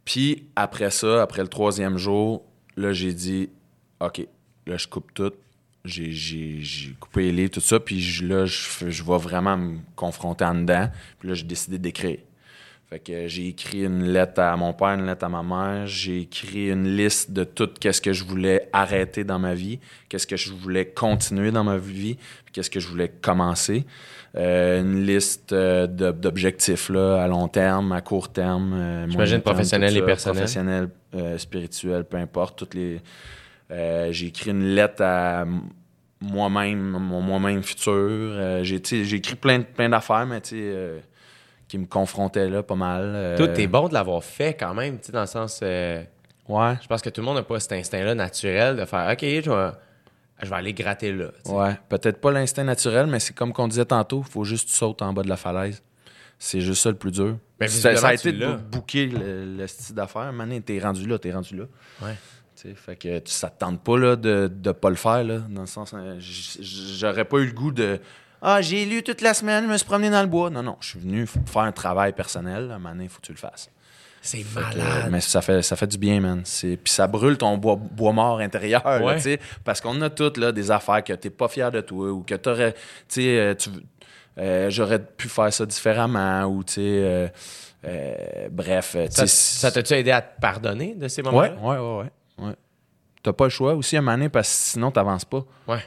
[0.06, 2.44] Puis après ça, après le troisième jour,
[2.76, 3.50] là, j'ai dit,
[4.00, 4.28] OK,
[4.68, 5.34] là, je coupe tout.
[5.84, 6.62] J'ai,
[7.00, 7.80] coupé les livres, tout ça.
[7.80, 10.88] Puis je- là, je, je vais vraiment me confronter en dedans.
[11.20, 12.20] Puis là, j'ai décidé d'écrire.
[12.92, 15.88] Fait que j'ai écrit une lettre à mon père, une lettre à ma mère.
[15.88, 19.80] J'ai écrit une liste de tout qu'est-ce que je voulais arrêter dans ma vie,
[20.10, 23.86] qu'est-ce que je voulais continuer dans ma vie, puis qu'est-ce que je voulais commencer.
[24.36, 28.74] Euh, une liste euh, d'objectifs là, à long terme, à court terme.
[28.74, 30.36] euh, J'imagine professionnel et personnel.
[30.36, 32.60] Professionnel, euh, spirituel, peu importe.
[32.60, 33.00] Toutes les,
[33.72, 35.46] euh, j'ai écrit une lettre à
[36.20, 37.94] moi-même, mon moi-même futur.
[37.94, 38.76] Euh, j'ai,
[39.16, 41.00] écrit plein, plein d'affaires, mais tu sais, euh,
[41.72, 43.02] qui me confrontaient là pas mal.
[43.16, 45.62] Euh, Toi, t'es bon de l'avoir fait quand même, tu sais, dans le sens.
[45.64, 46.04] euh,
[46.50, 46.76] Ouais.
[46.82, 49.50] je pense que tout le monde n'a pas cet instinct-là naturel de faire OK, je
[49.50, 49.72] vais,
[50.44, 51.28] je vais aller gratter là.
[51.46, 51.78] Ouais.
[51.88, 55.02] Peut-être pas l'instinct naturel, mais c'est comme qu'on disait tantôt, faut juste que tu sautes
[55.02, 55.82] en bas de la falaise.
[56.38, 57.38] C'est juste ça le plus dur.
[57.62, 60.34] Mais ça, ça a été de booker le, le style d'affaires.
[60.34, 61.64] Mané, t'es rendu là, t'es rendu là.
[62.02, 62.16] Ouais.
[62.56, 65.24] Tu sais, fait que tu- ça te tente pas là, de ne pas le faire.
[65.24, 66.18] Là, dans le sens, euh,
[66.60, 68.00] j'aurais pas eu le goût de
[68.42, 70.50] Ah, j'ai lu toute la semaine, je me suis promené dans le bois.
[70.50, 72.72] Non, non, je suis venu faire un travail personnel.
[72.72, 73.70] À un moment donné, il faut que tu le fasses.
[74.24, 75.10] C'est que, malade.
[75.12, 76.44] mais ça fait, ça fait du bien, man.
[76.44, 79.16] Puis ça brûle ton bois, bois mort intérieur, là, Ouais.
[79.16, 79.40] tu sais.
[79.64, 82.36] Parce qu'on a toutes là, des affaires que t'es pas fier de toi ou que
[82.36, 82.74] t'aurais.
[82.74, 82.80] Tu
[83.22, 83.70] sais, euh, tu-
[84.38, 86.82] euh, j'aurais pu faire ça différemment ou, tu sais.
[86.84, 87.28] euh,
[87.86, 88.96] euh, bref.
[89.10, 91.54] Ça, t'a-tu aidé à te pardonner de ces moments-là?
[91.60, 92.04] ouais, ouais,
[92.38, 92.46] ouais.
[92.48, 92.56] ouais.
[93.24, 95.44] T'as pas le choix aussi à un moment donné parce que sinon t'avances pas.
[95.68, 95.84] Ouais.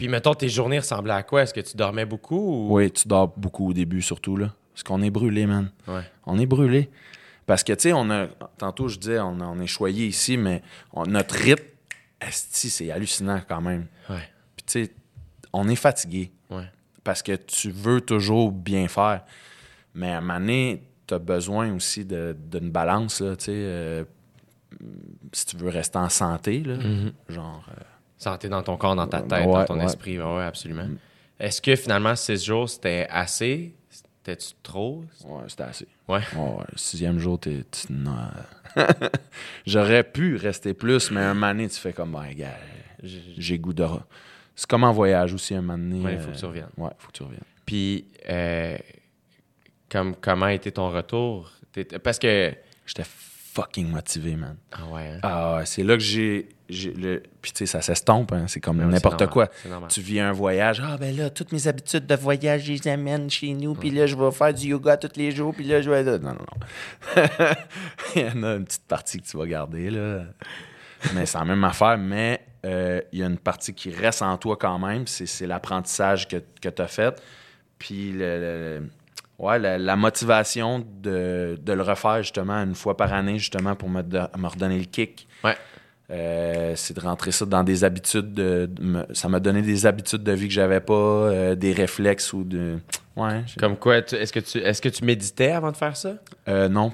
[0.00, 1.42] Puis, mettons, tes journées ressemblaient à quoi?
[1.42, 2.38] Est-ce que tu dormais beaucoup
[2.68, 2.74] ou...
[2.74, 4.54] Oui, tu dors beaucoup au début surtout, là.
[4.72, 5.70] Parce qu'on est brûlé, man.
[5.86, 6.00] Ouais.
[6.24, 6.88] On est brûlé.
[7.44, 8.28] Parce que, tu sais, on a.
[8.56, 10.62] Tantôt, je disais, on, est choyé ici, mais
[10.94, 11.64] on- notre rythme,
[12.30, 13.88] c'est hallucinant quand même.
[14.08, 14.22] Ouais.
[14.56, 14.92] Puis, tu sais,
[15.52, 16.32] on est fatigué.
[16.48, 16.64] Ouais.
[17.04, 19.22] Parce que tu veux toujours bien faire.
[19.94, 23.52] Mais à un moment donné, tu as besoin aussi d'une balance, là, tu sais.
[23.54, 24.04] euh,
[25.34, 26.76] si tu veux rester en santé, là.
[27.28, 27.66] Genre.
[27.70, 27.82] euh,
[28.20, 29.84] Santé dans ton corps, dans ta Ouais, tête, dans ton ouais.
[29.84, 29.86] Mm.
[29.86, 30.20] esprit.
[30.20, 30.86] Ouais, absolument.
[31.38, 33.72] Est-ce que finalement, six jours, c'était assez?
[33.88, 35.02] C'était-tu trop?
[35.24, 35.88] ouais, c'était assez.
[36.06, 36.20] Ouais.
[36.76, 37.64] Sixième jour, t'es.
[37.88, 38.28] non.
[39.66, 42.58] J'aurais pu rester plus, mais un moment donné, tu fais comme, ben, gars,
[43.02, 43.86] j'ai goût de.
[44.54, 46.04] C'est comme en voyage aussi, un moment donné.
[46.04, 46.68] Ouais, il faut euh, que tu reviennes.
[46.76, 47.40] Ouais, il faut que tu reviennes.
[47.64, 48.76] Puis, euh,
[49.90, 51.50] comme, comment a été ton retour?
[52.04, 52.52] Parce que...
[52.84, 53.04] J'étais
[53.52, 54.56] fucking motivé, man.
[54.72, 55.18] Ah ouais, hein?
[55.22, 56.48] Ah, c'est là que j'ai.
[56.68, 57.22] le...
[57.42, 59.48] Puis, tu sais, ça s'estompe, hein, c'est comme c'est n'importe quoi.
[59.88, 60.80] Tu vis un voyage.
[60.84, 63.74] Ah, ben là, toutes mes habitudes de voyage, je les amène chez nous.
[63.74, 65.54] Puis là, je vais faire du yoga tous les jours.
[65.54, 66.02] Puis là, je vais.
[66.04, 67.22] Non, non, non.
[68.16, 70.22] il y en a une petite partie que tu vas garder, là.
[71.14, 71.98] mais c'est la même affaire.
[71.98, 75.06] Mais euh, il y a une partie qui reste en toi quand même.
[75.06, 77.20] C'est, c'est l'apprentissage que, que tu as fait.
[77.78, 78.90] Puis le, le-
[79.40, 83.88] ouais, la, la motivation de, de le refaire justement une fois par année, justement, pour
[83.88, 85.26] me, me redonner le kick.
[85.42, 85.56] Ouais.
[86.12, 88.32] Euh, c'est de rentrer ça dans des habitudes.
[88.34, 91.72] De, de me- ça m'a donné des habitudes de vie que j'avais pas, euh, des
[91.72, 92.78] réflexes ou de.
[93.16, 93.44] Ouais.
[93.58, 96.14] Comme quoi, est-ce que, tu, est-ce que tu méditais avant de faire ça?
[96.48, 96.92] Euh, non.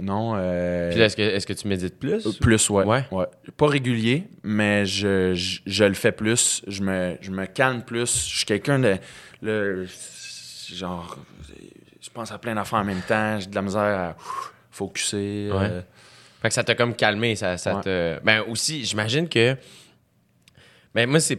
[0.00, 0.32] Non.
[0.36, 2.26] euh, Puis est-ce que, est-ce que tu médites plus?
[2.38, 3.04] Plus, ouais, Ouais.
[3.12, 3.26] ouais.
[3.56, 6.62] Pas régulier, mais je, je, je le fais plus.
[6.66, 8.28] Je me, je me calme plus.
[8.30, 8.96] Je suis quelqu'un de.
[9.42, 9.86] Le,
[10.74, 11.16] genre.
[12.00, 13.38] Je pense à plein d'affaires en même temps.
[13.40, 14.16] J'ai de la misère à.
[15.50, 15.66] Ouais.
[15.70, 15.82] euh,
[16.40, 17.82] Fait que ça t'a comme calmé, ça, ça Ouais.
[17.82, 18.20] te...
[18.24, 19.56] Ben aussi, j'imagine que...
[20.94, 21.36] Ben moi, c'est,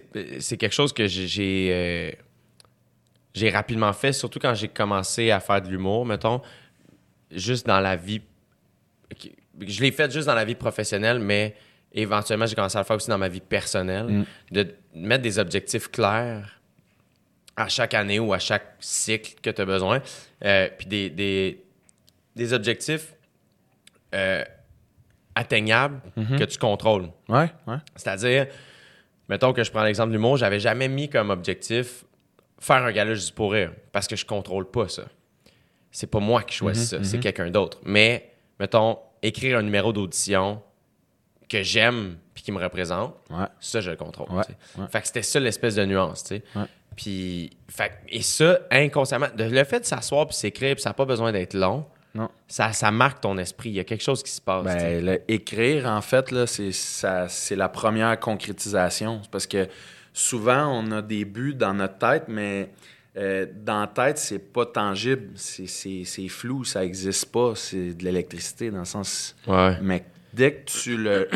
[0.57, 1.27] quelque chose que j'ai...
[1.27, 2.11] J'ai, euh,
[3.33, 6.41] j'ai rapidement fait, surtout quand j'ai commencé à faire de l'humour, mettons,
[7.31, 8.21] juste dans la vie...
[9.67, 11.55] Je l'ai fait juste dans la vie professionnelle, mais
[11.91, 14.25] éventuellement, j'ai commencé à le faire aussi dans ma vie personnelle, Mm.
[14.51, 16.59] de mettre des objectifs clairs
[17.55, 20.01] à chaque année ou à chaque cycle que tu as besoin,
[20.43, 21.63] euh, puis des, des,
[22.35, 23.13] des objectifs...
[24.13, 24.43] euh,
[25.35, 27.09] atteignables que tu contrôles.
[27.27, 27.77] Ouais, ouais.
[27.95, 28.45] C'est-à-dire,
[29.29, 32.05] mettons que je prends l'exemple de l'humour, j'avais jamais mis comme objectif
[32.59, 35.05] faire un gala juste pour rire, parce que je contrôle pas ça.
[35.91, 37.79] C'est pas moi qui choisis ça, c'est quelqu'un d'autre.
[37.83, 40.61] Mais, mettons, écrire un numéro d'audition
[41.49, 43.45] que j'aime puis qui me représente, Ouais.
[43.59, 44.27] ça, je le contrôle.
[44.31, 44.43] Ouais.
[44.91, 46.43] Fait que c'était ça l'espèce de nuance, tu sais.
[46.95, 51.05] Puis, fait, et ça, inconsciemment, le fait de s'asseoir puis s'écrire, puis ça n'a pas
[51.05, 51.85] besoin d'être long,
[52.15, 52.29] Non.
[52.47, 53.69] ça, ça marque ton esprit.
[53.69, 54.63] Il y a quelque chose qui se passe.
[54.65, 59.21] Ben, le écrire, en fait, là, c'est, ça, c'est la première concrétisation.
[59.31, 59.67] Parce que
[60.13, 62.69] souvent, on a des buts dans notre tête, mais
[63.17, 65.29] euh, dans la tête, c'est pas tangible.
[65.35, 67.53] C'est, c'est- c'est flou, ça existe pas.
[67.55, 69.35] C'est de l'électricité, dans le sens...
[69.47, 69.77] Ouais.
[69.81, 71.27] Mais dès que tu le...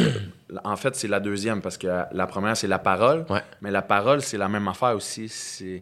[0.63, 3.25] en fait, c'est la deuxième, parce que la première, c'est la parole.
[3.29, 3.41] Ouais.
[3.61, 5.27] Mais la parole, c'est la même affaire aussi.
[5.29, 5.81] C'est,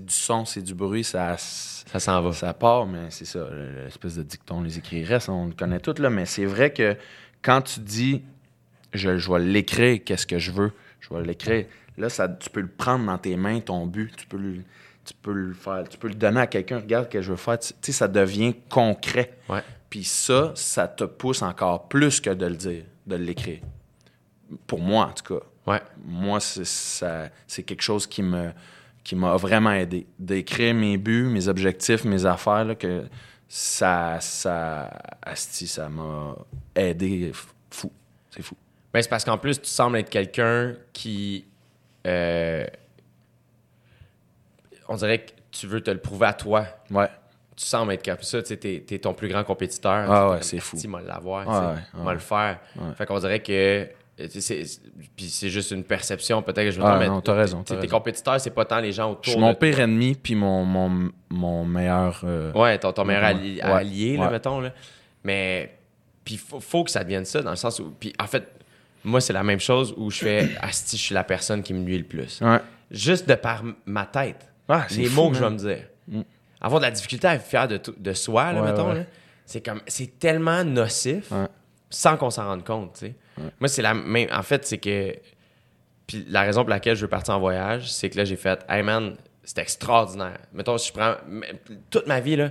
[0.00, 1.36] du son, c'est du bruit, ça...
[1.38, 2.32] Ça s'en va.
[2.32, 5.78] Ça part, mais c'est ça, le- l'espèce de dicton, les écrits restent, on le connaît
[5.78, 6.96] tous, là, mais c'est vrai que
[7.42, 8.22] quand tu dis
[8.92, 12.60] je, je vais l'écrire, qu'est-ce que je veux, je vais l'écrire, là, ça, tu peux
[12.60, 14.62] le prendre dans tes mains, ton but, tu peux le,
[15.04, 17.36] tu peux le faire, tu peux le donner à quelqu'un, regarde ce que je veux
[17.36, 19.34] faire, tu tu sais, ça devient concret.
[19.48, 19.62] Ouais.
[19.88, 23.60] Puis ça, ça te pousse encore plus que de le dire, de l'écrire.
[24.66, 25.80] Pour moi, en tout cas Ouais.
[26.04, 28.52] moi, c'est, quelque chose qui me
[29.02, 30.06] qui m'a vraiment aidé.
[30.18, 33.04] D'écrire mes buts, mes objectifs, mes affaires, là, que
[33.48, 34.90] ça, ça,
[35.22, 36.34] asti, ça m'a
[36.74, 37.30] aidé
[37.70, 37.92] fou.
[38.30, 38.56] C'est fou.
[38.92, 41.46] Ben, c'est parce qu'en plus, tu sembles être quelqu'un qui.
[42.06, 42.66] euh,
[44.88, 46.66] on dirait que tu veux te le prouver à toi.
[46.90, 47.08] Ouais.
[47.56, 48.42] Tu sembles être comme ça.
[48.42, 50.10] Tu sais, t'es, ton plus grand compétiteur.
[50.10, 50.76] Ah ouais, c'est fou.
[51.06, 51.46] L'avoir.
[51.46, 52.14] Ouais, tu ouais, m'a ouais.
[52.14, 52.58] le faire.
[52.76, 52.94] Ouais.
[52.94, 53.88] Fait qu'on dirait que.
[54.18, 54.26] Euh,
[55.16, 57.86] puis c'est juste une perception, peut-être que je me Ah, mais non, t'as raison, Tes
[57.88, 60.64] compétiteurs, c'est pas tant les gens Je autour suis mon de pire ennemi, puis mon,
[60.64, 62.20] mon, mon meilleur.
[62.24, 63.28] euh, Ouais, ton, ton meilleur Ouais.
[63.34, 63.70] alli- Ouais.
[63.70, 64.60] allié, là, mettons.
[64.60, 64.72] Là.
[65.24, 65.76] Mais,
[66.24, 67.92] puis faut, faut que ça devienne ça, dans le sens où.
[68.00, 68.44] Puis en fait,
[69.04, 71.80] moi, c'est la même chose où je fais Asti, je suis la personne qui me
[71.80, 72.40] nuit le plus.
[72.40, 72.58] Ouais.
[72.90, 74.50] Juste de par ma tête.
[74.88, 75.82] C'est les fou, mots que je vais me dire.
[76.60, 79.04] Avoir de la difficulté à être fier de, de soi, là, mettons.
[79.44, 81.30] c'est comme, c'est tellement nocif
[81.90, 83.14] sans qu'on s'en rende compte, tu sais.
[83.60, 84.28] Moi, c'est la même.
[84.32, 85.14] En fait, c'est que.
[86.06, 88.64] Puis la raison pour laquelle je veux partir en voyage, c'est que là, j'ai fait,
[88.68, 90.38] hey man, c'est extraordinaire.
[90.52, 91.14] Mettons, si je prends.
[91.90, 92.50] Toute ma vie, là,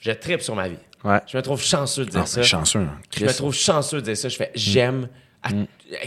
[0.00, 0.78] je tripe sur ma vie.
[1.04, 1.20] Ouais.
[1.26, 2.42] Je me trouve chanceux de dire Ah, ça.
[2.42, 2.98] chanceux, hein.
[3.16, 4.28] Je me trouve chanceux de dire ça.
[4.28, 5.08] Je fais, j'aime.
[5.42, 5.50] à-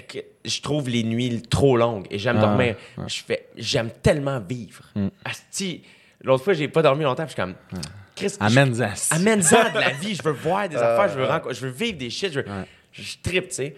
[0.02, 2.76] que- Je trouve les nuits trop longues et j'aime Ah, dormir.
[3.08, 4.84] Je fais, j'aime tellement vivre.
[5.24, 5.84] Asti,
[6.24, 7.26] l'autre fois, j'ai pas dormi longtemps.
[7.26, 7.56] puis Je suis comme,
[8.16, 8.74] Chris, Amène-en.
[8.96, 10.16] je- amène-en de la vie.
[10.16, 11.08] Je veux voir des affaires.
[11.08, 12.34] Je veux, je veux vivre des shit.
[12.34, 12.46] Je, veux-
[12.92, 13.76] je, je trippe, tu sais.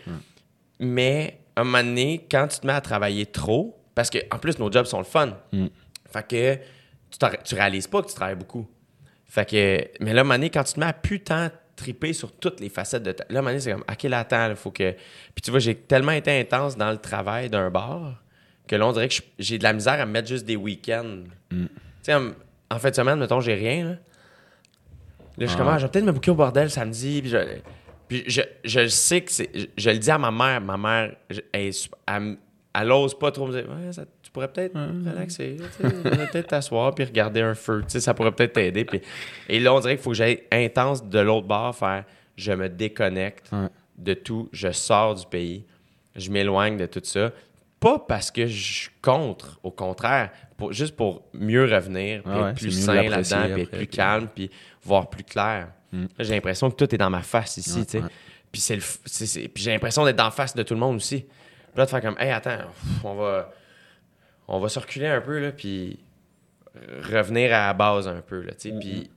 [0.81, 4.39] Mais à un moment donné, quand tu te mets à travailler trop, parce que en
[4.39, 5.37] plus, nos jobs sont le fun.
[6.11, 8.67] Fait que tu, tu réalises pas que tu travailles beaucoup.
[9.25, 11.49] Fait que, mais là, à un moment donné, quand tu te mets à plus tant
[11.77, 13.23] triper sur toutes les facettes de ta...
[13.29, 14.91] Là, à un moment donné, c'est comme, OK, là, attends, il faut que...
[14.91, 18.21] Puis tu vois, j'ai tellement été intense dans le travail d'un bar
[18.67, 21.23] que là, on dirait que j'ai de la misère à me mettre juste des week-ends.
[21.49, 21.67] Tu
[22.01, 22.31] sais, en,
[22.69, 23.89] en fin de semaine, mettons, j'ai rien, là.
[25.37, 27.37] Là, je suis comme, ah, je vais peut-être me bouquer au bordel samedi, puis je...
[28.11, 29.49] Puis je, je le sais que c'est...
[29.55, 30.59] Je, je le dis à ma mère.
[30.59, 31.71] Ma mère, elle, elle,
[32.07, 32.37] m-
[32.73, 34.75] elle ose pas trop me dire, ouais, ça- tu pourrais peut-être
[35.09, 38.83] relaxer, peut-être t'asseoir puis regarder un feu, ça pourrait peut-être t'aider.
[38.83, 38.99] Puis...
[39.47, 42.03] Et là, on dirait qu'il faut que j'aille intense de l'autre bord, faire,
[42.35, 43.49] je me déconnecte
[43.97, 45.65] de tout, je sors du pays,
[46.15, 47.31] je m'éloigne de tout ça.
[47.79, 52.43] Pas parce que je suis contre, au contraire, pour, juste pour mieux revenir, puis Ah
[52.43, 54.51] ouais, être plus sain là-dedans, puis être plus calme, puis
[54.83, 55.69] voir plus clair.
[55.93, 57.99] Là, j'ai l'impression que tout est dans ma face ici, Ouais, tu sais.
[58.01, 58.09] ouais.
[58.51, 60.79] Puis c'est le f- c'est- c'est- puis j'ai l'impression d'être en face de tout le
[60.79, 61.21] monde aussi.
[61.21, 62.57] Puis là, de faire comme, hey, attends,
[63.03, 63.51] on va,
[64.47, 65.99] on va se reculer un peu, là, puis
[67.11, 68.75] revenir à la base un peu, là, tu sais.
[68.79, 69.09] Puis,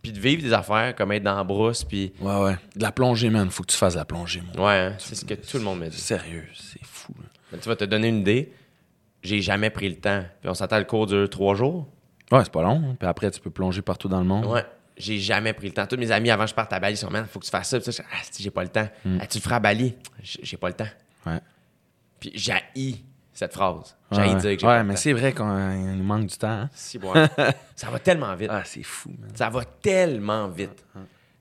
[0.00, 2.56] puis de vivre des affaires comme être dans la brousse, puis Ouais, ouais.
[2.76, 3.50] De la plongée, man.
[3.50, 4.66] Faut que tu fasses de la plongée, moi.
[4.66, 5.96] ouais, hein, c'est ce que tout le monde me dit.
[5.98, 7.12] Sérieux, c'est fou.
[7.52, 8.52] Mais tu vas te donner une idée,
[9.22, 10.24] j'ai jamais pris le temps.
[10.40, 11.86] Puis on s'attend le cours dure trois jours.
[12.30, 12.82] Ouais, c'est pas long.
[12.90, 12.96] hein.
[12.98, 14.46] Puis après, tu peux plonger partout dans le monde.
[14.46, 14.64] Ouais.
[14.96, 15.86] J'ai jamais pris le temps.
[15.86, 17.50] Tous mes amis, avant que je parte à Bali, ils sont man, faut que tu
[17.50, 17.78] fasses ça.
[17.80, 18.88] Puis ça, je- ah, si, j'ai pas le temps.
[19.20, 19.94] Ah, tu le feras à Bali?
[20.22, 20.88] J'ai pas le temps.
[21.26, 21.40] Ouais.
[22.20, 22.54] Puis j'ai
[23.32, 23.96] cette phrase.
[24.10, 25.44] J'ai Ouais, dire que j'ai ouais, pas le mais c'est vrai qu'il
[26.02, 26.48] manque du temps.
[26.48, 26.70] hein.
[26.74, 27.12] Si, bon,
[27.74, 28.50] ça va tellement vite.
[28.52, 29.30] Ah, c'est fou, man.
[29.34, 30.84] Ça va tellement vite.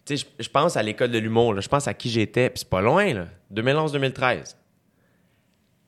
[0.06, 1.60] Tu sais, je- pense à l'école de l'humour.
[1.62, 2.50] Je pense à qui j'étais.
[2.50, 3.26] Puis c'est pas loin, là.
[3.54, 4.56] 2011-2013.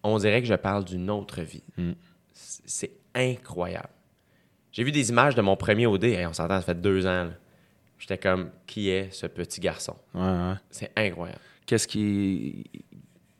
[0.04, 1.64] On dirait que je parle d'une autre vie.
[2.34, 3.88] C- C'est incroyable.
[4.72, 6.04] J'ai vu des images de mon premier OD.
[6.04, 7.24] Hey, on s'entend, ça fait deux ans.
[7.26, 7.30] là.
[8.04, 9.96] J'étais comme, qui est ce petit garçon?
[10.14, 10.56] Ouais, ouais.
[10.70, 11.40] C'est incroyable.
[11.66, 12.70] Qu'est-ce qui.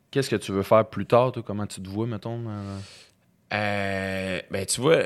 [0.10, 1.44] Qu'est-ce que tu veux faire plus tard, toi?
[1.46, 2.42] Comment tu te vois, mettons?
[2.48, 2.80] euh?
[3.52, 5.02] Euh, ben, tu vois,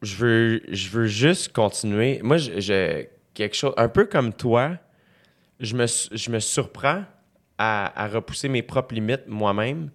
[0.00, 2.20] je veux, je veux juste continuer.
[2.22, 4.78] Moi, je, je- quelque chose, un peu comme toi,
[5.58, 7.04] je me, je me surprends
[7.58, 9.90] à, à repousser mes propres limites moi-même.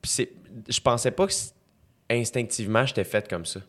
[0.00, 0.32] Puis c'est,
[0.70, 1.32] je pensais pas que
[2.08, 3.60] instinctivement j'étais fait comme ça.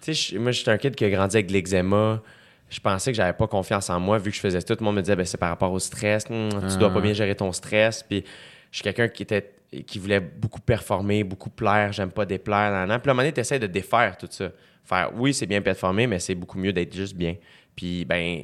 [0.00, 2.22] Tu sais, moi, j'étais un kid qui a grandi avec de l'eczéma.
[2.68, 4.74] Je pensais que j'avais pas confiance en moi vu que je faisais tout.
[4.74, 6.24] Tout le monde me disait, ben, c'est par rapport au stress.
[6.30, 8.02] Hum, tu dois pas bien gérer ton stress.
[8.02, 8.24] Puis
[8.70, 9.52] je suis quelqu'un qui était
[9.86, 11.92] qui voulait beaucoup performer, beaucoup plaire.
[11.92, 12.70] J'aime pas déplaire.
[12.70, 13.00] Nan, nan.
[13.00, 14.50] Puis à un moment donné, tu essaies de défaire tout ça.
[14.84, 17.36] Faire, oui, c'est bien performer, mais c'est beaucoup mieux d'être juste bien.
[17.74, 18.42] Puis, ben,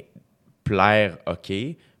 [0.63, 1.51] plaire, OK,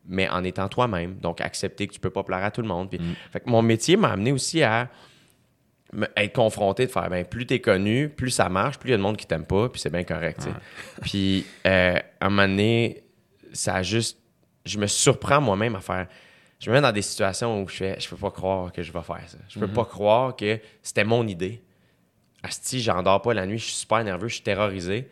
[0.07, 1.15] mais en étant toi-même.
[1.15, 2.89] Donc, accepter que tu peux pas plaire à tout le monde.
[2.89, 2.99] Puis,
[3.31, 4.89] fait que mon métier m'a amené aussi à
[6.15, 8.97] être confronté de faire ben plus t'es connu, plus ça marche, plus il y a
[8.97, 10.47] de monde qui t'aime pas, puis c'est bien correct.
[11.01, 13.03] Puis euh, à un moment donné,
[13.53, 14.19] ça a juste.
[14.65, 16.07] Je me surprends moi-même à faire.
[16.59, 18.91] Je me mets dans des situations où je fais je peux pas croire que je
[18.91, 19.37] vais faire ça.
[19.47, 21.63] Je peux pas croire que c'était mon idée.
[22.43, 25.09] Asti, j'en dors pas la nuit, je suis super nerveux, je suis terrorisé.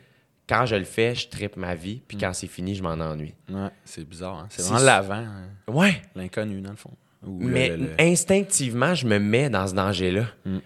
[0.48, 3.34] Quand je le fais, je tripe ma vie, puis quand c'est fini, je m'en ennuie.
[3.50, 4.40] Ouais, c'est bizarre.
[4.40, 4.48] Hein?
[4.50, 5.50] C'est vraiment l'avant, hein.
[5.68, 6.92] Ouais, l'inconnu, dans le fond.
[7.28, 10.26] Ou mais le- le- instinctivement, je me mets dans ce danger-là.
[10.46, 10.62] Hum,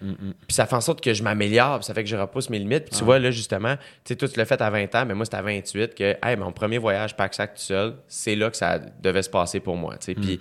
[0.46, 2.58] Puis ça fait en sorte que je m'améliore, puis ça fait que je repousse mes
[2.58, 2.84] limites.
[2.84, 5.14] Puis tu vois, là, justement, tu sais, toi, tu l'as fait à 20 ans, mais
[5.14, 8.56] moi, c'était à 28 que, hey, mon premier voyage pack-sac tout seul, c'est là que
[8.56, 10.14] ça devait se passer pour moi, tu sais.
[10.14, 10.40] Puis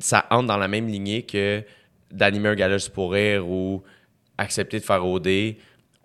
[0.00, 1.62] ça entre dans la même lignée que
[2.12, 3.82] d'animer un gala juste pour rire ou
[4.36, 5.28] accepter de faire OD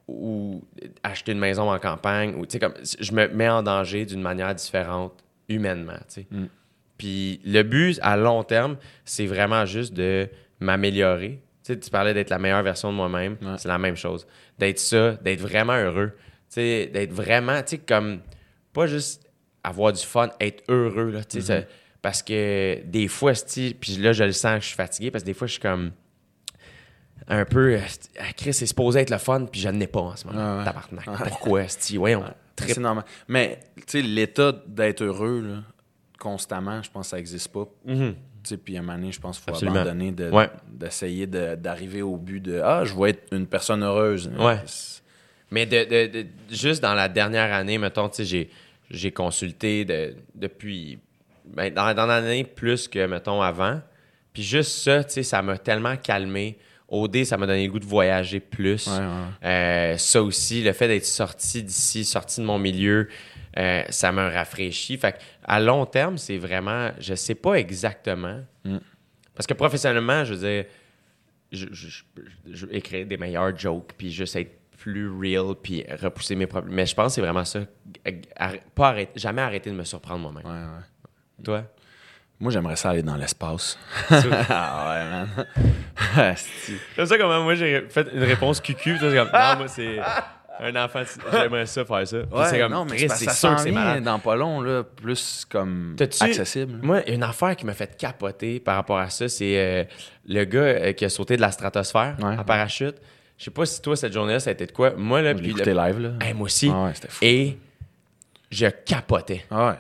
[0.08, 0.62] ou
[1.04, 2.36] acheter une maison en campagne.
[2.36, 5.14] Ou, tu sais, comme, je me mets en danger d'une manière différente,
[5.50, 6.28] humainement, tu sais.
[6.98, 11.42] Puis le but à long terme, c'est vraiment juste de m'améliorer.
[11.64, 13.56] Tu sais, tu parlais d'être la meilleure version de moi-même, Ouais.
[13.58, 14.26] c'est la même chose.
[14.60, 16.12] D'être ça, d'être vraiment heureux.
[16.16, 18.20] Tu sais, d'être vraiment, tu sais, comme,
[18.72, 19.30] pas juste
[19.64, 21.68] avoir du fun, être heureux, là, tu sais, ça-
[22.02, 23.34] parce que des fois,
[23.80, 25.62] puis là, je le sens que je suis fatigué, parce que des fois, je suis
[25.62, 25.92] comme
[27.28, 27.80] un peu,
[28.20, 30.54] ah, Chris, c'est supposé être le fun, puis je ne l'ai pas en ce moment,
[30.54, 30.66] Ouais, ouais.
[30.66, 31.06] tabarnak.
[31.30, 31.64] Pourquoi?
[31.96, 32.24] Voyons,
[32.56, 32.72] trip.
[32.76, 33.06] C'est normal.
[33.28, 35.64] Mais, tu sais, l'état d'être heureux, là,
[36.30, 37.68] constamment, je pense que ça n'existe pas.
[38.44, 39.78] Sais, puis à un moment donné, je pense qu'il faut Absolument.
[39.82, 40.50] abandonner de- Ouais.
[40.68, 44.30] d'essayer de- d'arriver au but de Ah, je vais être une personne heureuse.
[44.38, 44.58] Ouais.
[45.52, 48.50] Mais de, de- de- juste dans la dernière année, mettons, j'ai,
[48.90, 51.00] j'ai consulté de- depuis.
[51.48, 53.80] ben, dans, dans l'année plus que, mettons, avant.
[54.34, 56.58] Puis juste ça, tu sais, ça m'a tellement calmé.
[56.88, 58.88] OD, ça m'a donné le goût de voyager plus.
[58.88, 59.48] Ouais, ouais.
[59.50, 63.10] Euh, ça aussi, le fait d'être sorti d'ici, sorti de mon milieu,
[63.58, 64.98] euh, ça m'a rafraîchi.
[64.98, 68.42] Fait que, à long terme, c'est vraiment, je sais pas exactement.
[68.64, 68.78] Mm.
[69.36, 70.66] Parce que professionnellement, je veux dire,
[71.52, 76.74] je, je, écrire des meilleurs jokes, puis juste être plus real, puis repousser mes problèmes.
[76.74, 77.60] Mais je pense que c'est vraiment ça.
[78.38, 80.46] Arr- Pas arrêter, jamais arrêter de me surprendre moi-même.
[80.46, 81.44] Ouais, ouais.
[81.44, 81.64] Toi?
[82.40, 83.78] Moi, j'aimerais ça aller dans l'espace.
[84.50, 86.36] Ah ouais, man.
[86.96, 90.00] Comme ça, comment moi j'ai fait une réponse cucu, toi, comme, non, moi c'est
[90.60, 91.02] un enfant,
[91.32, 92.18] j'aimerais ça faire ça.
[92.20, 94.04] Puis c'est comme, c'est sûr que c'est malade.
[94.04, 96.80] dans pas long, là, plus comme accessible.
[96.82, 99.84] Moi, une affaire qui m'a fait capoter par rapport à ça, c'est euh,
[100.28, 102.38] le gars euh, qui a sauté de la stratosphère Ouais.
[102.38, 102.96] en parachute.
[103.38, 104.92] Je sais pas si toi, cette journée-là, ça a été de quoi.
[104.96, 106.12] Moi, là, puis le- live, là.
[106.22, 106.72] Hey, moi aussi.
[106.74, 107.20] Ah ouais, fou.
[107.22, 107.58] Et
[108.50, 109.74] je capotais Ah ouais.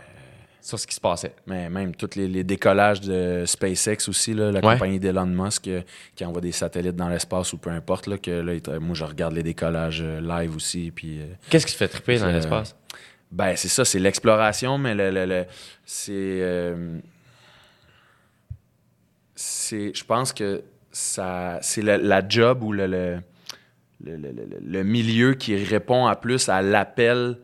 [0.66, 1.36] Sur ce qui se passait.
[1.46, 4.74] Mais même tous les, les décollages de SpaceX aussi, là, la Ouais.
[4.74, 5.82] compagnie d'Elon Musk euh,
[6.16, 9.34] qui envoie des satellites dans l'espace ou peu importe, là, que là, moi je regarde
[9.36, 10.92] les décollages euh, live aussi.
[10.96, 12.76] Puis, euh, Qu'est-ce qui te fait triper dans l'espace?
[13.32, 15.46] ben c'est ça, c'est l'exploration, mais le, le- le-
[15.86, 16.74] c'est.
[19.36, 19.92] c'est.
[19.96, 21.60] Je pense que ça.
[21.62, 23.20] C'est le- la job ou le-
[24.04, 27.38] le milieu qui répond à plus à l'appel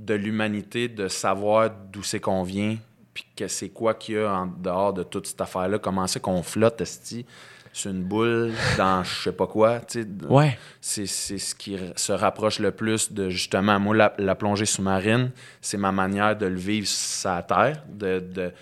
[0.00, 2.76] de l'humanité de savoir d'où c'est qu'on vient,
[3.12, 5.78] puis que c'est quoi qu'il y a en dehors de toute cette affaire-là.
[5.78, 7.26] Comment c'est qu'on flotte, esti,
[7.72, 9.80] sur une boule, dans je sais pas quoi.
[10.28, 10.58] Ouais.
[10.80, 15.30] C'est c'est ce qui se rapproche le plus de justement, moi, la, la plongée sous-marine,
[15.60, 18.52] c'est ma manière de le vivre sa terre, de, de-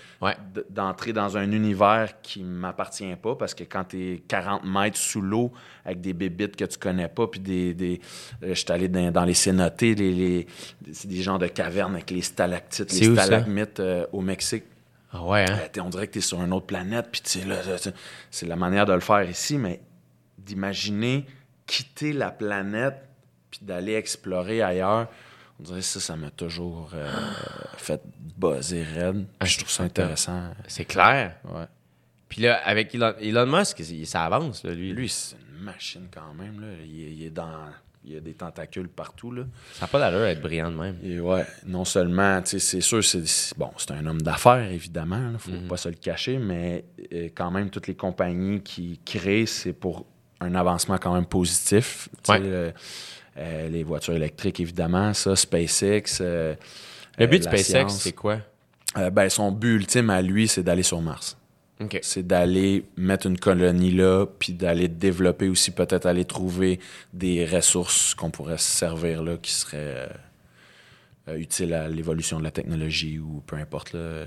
[0.69, 5.21] d'entrer dans un univers qui m'appartient pas, parce que quand tu es 40 mètres sous
[5.23, 5.53] l'eau
[5.85, 7.73] avec des bébites que tu connais pas, puis des.
[7.75, 8.01] des
[8.43, 10.47] euh, je suis allé dans, dans les cénotés, les, les-
[10.93, 14.65] c'est des genres de cavernes avec les stalactites, les stalagmites euh, au Mexique.
[15.13, 15.59] Ah ouais, hein?
[15.77, 18.93] Euh, on dirait que tu es sur une autre planète, puis c'est la manière de
[18.93, 19.81] le faire ici, mais
[20.37, 21.27] d'imaginer
[21.67, 22.97] quitter la planète
[23.51, 25.09] puis d'aller explorer ailleurs,
[25.59, 27.11] on dirait que ça, ça m'a toujours euh,
[27.79, 28.01] fait
[28.37, 29.27] buzzer raide.
[29.41, 30.51] Ah, je trouve ça intéressant.
[30.67, 31.37] C'est clair.
[31.45, 31.65] Ouais.
[32.29, 34.93] Puis là, avec Elon, Elon Musk, il- ça avance, là, lui.
[34.93, 36.61] Lui, c'est une machine quand même.
[36.61, 36.69] Là.
[36.85, 37.71] Il est dans...
[38.09, 39.31] Il y a des tentacules partout.
[39.33, 39.43] Là.
[39.75, 40.97] Ça n'a pas d'allure d'être brillant de même.
[41.03, 43.23] Et ouais, non seulement, c'est sûr, c'est
[43.59, 47.51] bon, c'est un homme d'affaires, évidemment, il faut pas se le cacher, mais euh, quand
[47.51, 50.07] même, toutes les compagnies qui créent, c'est pour
[50.41, 52.09] un avancement quand même positif.
[52.29, 52.41] Ouais.
[52.43, 52.71] euh,
[53.37, 56.19] euh, les voitures électriques, évidemment, ça, SpaceX.
[56.23, 56.55] euh,
[57.19, 58.39] Le but de SpaceX, c'est quoi?
[59.13, 61.37] Ben, son but ultime à lui, c'est d'aller sur Mars.
[62.03, 66.81] C'est d'aller mettre une colonie là, puis d'aller développer aussi, peut-être aller trouver
[67.13, 70.09] des ressources qu'on pourrait se servir là, qui seraient euh,
[71.29, 73.93] euh, utiles à l'évolution de la technologie ou peu importe.
[73.93, 74.25] Là.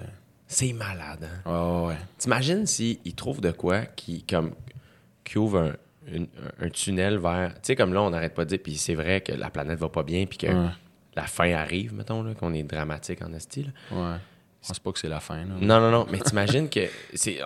[0.47, 1.85] C'est malade, hein?
[1.87, 1.95] Ouais.
[2.17, 4.53] T'imagines s'il trouve de quoi qui, comme,
[5.25, 5.73] qui ouvre un,
[6.13, 6.27] une-
[6.59, 7.53] un tunnel vers.
[7.55, 9.77] Tu sais, comme là, on n'arrête pas de dire, puis c'est vrai que la planète
[9.79, 10.69] va pas bien, puis que Ouais.
[11.15, 13.63] la fin arrive, mettons, là, qu'on est dramatique en esti.
[13.63, 13.71] là.
[13.97, 14.17] Ouais.
[14.61, 15.37] Je pense pas que c'est la fin.
[15.45, 15.55] Là.
[15.59, 17.41] Non, non, non, mais t'imagines que c'est.
[17.41, 17.45] euh,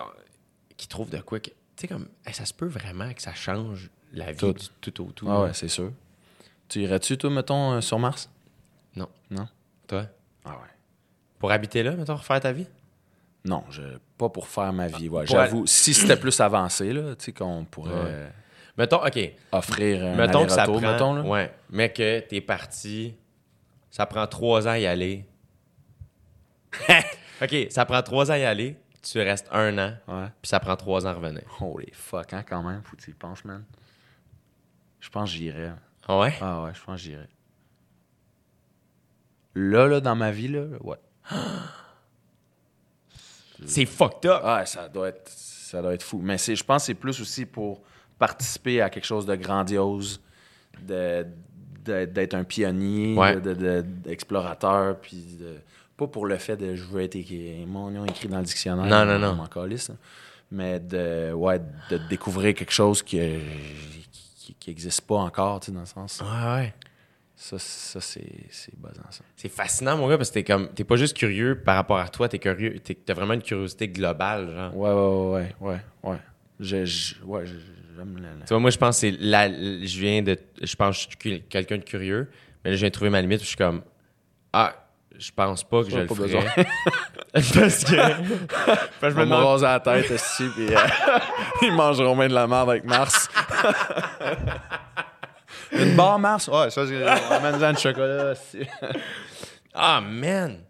[0.76, 1.50] Qu'il trouve de quoi que.
[1.50, 4.52] Tu sais, comme, hey, ça se peut vraiment que ça change la vie Tout.
[4.82, 5.26] du tout au tout.
[5.28, 5.92] Ah ouais, c'est sûr.
[6.68, 8.30] Tu irais-tu, toi, mettons, euh, sur Mars?
[8.94, 9.08] Non.
[9.30, 9.46] Non?
[9.86, 10.06] Toi?
[10.44, 10.68] Ah ouais.
[11.38, 12.66] Pour habiter là, mettons, refaire ta vie?
[13.44, 13.82] Non, je,
[14.18, 15.08] pas pour faire ma vie.
[15.08, 18.28] Ouais, J'avoue, si c'était plus avancé, là, tu sais, qu'on pourrait Ouais.
[18.78, 19.18] Mettons, OK.
[19.52, 20.80] offrir un mettons que ça prend.
[20.80, 21.22] mettons, là.
[21.22, 21.54] Ouais.
[21.70, 23.14] Mais que t'es parti.
[23.90, 25.24] Ça prend trois ans à y aller.
[27.42, 28.76] OK, ça prend trois ans à y aller.
[29.02, 29.94] Tu restes un an.
[30.08, 30.26] Ouais.
[30.42, 31.42] Puis ça prend trois ans à revenir.
[31.60, 33.64] Holy fuck, hein, quand même, faut que tu y penses, man.
[35.00, 35.72] Je pense que j'irais.
[36.08, 36.34] Ah ouais?
[36.40, 37.28] Ah ouais, je pense que j'irais.
[39.54, 40.96] Là, là, dans ma vie, là, ouais.
[43.66, 44.40] C'est fucked up.
[44.44, 46.20] Ah, ça doit être, ça doit être fou.
[46.22, 47.82] Mais je pense que c'est plus aussi pour
[48.18, 50.20] participer à quelque chose de grandiose,
[50.82, 51.26] de,
[51.84, 53.36] d'être un pionnier, Ouais.
[53.36, 55.58] de, de- de- d'explorateur, puis de-
[55.96, 58.86] pas pour le fait de je veux être écrit, mon nom écrit dans le dictionnaire.
[58.86, 59.34] Non, non, non.
[59.34, 59.94] m'en calisse, là.
[60.50, 61.60] Mais de, ouais,
[61.90, 63.20] de découvrir quelque chose qui
[64.66, 66.22] n'existe pas encore, tu sais, dans le sens.
[66.22, 66.74] Ouais, ouais.
[67.38, 69.22] Ça, ça c'est, c'est buzzant, ça.
[69.36, 70.68] C'est fascinant, mon gars, parce que t'es comme.
[70.72, 72.78] T'es pas juste curieux par rapport à toi, t'es curieux.
[72.78, 74.74] T'es, t'as vraiment une curiosité globale, genre.
[74.76, 76.10] Ouais, ouais, ouais, ouais, ouais.
[76.12, 76.18] ouais.
[76.60, 79.50] Je, je- ouais, j'aime la- Tu vois, moi, je pense que c'est la.
[79.50, 80.38] Je viens de.
[80.62, 82.30] Je pense que je suis quelqu'un de curieux,
[82.64, 83.40] mais là, je viens de trouver ma limite.
[83.40, 83.82] où Je suis comme.
[84.54, 84.85] Ah,
[85.18, 86.40] je pense pas que je le besoin.
[86.42, 86.66] ferais.
[87.32, 87.96] Parce que.
[89.02, 90.78] Je me raser la tête aussi, puis euh,
[91.62, 93.28] ils mangeront bien de la merde avec Mars.
[95.72, 96.48] Une barre Mars?
[96.48, 98.32] Ouais, ça, c'est amène-en du chocolat.
[98.32, 98.60] aussi.
[99.74, 100.60] Ah, man!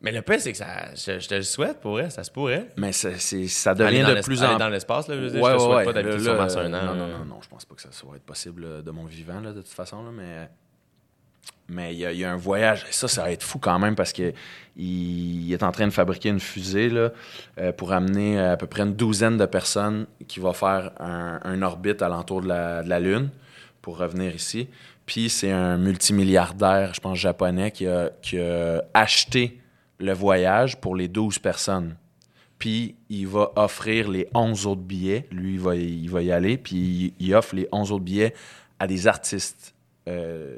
[0.00, 2.30] Mais le pire, c'est que ça, je, je te le souhaite pour vrai, ça se
[2.30, 2.68] pourrait.
[2.76, 5.56] Mais ça Aller devient de plus en dans l'espace, là, je veux dire, Ouais, je
[5.56, 6.84] te souhaite ouais, pas d'habiter sur Mars un an.
[6.84, 9.06] Non, non, non, non, je pense pas que ça soit être possible là, de mon
[9.06, 10.04] vivant, là, de toute façon.
[10.04, 10.48] Là, mais
[11.68, 12.86] mais il y, a- un voyage.
[12.88, 14.32] Et ça, ça va être fou quand même parce que
[14.76, 17.10] il est en train de fabriquer une fusée là,
[17.58, 22.00] euh, pour amener à peu près une douzaine de personnes qui va faire un, orbite
[22.00, 23.30] alentour de la, de la Lune
[23.82, 24.68] pour revenir ici.
[25.04, 29.60] Puis c'est un multimilliardaire, je pense, japonais, qui a, qui a acheté
[29.98, 31.96] le voyage pour les 12 personnes
[32.58, 35.26] puis il va offrir les 11 autres billets.
[35.30, 38.34] Lui, il va, il va y aller, puis il, il offre les 11 autres billets
[38.78, 39.74] à des artistes.
[40.08, 40.56] Euh,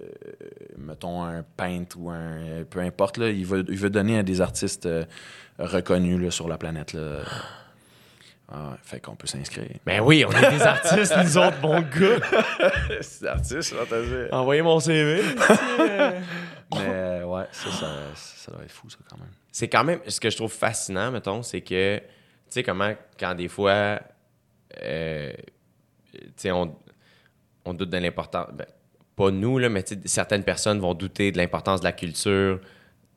[0.78, 2.64] mettons un peintre ou un.
[2.68, 5.04] Peu importe, là, il, veut, il veut donner à des artistes euh,
[5.58, 6.92] reconnus là, sur la planète.
[6.92, 7.22] Là.
[8.52, 9.78] Ah fait qu'on peut s'inscrire.
[9.86, 12.18] Ben oui, on est des artistes, nous autres, bon gars.
[12.88, 13.74] Des artistes,
[14.32, 15.22] Envoyez mon CV.
[16.72, 19.28] Mais euh, ouais, ça, ça, ça doit être fou, ça, quand même.
[19.52, 22.04] c'est quand même ce que je trouve fascinant, mettons, c'est que, tu
[22.50, 24.00] sais, comment, quand des fois,
[24.82, 25.32] euh,
[26.12, 26.76] tu sais, on,
[27.64, 28.66] on doute de l'importance, ben,
[29.24, 32.60] pas nous, là, mais certaines personnes vont douter de l'importance de la culture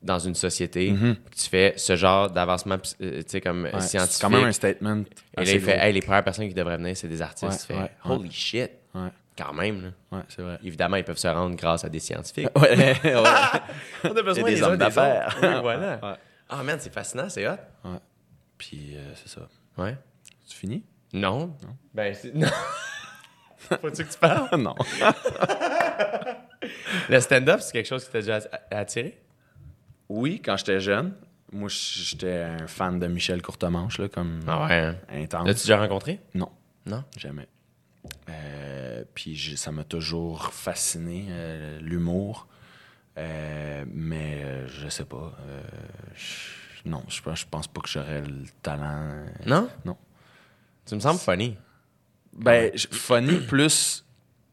[0.02, 0.92] dans une société.
[0.92, 4.16] Puis Tu fais ce genre d'avancement, euh, tu sais, comme Ouais, scientifique.
[4.16, 5.02] c'est quand même un statement.
[5.38, 7.68] Et là, il fait, hey, les premières personnes qui devraient venir, c'est des artistes.
[7.70, 8.70] Ouais, ouais, holy shit.
[8.94, 9.08] Ouais,
[9.38, 10.18] Quand même, là.
[10.18, 10.58] ouais, c'est vrai.
[10.62, 12.48] Évidemment, ils peuvent se rendre grâce à des scientifiques.
[12.56, 12.94] Ouais, ouais.
[14.04, 15.34] On a besoin Et des hommes d'affaires.
[15.38, 15.40] autres.
[15.54, 15.98] Oui, voilà.
[16.02, 16.16] Ouais.
[16.50, 17.56] Ah, man, c'est fascinant, c'est hot.
[18.58, 19.48] Puis euh, c'est ça.
[19.78, 19.96] Ouais.
[20.48, 20.84] Tu finis?
[21.14, 21.56] Non.
[21.94, 22.34] Ben, c'est.
[22.34, 22.46] Non.
[23.80, 24.60] Faut-tu que tu parles?
[24.60, 24.74] non.
[27.08, 29.20] Le stand-up, c'est quelque chose qui t'a déjà att- attiré?
[30.08, 31.14] Oui, quand j'étais jeune,
[31.52, 34.72] moi j'étais un fan de Michel Courtemanche, là, comme Ah ouais.
[34.72, 34.96] Hein?
[35.10, 35.46] intense.
[35.46, 36.20] L'as-tu déjà rencontré?
[36.34, 36.50] Non,
[36.86, 37.04] Non?
[37.16, 37.48] jamais.
[38.28, 42.48] Euh, puis ça m'a toujours fasciné, euh, l'humour.
[43.16, 45.32] Euh, mais je sais pas.
[46.14, 49.24] je- non, je pense, je pense pas que j'aurais le talent.
[49.46, 49.68] Non?
[49.84, 49.96] Non.
[50.86, 51.56] Tu me sembles funny.
[52.34, 54.03] Ben, je- funny plus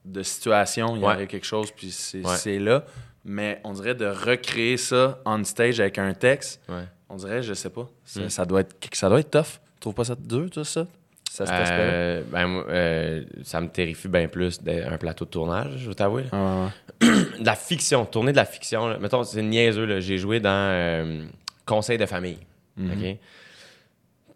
[0.05, 1.13] de situation, il y Ouais.
[1.13, 2.59] aurait quelque chose, puis c'est Ouais.
[2.59, 2.83] là.
[3.23, 6.59] Mais on dirait de recréer ça on stage avec un texte.
[6.67, 6.85] Ouais.
[7.07, 7.87] On dirait, je sais pas.
[8.03, 8.29] Ça, Mm.
[8.29, 9.59] ça doit être, ça doit être tough.
[9.75, 10.87] Tu trouves pas ça dur, tout ça?
[11.29, 15.77] Ça se passe Euh, ben, euh, ça me terrifie bien plus d'un plateau de tournage,
[15.77, 16.23] je veux t'avouer.
[16.33, 16.67] ouais.
[17.39, 18.87] De la fiction, tourner de la fiction.
[18.87, 18.97] là.
[18.99, 19.99] Mettons, c'est niaiseux.
[20.01, 21.25] J'ai joué dans euh,
[21.65, 22.37] Conseil de famille.
[22.77, 22.91] Mhm.
[22.91, 23.17] OK?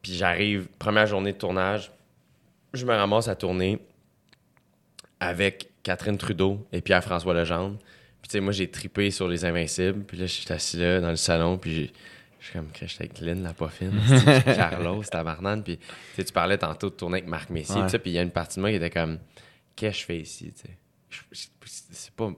[0.01, 1.91] Puis j'arrive, première journée de tournage,
[2.73, 3.79] je me ramasse à tourner
[5.25, 7.77] avec Catherine Trudeau et Pierre-François Legendre.
[8.21, 10.03] Puis tu sais, moi, j'ai tripé sur Les Invincibles.
[10.03, 11.91] Puis là, je suis assis là dans le salon, puis j'ai-
[12.39, 15.63] je suis comme, je suis avec Lynn, la poffine, c'est Carlos, tabarnane.
[15.63, 15.85] Puis tu
[16.15, 17.87] sais, tu parlais tantôt de tourner avec Marc Messier, Ouais.
[17.99, 19.19] puis il y a une partie de moi qui était comme,
[19.75, 20.53] qu'est-ce que je fais ici,
[21.91, 22.29] C'est pas,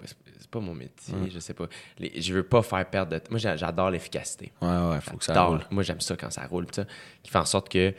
[0.52, 1.66] pas mon métier, je sais pas.
[2.00, 3.28] Les- je veux pas faire perdre de temps.
[3.32, 4.52] Moi, j'a- j'adore l'efficacité.
[4.62, 5.60] Ouais, ouais, faut que ça roule.
[5.72, 6.66] Moi, j'aime ça quand ça roule.
[6.68, 6.86] pis ça,
[7.24, 7.94] qui fait en sorte que,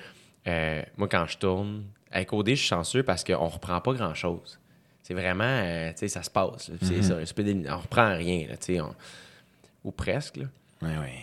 [0.47, 4.59] euh, moi, quand je tourne, avec OD, je suis chanceux parce qu'on reprend pas grand-chose.
[5.09, 6.71] C'est vraiment, euh, tu sais, ça se passe.
[6.83, 8.95] c'est ça, un peu des- on reprend rien, là, tu sais, on-
[9.83, 10.37] ou presque.
[10.37, 10.45] là.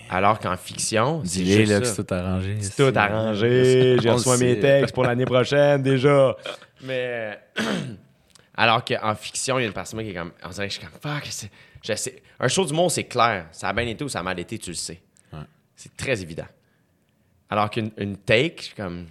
[0.10, 1.94] Alors qu'en fiction, c'est là, ça.
[1.94, 2.58] c'est tout arrangé.
[2.62, 3.98] C'est tout arrangé.
[4.02, 6.36] J'ai reçu mes textes pour l'année prochaine déjà.
[6.82, 7.40] Mais
[8.56, 10.32] alors qu'en fiction, il y a une partie de moi qui est comme.
[10.44, 11.26] On dirait que je suis comme fuck.
[11.30, 11.52] c'est-
[11.84, 12.24] je sais.
[12.40, 13.46] Un show du monde, c'est clair.
[13.52, 15.00] Ça a bien été ou ça a mal été, tu le sais.
[15.32, 15.40] Ouais.
[15.76, 16.48] C'est très évident.
[17.52, 19.06] Alors qu'une une take, je suis comme.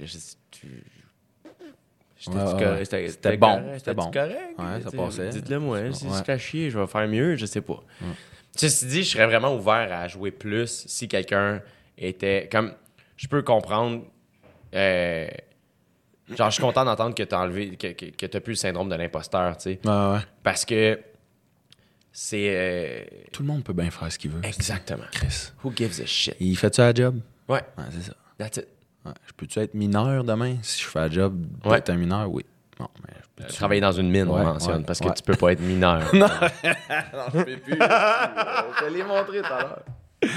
[0.00, 0.22] je- J'étais
[0.64, 1.60] Ouais, ouais, correct?
[1.60, 1.66] ouais.
[2.18, 4.10] C'était- bon, c'était bon.
[4.10, 4.58] correct?
[4.58, 5.28] Ouais, ça passait.
[5.30, 5.92] Dites-le moi.
[5.92, 7.82] Si c'est à chier, je vais faire mieux, je sais pas.
[8.54, 11.60] Ceci dit, je serais vraiment ouvert à jouer plus si quelqu'un
[11.98, 12.48] était.
[12.50, 12.72] Comme.
[13.16, 14.04] Je peux comprendre.
[14.74, 15.28] euh,
[16.36, 17.76] genre, je suis content d'entendre que t'as enlevé.
[17.76, 19.80] que, que, que t'as plus le syndrome de l'imposteur, tu sais.
[19.84, 20.20] Ouais, ouais.
[20.42, 20.98] Parce que.
[22.12, 22.48] C'est.
[22.48, 24.40] euh, Tout le monde peut bien faire ce qu'il veut.
[24.42, 25.04] exactement.
[25.12, 25.50] Chris.
[25.62, 26.34] Who gives a shit?
[26.40, 27.20] Il fait-tu la job?
[27.48, 28.14] Ouais, Ouais, c'est ça.
[28.38, 28.68] that's it.
[29.06, 29.12] Ouais.
[29.26, 30.56] Je peux-tu être mineur demain?
[30.62, 31.76] Si je fais la job Ouais.
[31.76, 32.44] d'être un mineur, oui.
[32.80, 35.14] Non, mais je peux Travailler dans une mine, Ouais, on mentionne, ouais, parce que ouais.
[35.14, 36.02] tu peux pas être mineur.
[36.12, 37.72] je peux plus.
[37.74, 39.82] je te l'ai montré tout à l'heure.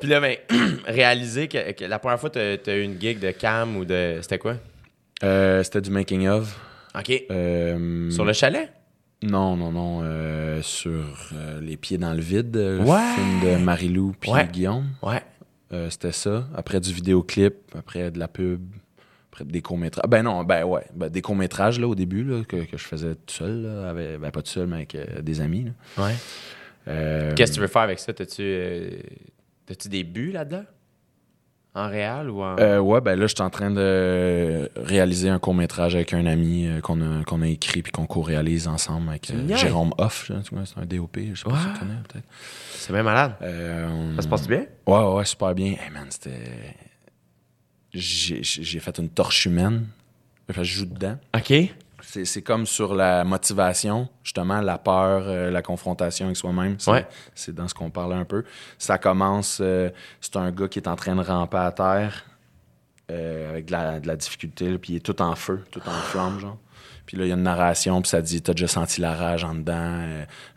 [0.00, 0.36] Puis là, ben,
[0.86, 4.18] réaliser que, que la première fois t'as as eu une gig de cam ou de.
[4.22, 4.54] C'était quoi?
[5.24, 6.56] Euh, C'était du making of.
[6.96, 7.24] OK.
[7.30, 8.72] Euh, Sur le chalet?
[9.22, 10.00] Non, non, non.
[10.04, 11.04] euh, sur
[11.34, 13.00] euh, Les pieds dans le vide, le Ouais.
[13.16, 14.46] film de Marie-Lou puis Ouais.
[14.46, 14.86] Guillaume.
[15.02, 15.22] Ouais.
[15.72, 16.46] Euh, C'était ça.
[16.54, 18.62] Après du vidéoclip, après de la pub,
[19.32, 20.08] après des courts-métrages.
[20.08, 20.84] Ben non, ben ouais.
[20.94, 23.62] Ben, des courts-métrages là, au début là, que, que je faisais tout seul.
[23.62, 25.70] Là, avec- ben pas tout seul, mais avec euh, des amis.
[25.98, 26.14] Ouais.
[26.88, 28.12] Euh, Qu'est-ce que tu veux faire avec ça?
[28.14, 28.88] T'as-tu
[29.66, 30.64] t'as-tu des buts là-dedans?
[31.74, 32.56] En réel ou en.
[32.58, 36.66] Euh, ouais, ben là, je suis en train de réaliser un court-métrage avec un ami
[36.66, 39.56] euh, qu'on a, qu'on a écrit puis qu'on co-réalise ensemble avec euh.
[39.56, 40.30] Jérôme Hoff.
[40.44, 42.26] C'est un DOP, je sais pas si tu connais peut-être.
[42.72, 43.34] C'est bien malade.
[44.16, 44.64] Ça se passe bien?
[44.86, 45.72] Ouais, ouais, super bien.
[45.72, 46.76] Hey man, c'était.
[47.92, 49.86] J'ai j'ai fait une torche humaine.
[50.50, 51.18] Enfin, je joue dedans.
[51.36, 51.52] OK.
[52.24, 56.76] C'est comme sur la motivation, justement, la peur, euh, la confrontation avec soi-même.
[56.78, 57.06] C'est Ouais.
[57.34, 58.44] c'est dans ce qu'on parlait un peu.
[58.78, 59.90] Ça commence, euh,
[60.20, 62.24] c'est un gars qui est en train de ramper à terre
[63.10, 65.80] euh, avec de la, de la difficulté, là, puis il est tout en feu, tout
[65.86, 66.58] en flamme, genre.
[67.06, 69.42] Puis là, il y a une narration, puis ça dit T'as déjà senti la rage
[69.42, 70.04] en dedans,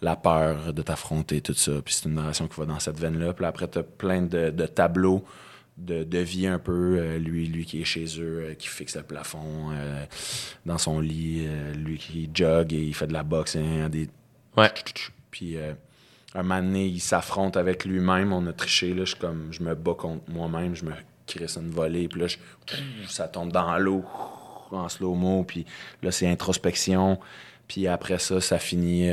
[0.02, 1.72] la peur de t'affronter, tout ça.
[1.84, 3.32] Puis c'est une narration qui va dans cette veine-là.
[3.32, 5.24] Puis là, après, t'as plein de, de tableaux
[5.78, 6.98] de, de vie un peu.
[7.00, 10.06] euh, lui, lui qui est chez eux, euh, qui fixe le plafond euh,
[10.66, 14.10] dans son lit, lui qui jogue et il fait de la boxe, hein, des...
[14.58, 14.70] Ouais.
[15.32, 15.56] Puis
[16.36, 18.34] un moment donné, il s'affronte avec lui-même.
[18.34, 19.06] On a triché, là.
[19.06, 20.92] Je, comme, je me bats contre moi-même, je me
[21.26, 22.38] crisse une volée, puis là, je-
[23.08, 24.04] ça tombe dans l'eau
[24.72, 25.66] en slow-mo, puis
[26.04, 27.20] là, c'est introspection.
[27.68, 29.10] Puis après ça, ça finit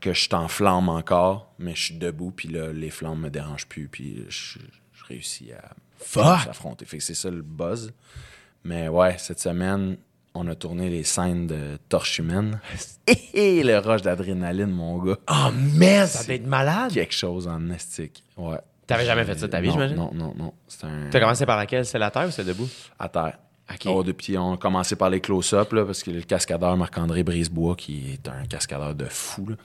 [0.00, 3.30] que je suis en flamme encore, mais je suis debout, puis là, les flammes me
[3.30, 4.58] dérangent plus, puis je,
[5.06, 6.84] je réussis à s'affronter.
[6.84, 7.92] Fait que c'est ça le buzz.
[8.64, 9.96] Mais ouais, cette semaine,
[10.34, 12.60] on a tourné les scènes de Torche Humaine.
[13.34, 15.18] Et le rush d'adrénaline, mon gars.
[15.30, 16.92] Oh man, ça doit être malade.
[16.92, 18.22] Quelque chose en estique.
[18.36, 18.58] Ouais.
[18.86, 19.96] T'avais jamais fait ça de ta vie, j'imagine?
[19.96, 20.52] Non, non, non.
[20.68, 21.10] C'est un.
[21.10, 21.84] T'as commencé par laquelle?
[21.84, 22.68] C'est la terre ou c'est debout?
[22.98, 23.38] À terre.
[23.68, 23.80] OK.
[23.86, 27.74] Oh, depuis, on a commencé par les close-up, là, parce que le cascadeur Marc-André Brisebois,
[27.74, 29.56] qui est un cascadeur de fou, là,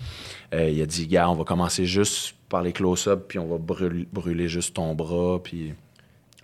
[0.55, 3.57] euh, il a dit, gars, on va commencer juste par les close-up, puis on va
[3.57, 5.73] brûler, brûler juste ton bras, puis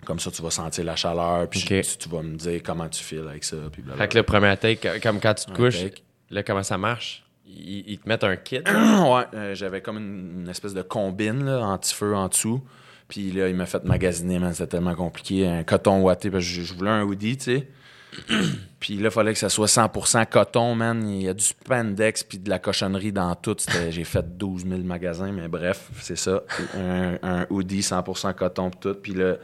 [0.04, 3.04] comme ça, tu vas sentir la chaleur, puis tu, tu vas me dire comment tu
[3.04, 4.04] files avec ça, puis blablabla.
[4.04, 6.02] Fait que le premier take, comme quand tu te Un couches, take.
[6.30, 7.24] là, comment ça marche?
[7.46, 8.58] Ils, ils te mettent un kit?
[8.66, 12.62] ouais, euh, j'avais comme une, une espèce de combine, anti-feu en dessous.
[13.08, 15.46] Puis là, il m'a fait magasiner, man, c'était tellement compliqué.
[15.46, 17.68] Un coton ouaté, parce que je, je voulais un hoodie, tu sais.
[18.80, 21.08] puis là, il fallait que ça soit 100% coton, man.
[21.08, 23.56] Il y a du spandex puis de la cochonnerie dans tout.
[23.90, 26.42] J'ai fait 12 000 magasins, mais bref, c'est ça.
[26.76, 28.94] Un, un hoodie 100% coton puis tout.
[28.94, 29.36] Puis là,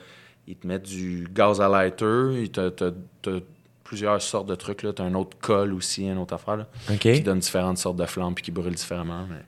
[0.46, 2.42] ils te mettent du gaz à lighter.
[2.42, 2.92] Ils te- te-
[3.22, 3.42] te-
[3.84, 4.92] plusieurs sortes de trucs, là.
[4.94, 6.66] T'as un autre col aussi, une autre affaire, là
[7.14, 9.26] qui donne différentes sortes de flammes puis qui brûlent différemment.
[9.28, 9.42] Mais...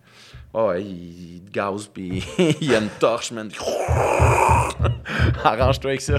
[0.55, 2.25] Ouais, ouais, il, il te gaze puis
[2.61, 3.51] il y a une torche, man.
[5.45, 6.19] Arrange-toi avec ça.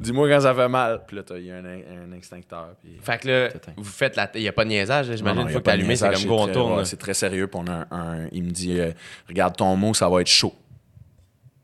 [0.00, 1.02] Dis-moi quand ça fait mal.
[1.06, 2.74] Puis là, il y a un, un extincteur.
[2.80, 2.98] Puis...
[3.00, 4.30] Fait que là, vous faites la.
[4.34, 5.42] Il n'y a pas de niaisage, j'imagine.
[5.42, 6.78] Une fois que t'as allumé, c'est comme go, on très- tourne.
[6.78, 7.46] ouais, c'est très sérieux.
[7.46, 8.92] Puis on a un, un- il me dit euh,
[9.28, 10.54] Regarde ton mot, ça va être chaud.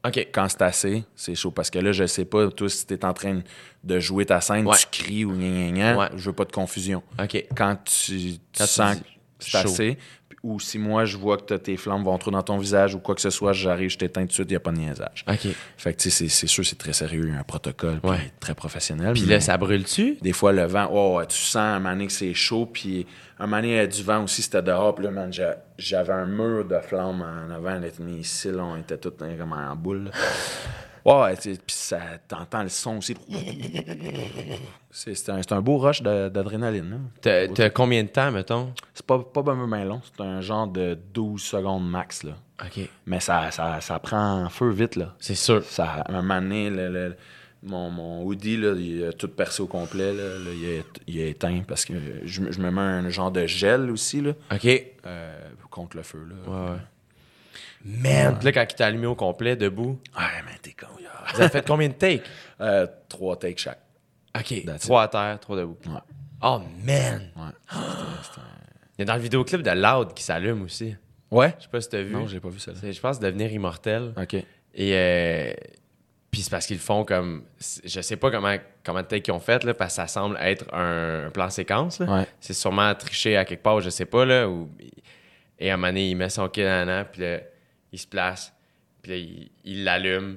[0.07, 0.29] OK.
[0.33, 1.51] Quand c'est assez, c'est chaud.
[1.51, 3.41] Parce que là, je sais pas, toi, si t'es en train
[3.85, 4.77] de jouer ta scène, Ouais.
[4.77, 6.09] tu cries ou gna gna gna, Ouais.
[6.17, 7.03] je veux pas de confusion.
[7.21, 7.47] OK.
[7.57, 9.03] quand tu, tu Quand sens que
[9.41, 9.99] c'est assez,
[10.43, 12.99] ou si moi je vois que t'as- tes flammes vont trop dans ton visage ou
[13.01, 14.77] quoi que ce soit, j'arrive, je t'éteins tout de suite, il n'y a pas de
[14.79, 15.25] niaisage.
[15.29, 15.49] OK.
[15.77, 18.11] Fait que tu sais, c'est- sûr, c'est très sérieux, un protocole, puis
[18.41, 19.13] très professionnel.
[19.15, 20.17] Puis là, ça brûle-tu?
[20.23, 23.07] Des fois, le vent, oh, tu sens un moment donné que c'est chaud, puis
[23.39, 25.59] un moment donné, il y a du vent aussi, c'était dehors, puis là, man, j'a-
[25.77, 29.53] j'avais un mur de flammes en avant, là, mes cils, on était tous hein, comme
[29.53, 30.11] en boule.
[31.05, 33.15] Ouais, ouais, puis ça, t'entends le son aussi.
[34.91, 36.91] C'est c'est un, c'est un beau rush d'adrénaline.
[37.23, 37.47] là.
[37.55, 38.73] T'as combien de temps, mettons?
[38.95, 40.01] C'est pas, pas bien bien long.
[40.05, 42.23] C'est un genre de 12 secondes max.
[42.25, 42.33] Là.
[42.65, 42.89] OK.
[43.07, 44.97] Mais ça, ça, ça prend feu vite.
[44.97, 45.15] Là.
[45.19, 45.63] C'est sûr.
[45.65, 47.17] Ça, à un moment donné, le- le-
[47.63, 50.13] mon, mon hoodie, là, il a tout percé au complet.
[50.13, 51.95] Là, Là, il, a, il a éteint parce que
[52.25, 54.63] je, me- je me mets un genre de gel aussi là, OK.
[54.65, 55.39] Ouais, euh,
[55.71, 56.27] contre le feu.
[56.29, 56.53] Là.
[56.53, 56.79] ouais.
[57.85, 58.37] Man!
[58.37, 60.87] Puis là, quand il t'a allumé au complet, debout, Ouais, mais t'es con.
[61.03, 61.11] là.
[61.35, 62.23] vous avez fait combien de takes?
[62.61, 63.81] Euh, trois takes chaque.
[64.39, 64.65] OK.
[64.65, 65.77] That's Trois à terre, trois debout.
[65.87, 66.01] Ouais.
[66.43, 67.31] Oh, man!
[67.37, 67.51] Ouais.
[67.71, 68.41] C'était-
[68.99, 70.97] Il y a dans le vidéoclip de Loud qui s'allume aussi.
[71.31, 71.55] ouais?
[71.59, 72.13] Je sais pas si t'as vu.
[72.13, 72.73] Non, j'ai pas vu ça.
[72.83, 74.13] Je pense, devenir immortel.
[74.21, 74.35] OK.
[74.35, 74.45] Et
[74.97, 75.53] euh,
[76.33, 77.45] puis c'est parce qu'ils font comme.
[77.85, 80.37] Je sais pas comment, comment de takes ils ont fait, là, parce que ça semble
[80.41, 82.01] être un, un plan séquence.
[82.01, 82.07] là.
[82.13, 82.27] Ouais.
[82.41, 84.25] C'est sûrement triché à quelque part, je sais pas.
[84.25, 84.49] Là,
[85.59, 87.41] et à un moment donné, il met son kid en an, puis là,
[87.93, 88.53] il se place,
[89.03, 90.37] puis là, il, il l'allume,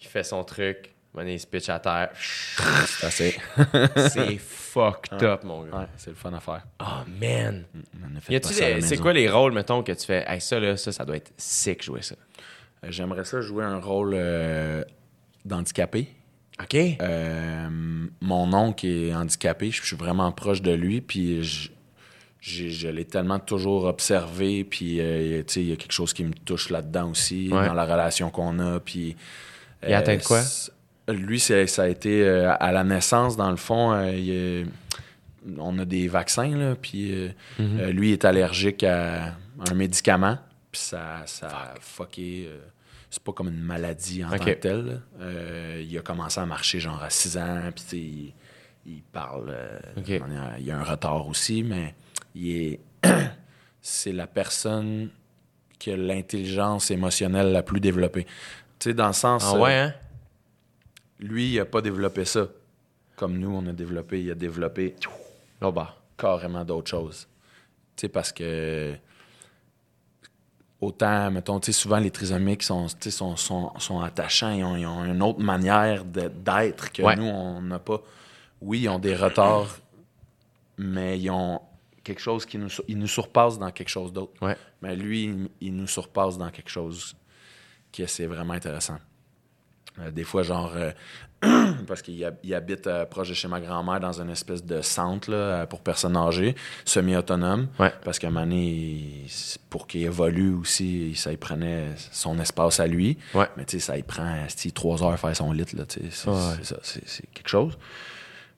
[0.00, 0.76] il fait son truc.
[0.76, 2.10] À un moment donné, il se pitch à terre.
[2.16, 3.36] C'est assez.
[4.10, 5.78] C'est fucked up, mon gars.
[5.78, 6.66] ouais, c'est le fun à faire.
[6.80, 6.84] Oh,
[7.18, 7.64] man!
[8.28, 10.24] Des- c'est quoi les rôles, mettons, que tu fais?
[10.28, 12.14] Hey, ça, là, ça, ça doit être sick jouer ça.
[12.84, 14.84] Euh, J'aimerais ça jouer un rôle euh,
[15.46, 16.08] d'handicapé.
[16.62, 16.74] OK?
[16.74, 17.68] Euh,
[18.20, 21.70] mon oncle est handicapé, je suis vraiment proche de lui, puis je,
[22.46, 26.70] je l'ai tellement toujours observé, puis euh, il y a quelque chose qui me touche
[26.70, 27.66] là-dedans aussi, Ouais.
[27.66, 29.16] dans la relation qu'on a, puis...
[29.82, 30.42] Il est atteint de quoi?
[31.08, 34.66] Lui, ça a été euh, à la naissance, dans le fond, euh, il
[35.58, 37.28] on a des vaccins, là, puis euh,
[37.60, 39.34] euh, lui est allergique à
[39.70, 40.38] un médicament,
[40.72, 42.46] puis ça, ça a fucké.
[42.48, 42.58] euh,
[43.10, 45.00] c'est pas comme une maladie en tant que telle.
[45.20, 48.34] Euh, il a commencé à marcher genre à 6 ans, puis
[48.86, 49.50] il, il parle.
[49.50, 51.94] euh, a- il y a un retard aussi, mais
[52.44, 52.80] est.
[53.80, 55.10] c'est la personne
[55.78, 58.24] qui a l'intelligence émotionnelle la plus développée.
[58.78, 59.44] Tu sais, dans le sens.
[59.46, 59.94] Ah euh, ouais, hein?
[61.20, 62.46] lui, il a pas développé ça.
[63.14, 64.22] Comme nous, on a développé.
[64.22, 64.96] Il a développé
[65.60, 65.96] Bon, bah.
[66.18, 67.26] carrément d'autres choses.
[67.96, 68.94] Tu sais, parce que
[70.80, 74.86] autant, mettons, tu sais, souvent les trisomiques sont, sont, sont, sont attachants, ils ont, ils
[74.86, 77.16] ont une autre manière d'être que Ouais.
[77.16, 78.02] nous, on n'a pas.
[78.60, 79.78] Oui, ils ont des retards,
[80.78, 81.60] mais ils ont
[82.06, 84.32] quelque chose qui nous, ils nous surpassent dans quelque chose d'autre.
[84.40, 84.56] Ouais.
[84.82, 87.16] Mais lui, il, il nous surpasse dans quelque chose
[87.92, 88.98] qui c'est vraiment intéressant.
[89.98, 90.92] Euh, des fois, genre, euh,
[91.86, 94.82] parce qu'il hab- il habite euh, proche de chez ma grand-mère dans une espèce de
[94.82, 96.54] centre là, pour personnes âgées,
[96.84, 97.68] semi-autonome.
[97.78, 97.92] Ouais.
[98.04, 99.26] Parce qu'à un moment donné, il-
[99.70, 103.16] pour qu'il évolue aussi, ça y prenait son espace à lui.
[103.34, 103.48] Ouais.
[103.56, 105.64] Mais tu sais, ça y prend trois heures à faire son lit.
[105.74, 105.84] Ouais.
[106.62, 107.76] c'est quelque chose.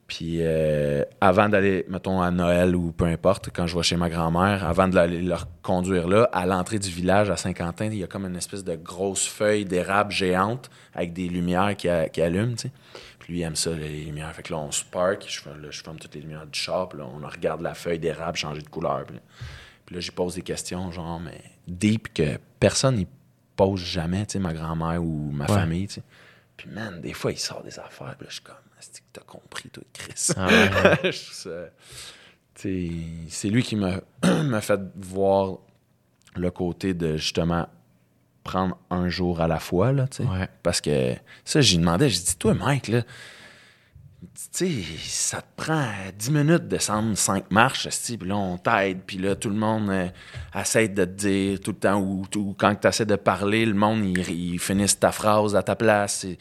[0.09, 4.09] Puis euh, avant d'aller, mettons, à Noël ou peu importe, quand je vais chez ma
[4.09, 8.03] grand-mère, avant de l'aller leur conduire là, à l'entrée du village à Saint-Quentin, il y
[8.05, 12.23] a comme une espèce de grosse feuille d'érable géante avec des lumières qui, a- qui
[12.23, 12.73] allument, tu sais.
[13.19, 14.33] Puis lui, il aime ça, les lumières.
[14.35, 16.89] Fait que là, on se park, je, là, je ferme toutes les lumières du shop,
[16.97, 19.05] là, on regarde la feuille d'érable changer de couleur.
[19.05, 19.19] Puis,
[19.85, 23.07] puis là, j'y pose des questions, genre, mais deep, que personne n'y
[23.57, 25.53] pose jamais, tu sais, ma grand-mère ou ma Ouais.
[25.55, 26.03] famille, tu sais.
[26.57, 28.55] Puis man, des fois, il sort des affaires, puis là, je suis comme,
[29.01, 30.29] que t'as compris, toi, Chris?
[30.37, 31.13] Ah ouais,
[33.29, 35.59] c'est lui qui m'a fait voir
[36.37, 37.69] le côté de justement
[38.45, 39.93] prendre un jour à la fois.
[39.93, 40.07] Là.
[40.21, 40.49] Ouais.
[40.63, 41.15] Parce que
[41.45, 43.03] ça, j'y demandais, j'ai dit, toi, Mike, là,
[44.23, 45.87] tu sais, ça te prend
[46.17, 49.91] 10 minutes de descendre 5 marches, puis là, on t'aide, puis là, tout le monde
[49.91, 50.09] euh,
[50.59, 53.75] essaie de te dire tout le temps, ou, ou quand tu essaies de parler, le
[53.75, 56.21] monde, il, il finisse ta phrase à ta place.
[56.21, 56.39] C'est-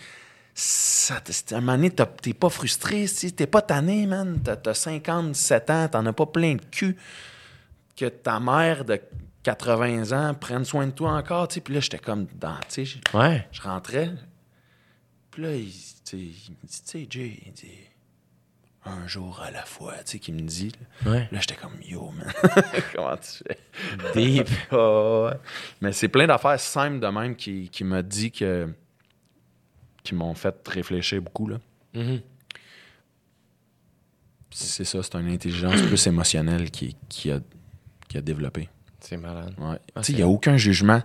[0.59, 1.15] ça,
[1.51, 4.39] à un moment donné, t'es pas frustré, si t'es pas tanné, man.
[4.43, 6.97] T'as, t'as 57 ans, t'en as pas plein de cul.
[7.95, 8.99] Que ta mère de
[9.43, 11.61] 80 ans prenne soin de toi encore, tu sais.
[11.61, 13.47] Puis là, j'étais comme dans, tu sais, Ouais.
[13.51, 14.09] je rentrais.
[15.29, 15.71] Puis là, il, tu
[16.03, 17.71] sais, il me dit, tu sais, Jay, il dit,
[18.85, 20.71] un jour à la fois, tu sais, qu'il me dit.
[21.05, 21.27] Là, Ouais.
[21.31, 22.33] Là, j'étais comme, yo, man,
[22.95, 23.59] comment tu fais?
[24.15, 24.49] Deep.
[24.71, 25.33] Ouais.
[25.81, 28.73] Mais c'est plein d'affaires simples de même qui, qui m'a dit que.
[30.07, 31.59] Qui m'ont fait réfléchir beaucoup, là.
[31.93, 32.21] Mhm.
[34.51, 37.39] C'est ça, c'est une intelligence plus émotionnelle qui, qui, a,
[38.07, 38.69] qui a développé.
[38.99, 39.53] C'est malade.
[39.59, 39.77] Ouais.
[39.95, 41.01] Ah, il n'y a aucun jugement.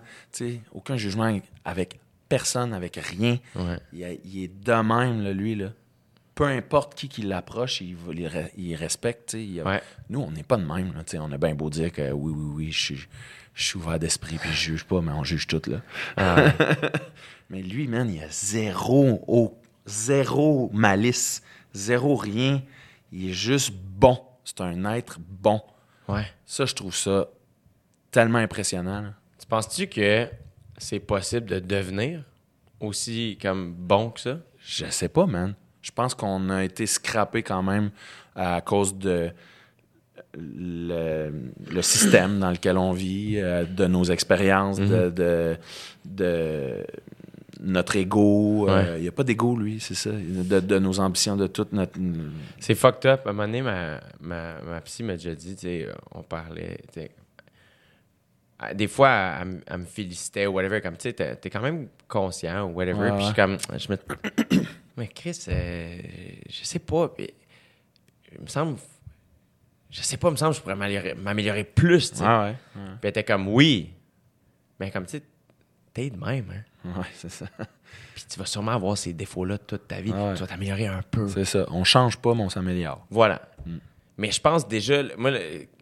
[0.72, 3.38] Aucun jugement avec personne, avec rien.
[3.54, 3.78] Ouais.
[3.92, 5.54] Il, a- il est de même, là, lui.
[5.54, 5.72] Là.
[6.34, 9.34] Peu importe qui qui l'approche, il, respecte.
[9.34, 9.82] Il a- Ouais.
[10.08, 10.94] Nous, on n'est pas de même.
[10.94, 12.94] Là, on a bien beau dire que oui, oui, oui, je
[13.54, 15.60] suis, ouvert d'esprit puis je juge pas, mais on juge tout.
[15.66, 15.82] Là.
[16.16, 16.52] Ah.
[17.52, 19.56] Mais lui, man, il a zéro, au-
[19.86, 21.42] zéro malice,
[21.74, 22.62] zéro rien.
[23.12, 24.18] Il est juste bon.
[24.44, 25.60] C'est un être bon.
[26.08, 26.24] Ouais.
[26.46, 27.28] Ça, je trouve ça
[28.10, 29.02] tellement impressionnant.
[29.02, 29.12] là.
[29.38, 30.28] Tu penses-tu que
[30.78, 32.24] c'est possible de devenir
[32.80, 34.38] aussi comme bon que ça?
[34.58, 35.54] Je sais pas, man.
[35.82, 37.90] Je pense qu'on a été scrappé quand même
[38.34, 39.30] à cause de
[40.34, 45.56] le, le système dans lequel on vit, euh, de nos expériences, de, de,
[46.04, 46.86] de
[47.64, 48.68] notre ego.
[48.68, 50.10] Euh, Il n'y a pas d'ego, lui, c'est ça.
[50.10, 51.98] De, de nos ambitions, de toute notre.
[52.58, 53.22] C'est fucked up.
[53.26, 56.22] À un moment donné, ma, ma, ma psy m'a déjà dit, tu sais, euh, on
[56.22, 57.10] parlait, tu sais,
[58.74, 59.10] des fois,
[59.40, 62.74] elle, me- elle me félicitait ou whatever, comme, tu sais, t'es quand même conscient ou
[62.74, 63.00] whatever.
[63.00, 63.58] Ouais, puis je suis ouais.
[63.58, 64.62] comme, je me...
[64.96, 65.98] Mais Chris, euh,
[66.48, 67.30] je sais pas, puis
[68.36, 68.76] il me semble,
[69.90, 72.24] je sais pas, il me semble que je pourrais m'améliorer- plus, tu sais.
[72.26, 72.54] Ah ouais.
[72.74, 73.90] Puis elle était comme, oui,
[74.78, 75.22] mais comme, tu sais,
[75.94, 76.62] t'es de même, hein.
[76.84, 77.46] Ouais, c'est ça.
[78.14, 80.12] Puis tu vas sûrement avoir ces défauts-là toute ta vie.
[80.12, 80.34] Ouais.
[80.34, 81.28] Tu vas t'améliorer un peu.
[81.28, 81.66] C'est ça.
[81.70, 83.06] On change pas, mais on s'améliore.
[83.10, 83.42] Voilà.
[83.66, 83.76] Mm.
[84.18, 85.30] Mais je pense déjà, moi,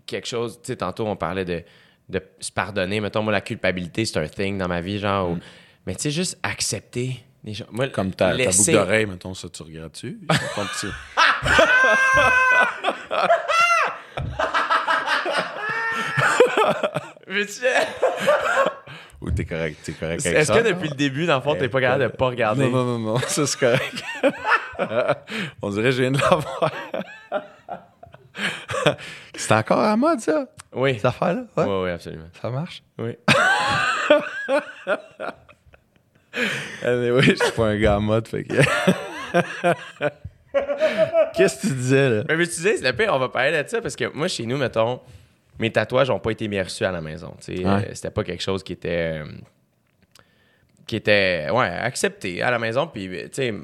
[0.07, 1.63] quelque chose, tu sais, tantôt, on parlait de,
[2.09, 3.01] de se pardonner.
[3.01, 5.31] Mettons, moi, la culpabilité, c'est un thing dans ma vie, genre.
[5.31, 5.39] où-
[5.87, 7.65] mais tu sais, juste accepter les gens.
[7.71, 7.91] Moi, Mm.
[7.91, 10.21] Comme ta, ta boucle laisser- d'oreille, mettons, ça, tu regrettes-tu?
[10.55, 10.87] Ton petit-
[17.27, 17.65] Veux-tu-
[19.21, 20.61] Ou t'es correct, t'es correct avec Est-ce ça?
[20.63, 22.63] que depuis le début, dans le fond, t'es pas capable de pas regarder?
[22.65, 24.03] Non, non, non, non, ça c'est correct.
[25.63, 26.71] On dirait que je viens de l'avoir.
[29.35, 30.95] c'est encore à la mode, ça, Oui.
[30.95, 31.43] cette affaire-là?
[31.57, 31.83] Oui, Ouais.
[31.85, 32.25] oui, absolument.
[32.41, 32.83] Ça marche?
[32.99, 33.17] Oui.
[36.85, 38.55] Anyway, je suis pas un gars à mode, fait que...
[41.37, 42.23] Qu'est-ce que tu disais, là?
[42.29, 44.29] Mais, mais tu disais, c'est le pire, on va parler de ça parce que moi,
[44.29, 45.01] chez nous, mettons,
[45.61, 47.37] mes tatouages n'ont pas été bien reçus à la maison.
[47.47, 47.65] Ouais.
[47.65, 49.21] Euh, c'était pas quelque chose qui était.
[49.23, 49.27] euh,
[50.87, 51.49] qui était.
[51.51, 52.87] Ouais, accepté à la maison.
[52.89, 53.55] Puis, tu sais,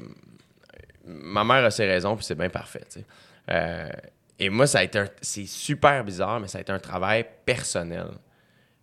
[1.05, 2.83] ma mère a ses raisons, puis c'est bien parfait.
[3.49, 3.89] Euh,
[4.39, 8.07] et moi, ça a été C'est super bizarre, mais ça a été un travail personnel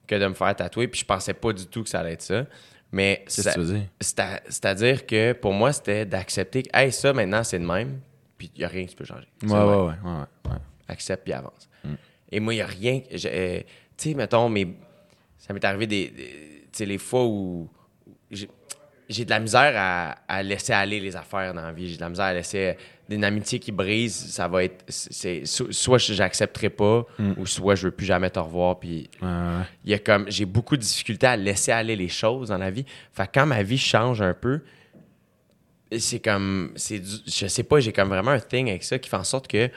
[0.07, 0.89] que de me faire tatouer.
[0.89, 2.45] Puis je pensais pas du tout que ça allait être ça.
[2.91, 8.01] Mais C'est-à-dire que pour moi, c'était d'accepter que, hey, ça, maintenant, c'est de même,
[8.39, 9.27] puis il n'y a rien qui peut changer.
[9.43, 10.57] Ouais, ouais, ouais, ouais.
[10.89, 11.69] Accepte, puis avance.
[12.35, 13.01] Et moi, il n'y a rien.
[13.27, 13.61] euh,
[13.97, 14.67] tu sais, mettons, mes,
[15.39, 16.09] ça m'est arrivé des.
[16.11, 17.69] des- tu sais, les fois où.
[18.31, 18.49] j'ai-
[19.25, 21.89] de la misère à, à laisser aller les affaires dans la vie.
[21.91, 22.75] J'ai de la misère à laisser
[23.11, 24.15] une amitié qui brise.
[24.15, 24.83] Ça va être.
[24.89, 27.07] c'est so- Soit j'accepterai pas,
[27.37, 28.81] ou soit je veux plus jamais te revoir.
[28.81, 29.09] Puis
[29.85, 32.71] il y a comme j'ai beaucoup de difficultés à laisser aller les choses dans la
[32.71, 32.87] vie.
[33.13, 34.63] Fait que quand ma vie change un peu,
[35.97, 39.17] c'est comme c'est je sais pas, j'ai comme vraiment un thing avec ça qui fait
[39.17, 39.71] en sorte que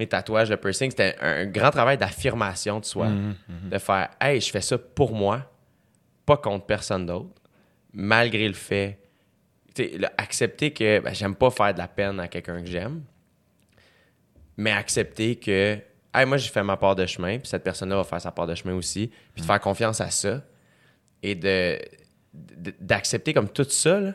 [0.00, 3.08] les tatouages, le piercing, c'était un, grand travail d'affirmation de soi,
[3.70, 5.50] de faire hey, je fais ça pour moi,
[6.26, 7.30] pas contre personne d'autre,
[7.92, 8.98] malgré le fait
[9.78, 13.02] le- accepter que ben, j'aime pas faire de la peine à quelqu'un que j'aime,
[14.56, 15.78] mais accepter que
[16.14, 18.46] hey, moi j'ai fait ma part de chemin, puis cette personne-là va faire sa part
[18.46, 20.42] de chemin aussi, puis de faire confiance à ça
[21.22, 21.78] et de
[22.32, 24.00] d'accepter comme tout ça.
[24.00, 24.12] là.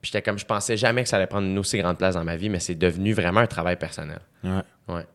[0.00, 2.24] Puis j'étais comme je pensais jamais que ça allait prendre une aussi grande place dans
[2.24, 4.20] ma vie, mais c'est devenu vraiment un travail personnel.
[4.42, 4.60] Ouais.
[4.88, 5.06] Ouais.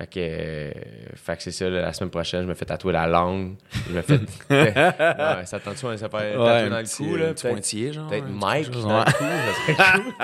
[0.00, 0.72] Fait que, euh,
[1.14, 3.56] fait que c'est ça, la semaine prochaine, je me fais tatouer la langue.
[3.86, 4.18] Je me fais.
[4.50, 7.26] ouais, ça tente ça, ça fait tatouer dans le cou, là.
[7.26, 8.08] peut-être- pointillé, genre.
[8.08, 10.14] Peut-être Mike dans le cou, ça serait cool.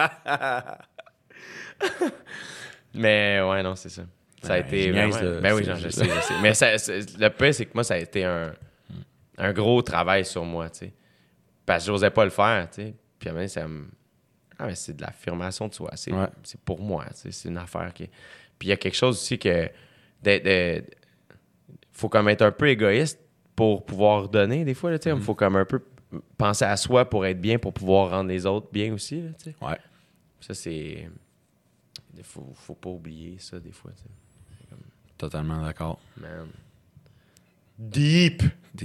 [2.95, 4.03] Mais ouais, non, c'est ça.
[4.43, 4.91] Ça a été.
[4.93, 5.11] Ben
[5.55, 6.35] oui, non, je sais, je sais.
[6.41, 6.53] Mais
[7.19, 8.53] le pire, c'est que moi, ça a été un,
[9.37, 10.95] un gros travail sur moi, tu sais.
[11.67, 12.95] Parce que j'osais pas le faire, tu sais.
[13.19, 13.85] Puis à un moment ça me...
[14.59, 15.91] Ah, mais c'est de l'affirmation de soi.
[15.97, 16.13] C'est
[16.65, 17.31] pour moi, tu sais.
[17.33, 18.09] C'est une affaire qui...
[18.59, 19.69] Puis il y a quelque chose aussi que...
[20.23, 20.85] de- de-
[21.93, 23.19] faut comme être un peu égoïste
[23.55, 25.17] pour pouvoir donner, des fois, là, tu sais.
[25.17, 25.81] Il faut comme un peu
[26.37, 29.45] penser à soi pour être bien, pour pouvoir rendre les autres bien aussi, là, tu
[29.51, 29.57] sais.
[29.63, 29.79] Ouais.
[30.41, 31.09] Ça, c'est...
[32.17, 34.77] Il faut, faut pas oublier ça, des fois, tu sais.
[35.19, 35.99] Totalement d'accord.
[36.19, 36.49] Man.
[37.79, 38.43] Deep!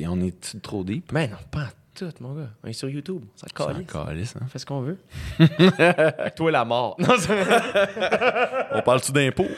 [0.07, 1.11] On est trop deep?
[1.11, 1.69] Mais non, pas
[2.05, 2.49] tout, mon gars.
[2.63, 3.23] On est sur YouTube.
[3.35, 3.87] Ça calisse.
[3.97, 4.39] un calice, hein?
[4.45, 4.97] On fait ce qu'on veut.
[6.35, 6.95] Toi, la mort.
[6.99, 7.09] Non,
[8.73, 9.47] On parle-tu d'impôts?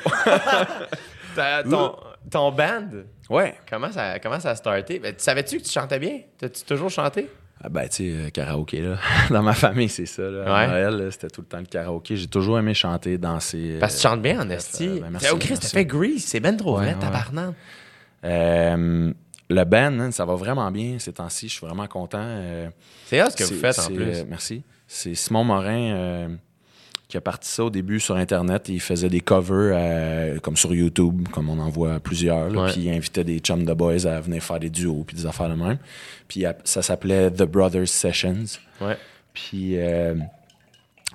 [1.70, 1.96] Ton,
[2.30, 2.90] ton band,
[3.30, 3.56] Ouais.
[3.70, 5.00] comment ça, comment ça a starté?
[5.00, 6.20] Ben, tu Savais-tu que tu chantais bien?
[6.38, 7.30] T'as-tu toujours chanté?
[7.64, 8.98] Ah ben, tu sais, euh, karaoké, là.
[9.32, 10.44] Dans ma famille, c'est ça, là.
[10.54, 10.68] Ouais.
[10.68, 12.18] Noël, c'était tout le temps le karaoké.
[12.18, 13.78] J'ai toujours aimé chanter, danser.
[13.80, 14.88] Parce que tu chantes bien en esti.
[14.88, 16.24] euh, ben, merci, oh, Chris, t'as fait Grease.
[16.26, 17.00] C'est ben trop Ouais, vrai, ouais.
[17.00, 17.56] tabarnak.
[18.26, 19.12] Euh,
[19.54, 21.48] le band, hein, ça va vraiment bien ces temps-ci.
[21.48, 22.20] Je suis vraiment content.
[22.22, 22.70] euh,
[23.06, 24.04] C'est ce que vous faites, en plus.
[24.04, 24.64] euh, merci.
[24.88, 26.28] C'est Simon Morin euh,
[27.08, 28.70] qui a parti ça au début sur Internet.
[28.70, 32.50] Il faisait des covers euh, comme sur YouTube, comme on en voit plusieurs.
[32.50, 32.64] là.
[32.64, 32.72] Ouais.
[32.72, 35.50] Puis il invitait des chums de boys à venir faire des duos puis des affaires
[35.50, 35.78] de même.
[36.28, 38.46] Puis ça s'appelait The Brothers Sessions.
[38.82, 38.98] Ouais.
[39.34, 40.16] Puis un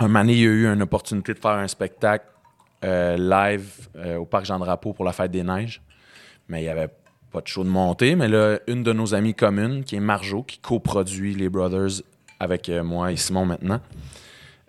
[0.00, 2.24] moment donné, il y a eu une opportunité de faire un spectacle
[2.82, 3.88] live
[4.18, 5.80] au Parc Jean-Drapeau pour la Fête des Neiges.
[6.48, 6.88] Mais il n'y avait
[7.32, 8.14] pas de show de montée.
[8.14, 12.02] Mais là, une de nos amies communes, qui est Marjo, qui coproduit les Brothers
[12.40, 13.80] avec euh, moi et Simon maintenant,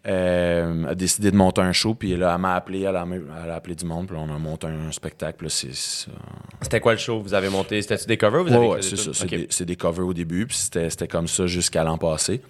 [0.07, 1.93] euh, a décidé de monter un show.
[1.93, 3.05] Puis là, elle m'a appelé, elle a,
[3.43, 4.07] elle a appelé du monde.
[4.07, 5.45] Puis là, on a monté un spectacle.
[5.49, 7.19] C'était quoi le show?
[7.21, 7.81] Vous avez monté?
[7.81, 8.43] C'était-tu des covers?
[8.43, 9.47] Ouais, écrit c'est des ça.
[9.49, 12.41] C'est des, covers au début, puis c'était comme ça jusqu'à l'an passé.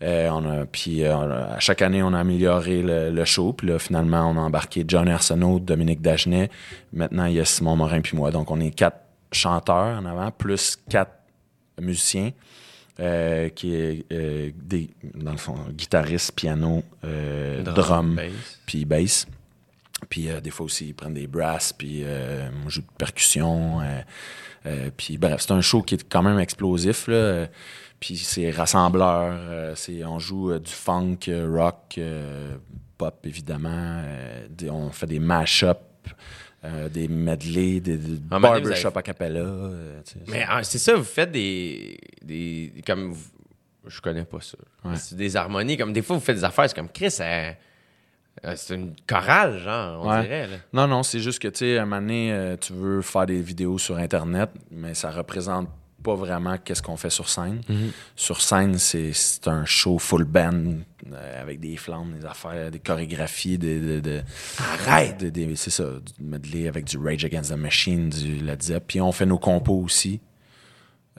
[0.00, 1.16] Euh, on a, puis euh,
[1.56, 3.52] à chaque année, on a amélioré le, le show.
[3.52, 6.50] Puis là, finalement, on a embarqué John Arsenault, Dominique Dagenet.
[6.92, 8.30] Maintenant, il y a Simon Morin puis moi.
[8.30, 11.12] Donc, on est quatre chanteurs en avant, plus quatre
[11.80, 12.32] musiciens.
[13.00, 18.20] euh, qui est euh, des, dans le fond, guitariste, piano, euh, drum,
[18.66, 19.26] puis bass.
[20.08, 23.80] Puis euh, des fois aussi, ils prennent des brasses, puis je joue de percussion.
[24.96, 27.06] puis bref, c'est un show qui est quand même explosif.
[27.08, 27.46] Là,
[28.00, 29.76] puis c'est rassembleur.
[29.76, 32.00] c'est, on joue du funk, rock,
[32.96, 34.02] pop, évidemment.
[34.70, 35.80] on fait des mash-up,
[36.64, 39.40] euh, des medley, des, des Ah, barbershop avez- a cappella.
[39.40, 41.98] euh, Mais ah, c'est ça, vous faites des.
[42.22, 43.12] des comme.
[43.12, 43.30] vous-
[43.86, 44.58] je connais pas ça.
[44.84, 44.96] Ouais.
[44.96, 45.76] C'est des harmonies.
[45.76, 47.52] Comme des fois, vous faites des affaires, c'est comme Chris, euh,
[48.44, 50.22] euh, c'est une chorale, genre, on Ouais.
[50.22, 50.46] dirait.
[50.46, 50.56] Là.
[50.74, 53.24] Non, non, c'est juste que, tu sais, à un moment donné, euh, tu veux faire
[53.26, 55.68] des vidéos sur Internet, mais ça représente
[56.02, 57.60] pas vraiment qu'est-ce qu'on fait sur scène.
[58.16, 59.12] Sur scène, c'est
[59.46, 60.74] un show full band
[61.12, 63.80] euh, avec des flammes, des affaires, des chorégraphies, des...
[63.80, 64.22] de- de-
[64.58, 65.18] Arrête!
[65.24, 68.84] de- c'est ça, du medley avec du Rage Against the Machine, du Led Zepp.
[68.86, 70.20] Puis on fait nos compos aussi.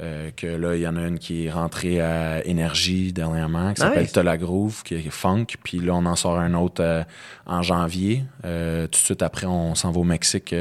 [0.01, 3.81] Euh, que là, il y en a une qui est rentrée à Énergie dernièrement, qui
[3.81, 4.13] s'appelle Nice.
[4.13, 5.45] Tola Groove, qui est funk.
[5.63, 7.03] Puis là, on en sort un autre euh,
[7.45, 8.23] en janvier.
[8.45, 10.55] Euh, tout de suite après, on s'en va au Mexique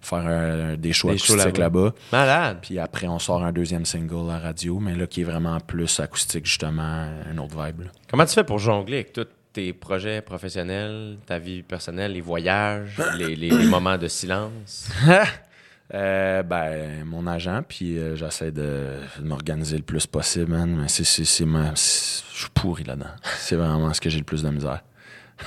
[0.00, 1.92] faire des shows acoustiques là-bas.
[2.10, 2.58] Malade.
[2.62, 6.00] Puis après, on sort un deuxième single à radio, mais là, qui est vraiment plus
[6.00, 6.82] acoustique, justement,
[7.30, 7.82] un autre vibe.
[7.82, 7.86] là.
[8.10, 13.00] Comment tu fais pour jongler avec tous tes projets professionnels, ta vie personnelle, les voyages,
[13.18, 14.88] les, les- les moments de silence?
[15.94, 20.74] Euh, ben, mon agent, puis euh, j'essaie de, m'organiser le plus possible, man.
[20.74, 23.10] Mais c'est, c'est, c'est ma- je suis pourri là-dedans.
[23.36, 24.82] C'est vraiment ce que j'ai le plus de misère.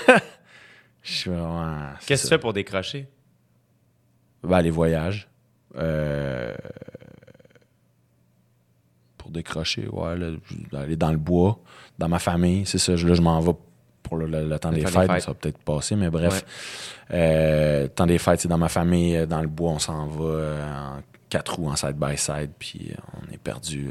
[1.02, 1.92] Je suis vraiment.
[2.06, 3.08] Qu'est-ce que tu fais pour décrocher?
[4.44, 5.30] Ben, les voyages.
[5.76, 6.56] Euh,
[9.16, 10.32] pour décrocher, ouais, là,
[10.74, 11.60] aller dans le bois,
[12.00, 12.94] dans ma famille, c'est ça.
[12.94, 13.54] Là, je m'en vais
[14.07, 16.45] pour le, le- le temps Le des temps fêtes, ça va peut-être passer, mais bref.
[17.11, 20.23] Euh, temps des fêtes, c'est dans ma famille, euh, dans le bois, on s'en va
[20.26, 23.90] euh, en quatre roues, en side-by-side, puis euh, on est perdu.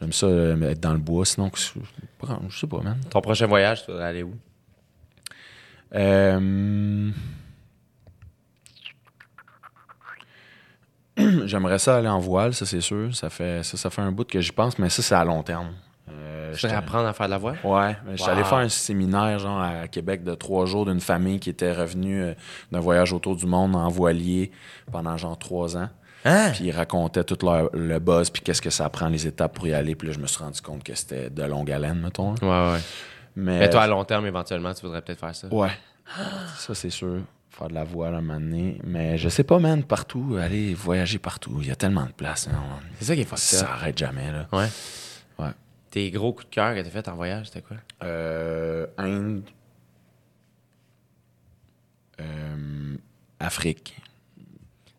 [0.00, 2.98] J'aime ça, être dans le bois, sinon, je sais pas, man.
[3.10, 4.34] Ton prochain voyage, tu voudrais aller où?
[5.94, 7.10] Euh,
[11.46, 13.14] J'aimerais ça aller en voile, ça c'est sûr.
[13.14, 15.42] Ça fait, ça, ça fait un bout que j'y pense, mais ça c'est à long
[15.42, 15.70] terme.
[16.56, 17.54] J'étais- apprendre à faire de la voix?
[17.64, 18.36] Ouais, mais j'étais Wow.
[18.36, 22.22] allé faire un séminaire genre à Québec de trois jours d'une famille qui était revenue
[22.22, 22.34] euh,
[22.72, 24.50] d'un voyage autour du monde en voilier
[24.90, 25.88] pendant genre trois ans.
[26.26, 26.50] Hein?
[26.54, 29.66] Puis ils racontaient tout leur- le buzz, puis qu'est-ce que ça prend, les étapes pour
[29.66, 29.94] y aller.
[29.94, 32.34] Puis là, je me suis rendu compte que c'était de longue haleine, mettons.
[32.40, 32.68] là.
[32.70, 32.80] Ouais, ouais.
[33.36, 35.48] Mais, Mais toi, à long terme, éventuellement, tu voudrais peut-être faire ça.
[35.52, 35.70] Ouais.
[36.56, 37.18] Ça, c'est sûr.
[37.50, 38.78] Faire de la voile à un moment donné.
[38.84, 40.36] Mais je sais pas, man, partout.
[40.40, 41.58] Aller voyager partout.
[41.60, 42.48] Il y a tellement de place.
[42.50, 42.56] hein.
[42.98, 44.46] C'est ça qui est fucked Ça s'arrête jamais, là.
[44.52, 44.66] Ouais.
[45.38, 45.50] Ouais.
[45.94, 47.76] Tes gros coups de cœur que t'as fait en voyage, c'était quoi?
[48.02, 49.44] Euh, Inde.
[52.20, 52.96] Euh,
[53.38, 53.96] Afrique.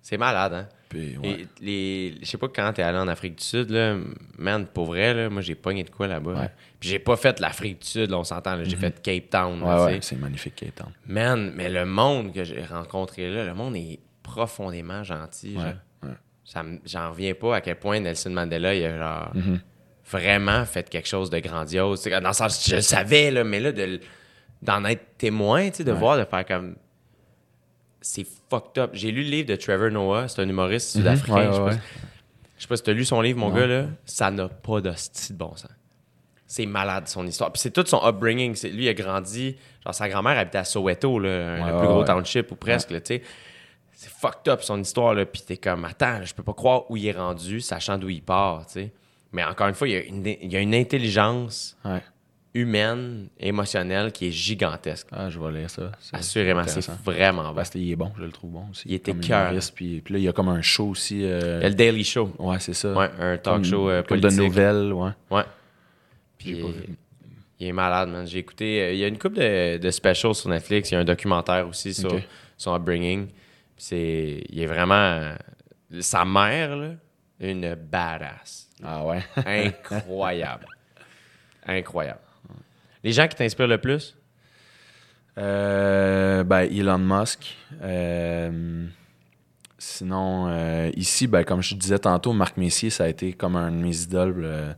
[0.02, 0.70] C'est malade, hein?
[0.88, 1.30] Puis, ouais.
[1.32, 3.98] Et les, je sais pas quand t'es allé en Afrique du Sud, là,
[4.38, 6.32] man, pour vrai, là, moi j'ai pogné de quoi là-bas.
[6.32, 6.40] Ouais.
[6.44, 6.52] là.
[6.80, 9.62] Puis j'ai pas fait l'Afrique du Sud, là, on s'entend, j'ai fait Cape Town.
[9.64, 10.94] Ouais, c'est magnifique, Cape Town.
[11.06, 15.58] Man, mais le monde que j'ai rencontré là, le monde est profondément gentil.
[16.86, 19.60] J'en reviens pas à quel point Nelson Mandela, il a genre Mm-hmm.
[20.10, 22.04] Vraiment fait quelque chose de grandiose.
[22.04, 24.00] Dans le sens, je le savais, là, mais là, de
[24.62, 26.76] d'en être témoin, de voir, de faire comme.
[28.02, 28.92] C'est fucked up.
[28.94, 31.34] J'ai lu le livre de Trevor Noah, c'est un humoriste sud-africain.
[31.34, 31.40] Mm-hmm.
[31.40, 31.74] Ouais, je sais ouais, pas ouais.
[31.74, 32.00] si-
[32.58, 33.56] je sais pas si tu as lu son livre, mon Non.
[33.56, 33.86] gars, là.
[34.06, 35.72] Ça n'a pas d'hostie de bon sens.
[36.48, 37.52] C'est malade, son histoire.
[37.52, 38.56] Puis c'est tout son upbringing.
[38.56, 39.58] C'est- Lui, il a grandi.
[39.84, 43.22] Genre, sa grand-mère habitait à Soweto, là, le plus gros township, ou presque, tu sais.
[43.92, 45.26] C'est fucked up, son histoire, là.
[45.26, 48.22] Puis t'es comme, attends, je peux pas croire où il est rendu, sachant d'où il
[48.22, 48.94] part, tu sais.
[49.36, 52.02] Mais encore une fois, il y a une, il y a une intelligence Ouais.
[52.54, 55.08] humaine, émotionnelle qui est gigantesque.
[55.12, 55.92] Ah, je vais lire ça.
[56.14, 57.54] Assurément, c'est vraiment bon.
[57.54, 58.84] Parce qu'il est bon, je le trouve bon aussi.
[58.88, 59.52] Il était cœur.
[59.76, 61.20] Puis, puis là, il y a comme un show aussi.
[61.24, 62.32] euh, le Daily Show.
[62.40, 62.94] Ouais, c'est ça.
[62.94, 64.32] Ouais, un talk Comme- show euh, politique.
[64.38, 65.12] de nouvelles, ouais.
[65.32, 65.44] Ouais.
[66.38, 66.62] Puis
[67.60, 68.26] il, est malade, man.
[68.26, 68.82] J'ai écouté.
[68.82, 70.92] euh, il y a une couple de, de specials sur Netflix.
[70.92, 72.18] Il y a un documentaire aussi sur
[72.58, 73.28] son upbringing.
[73.78, 74.44] C'est.
[74.50, 74.94] Il est vraiment.
[74.96, 75.36] euh,
[76.00, 76.92] Sa mère, là,
[77.40, 78.65] une badass.
[78.84, 79.24] Ah ouais?
[79.46, 80.66] Incroyable.
[81.66, 82.20] Incroyable.
[83.04, 84.16] Les gens qui t'inspirent le plus?
[85.38, 87.56] Euh, ben, Elon Musk.
[87.82, 88.86] Euh,
[89.78, 93.72] sinon, euh, ici, ben, comme je disais tantôt, Marc Messier, ça a été comme un
[93.72, 94.76] de mes idoles.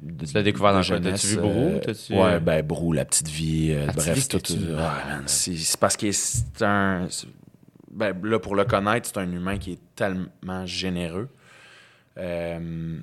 [0.00, 1.00] de- Tu l'as découvert dans quoi?
[1.00, 1.80] T'as-tu vu Brou?
[2.10, 3.68] Ouais, ben, Brou, La Petite Vie.
[3.74, 4.38] La Petite bref, Vie, tout.
[5.26, 7.06] c'est parce que c'est un.
[7.92, 11.28] Ben, là, pour le connaître, c'est un humain qui est tellement généreux.
[12.18, 12.98] Euh,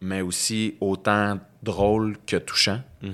[0.00, 2.80] mais aussi autant drôle que touchant.
[3.02, 3.10] Mm-hmm.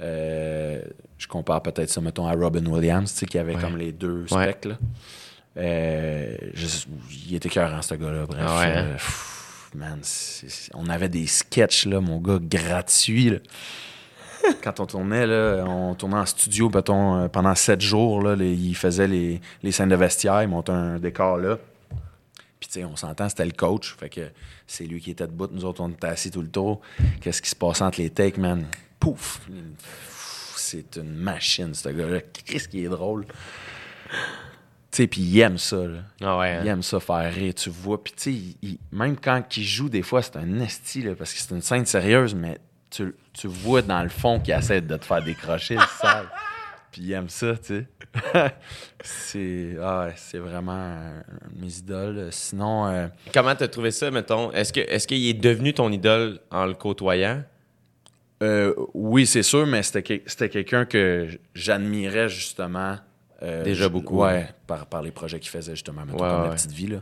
[0.00, 0.80] Euh,
[1.18, 3.60] je compare peut-être ça, mettons, à Robin Williams, tu sais, qui avait Ouais.
[3.60, 4.44] comme les deux Ouais.
[4.52, 4.74] specs, là.
[5.56, 6.86] Euh, je-
[7.28, 8.26] il était cœurant, ce gars-là.
[8.26, 8.86] Bref, Ah ouais, hein?
[8.92, 9.98] pff, man,
[10.74, 13.36] on avait des sketchs, là, mon gars, gratuits, là.
[14.62, 18.74] Quand on tournait, là, on tournait en studio, mettons, pendant sept jours, là, les- il
[18.76, 21.58] faisait les, les scènes de vestiaire, il montait un décor là.
[22.60, 23.94] Puis, tu sais, on s'entend, c'était le coach.
[23.96, 24.30] Fait que
[24.66, 25.48] c'est lui qui était debout.
[25.50, 26.80] Nous autres, on était assis tout le tour.
[27.20, 28.66] Qu'est-ce qui se passait entre les takes, man?
[28.98, 29.40] Pouf!
[30.56, 32.20] C'est une machine, ce gars-là.
[32.44, 33.26] Qu'est-ce qui est drôle?
[34.90, 35.98] Tu sais, puis il aime ça, là.
[36.20, 36.48] Ah ouais.
[36.50, 36.60] hein?
[36.64, 38.02] Il aime ça faire rire, tu vois.
[38.02, 41.38] Puis, tu sais, même quand il joue, des fois, c'est un esti, là, parce que
[41.40, 42.58] c'est une scène sérieuse, mais
[42.90, 46.26] tu, tu vois dans le fond qu'il essaie de te faire décrocher le sale.
[46.90, 47.86] Puis il aime ça, tu sais.
[49.02, 50.94] c'est ah c'est vraiment
[51.54, 52.28] de mes idoles.
[52.30, 54.50] Sinon, euh, Comment t'as trouvé ça, mettons?
[54.52, 57.42] Est-ce que est-ce qu'il est devenu ton idole en le côtoyant?
[58.42, 62.96] euh, oui, c'est sûr, mais c'était que- c'était quelqu'un que j'admirais justement
[63.40, 64.20] Euh, Déjà beaucoup.
[64.20, 66.48] Ouais, par, par les projets qu'il faisait justement, mettons, Ouais, comme ouais.
[66.48, 66.88] la petite vie.
[66.88, 66.98] Là.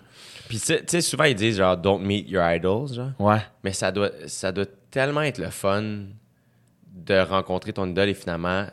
[0.48, 3.12] Puis, tu sais- tu sais, souvent, ils disent genre, don't meet your idols, genre.
[3.18, 3.38] Ouais.
[3.64, 5.82] Mais ça doit, ça doit tellement être le fun
[6.92, 8.66] de rencontrer ton idole et finalement,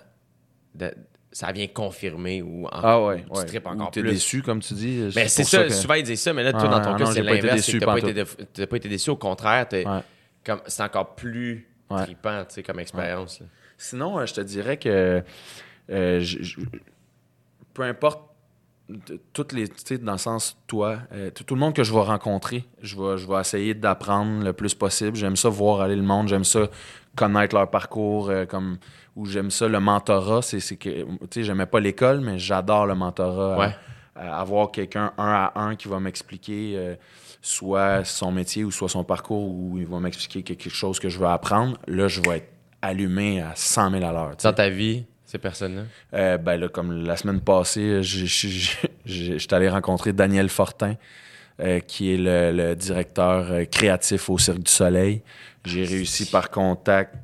[0.75, 0.93] de-
[1.33, 3.25] ça vient confirmer ou en- Ah ouais.
[3.35, 4.11] tu tripes Ou encore t'es plus.
[4.11, 5.09] déçu, comme tu dis.
[5.15, 6.93] Mais c'est pour ça, que- souvent ils disent ça, mais là, toi, Ah, dans ton
[6.93, 7.65] ah, cas, c'est l'inverse.
[7.71, 9.83] que T'as pas, été pas déçu, au contraire, Ouais.
[10.45, 12.03] comme, c'est encore plus Ouais.
[12.03, 13.41] trippant, tu sais, comme expérience.
[13.77, 15.21] Sinon, euh, je te dirais que
[15.89, 16.59] euh, je- je-
[17.73, 18.21] peu importe
[19.31, 22.01] toutes les tu sais dans le sens toi euh, tout le monde que je vais
[22.01, 26.01] rencontrer je vais je vais essayer d'apprendre le plus possible j'aime ça voir aller le
[26.03, 26.67] monde j'aime ça
[27.15, 28.77] connaître leur parcours comme
[29.15, 32.95] ou j'aime ça le mentorat c'est que tu sais j'aimais pas l'école mais j'adore le
[32.95, 33.75] mentorat Ouais.
[34.15, 36.95] À- à avoir quelqu'un un à un qui va m'expliquer euh,
[37.41, 41.17] soit son métier ou soit son parcours ou il va m'expliquer quelque chose que je
[41.19, 42.49] veux apprendre là je vais être
[42.81, 44.35] allumé à 100 000 à l'heure.
[44.43, 45.83] Dans ta vie, ces personnes-là?
[46.13, 48.01] Euh, ben là, comme la semaine passée,
[49.05, 50.95] j'étais allé rencontrer Daniel Fortin,
[51.61, 55.21] euh, qui est le, le directeur euh, créatif au Cirque du Soleil.
[55.65, 57.15] J'ai réussi par contact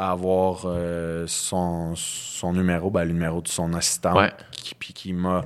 [0.00, 4.32] à avoir euh, son, son numéro, ben, le numéro de son assistante, Ouais.
[4.50, 5.44] qui, puis qui m'a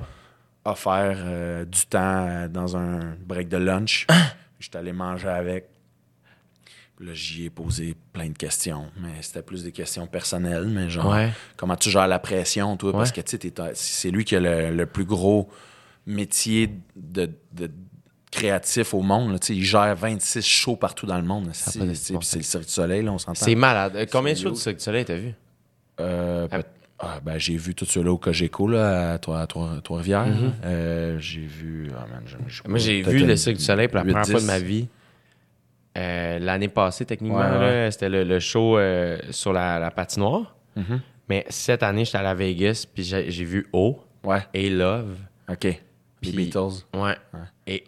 [0.63, 4.07] offert euh, du temps euh, dans un break de lunch.
[4.59, 5.65] J'étais allé manger avec.
[7.01, 11.11] Là, j'y ai posé plein de questions, mais c'était plus des questions personnelles, mais genre,
[11.11, 11.33] Ouais.
[11.57, 12.93] comment tu gères la pression, toi?
[12.93, 15.49] Parce que, tu sais, c'est lui qui a le, le plus gros
[16.05, 17.69] métier de, de
[18.35, 19.31] créatif au monde.
[19.31, 19.37] là.
[19.49, 21.49] Il gère 26 shows partout dans le monde.
[21.53, 21.93] C'est bon le
[22.41, 23.33] Cirque du Soleil, là, on s'entend.
[23.35, 23.93] C'est malade.
[23.95, 24.59] Euh, Combien de shows du.
[24.59, 25.33] Cirque du Soleil t'as vu?
[25.99, 26.59] Euh, Ah.
[26.99, 30.27] ah, ben, j'ai vu tout ceux-là au Cogeco, là, à Trois- à Trois- Trois-Rivières.
[30.63, 31.89] Euh, j'ai vu...
[31.97, 32.67] ah, man, Mm-hmm.
[32.69, 34.45] Moi, j'ai vu le Cirque du Soleil pour la 8, première fois de 10.
[34.47, 34.87] ma vie.
[35.97, 37.89] Euh, L'année passée, techniquement, Ouais, ouais.
[37.91, 38.77] c'était le, le show
[39.31, 40.55] sur la, la patinoire.
[40.75, 40.99] Mhm.
[41.29, 45.15] Mais cette année, j'étais à Vegas, puis j'ai vu O Ouais, et Love.
[45.49, 45.63] OK.
[45.63, 45.79] Les
[46.21, 46.83] Puis- Beatles.
[46.93, 47.15] Ouais.
[47.67, 47.83] Et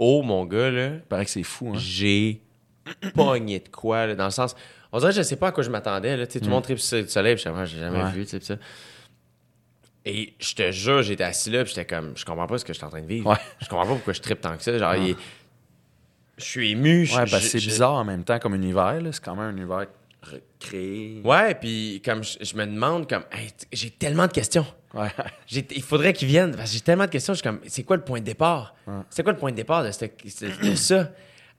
[0.00, 1.78] O, mon gars, là, Il paraît que c'est fou, hein?
[1.78, 2.40] j'ai
[3.14, 4.56] pogné de quoi, là, dans le sens.
[4.92, 6.16] On dirait que je sais pas à quoi je m'attendais.
[6.16, 8.10] là, tu sais, Tout le monde tripe sur le soleil, puis j'étais, j'ai jamais Ouais.
[8.10, 8.56] vu, tu sais, pis ça.
[10.06, 12.72] Et je te jure, j'étais assis là, puis j'étais comme, je comprends pas ce que
[12.72, 13.28] je suis en train de vivre.
[13.30, 13.36] Ouais.
[13.60, 14.76] Je comprends pas pourquoi je tripe tant que ça.
[14.78, 15.16] Genre, il est-
[16.38, 17.04] je suis ému.
[17.04, 19.00] je- Ouais, ben, je- c'est je- bizarre en même temps comme univers.
[19.02, 19.12] là.
[19.12, 19.86] C'est quand même un univers
[20.24, 21.20] re- créé.
[21.22, 24.64] Ouais, puis comme je, je me demande, comme, Hey, t- j'ai tellement de questions.
[24.94, 25.08] Ouais.
[25.50, 27.32] Il faudrait qu'ils viennent, parce que j'ai tellement de questions.
[27.32, 28.74] Je suis comme, c'est quoi le point de départ?
[29.08, 31.10] C'est quoi le point de départ de, cette- de- de ça?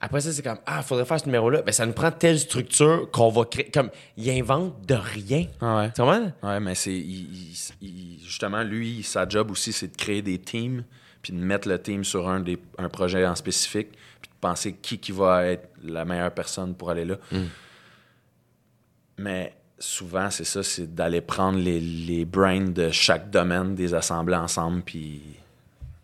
[0.03, 1.62] Après ça, c'est comme, ah, il faudrait faire ce numéro-là.
[1.62, 3.70] Ben, ça nous prend telle structure qu'on va créer.
[3.70, 5.45] Comme, il invente de rien.
[5.62, 5.91] Ah ouais.
[5.91, 6.32] Tu comprends?
[6.41, 6.91] Ouais, mais c'est.
[6.94, 10.84] il- il- il- justement, lui, sa job aussi, c'est de créer des teams,
[11.22, 13.90] puis de mettre le team sur un, des, un projet en spécifique,
[14.22, 17.18] puis de penser qui, qui va être la meilleure personne pour aller là.
[19.18, 24.36] Mais souvent, c'est ça, c'est d'aller prendre les, les brains de chaque domaine, des assembler
[24.38, 25.22] ensemble, puis.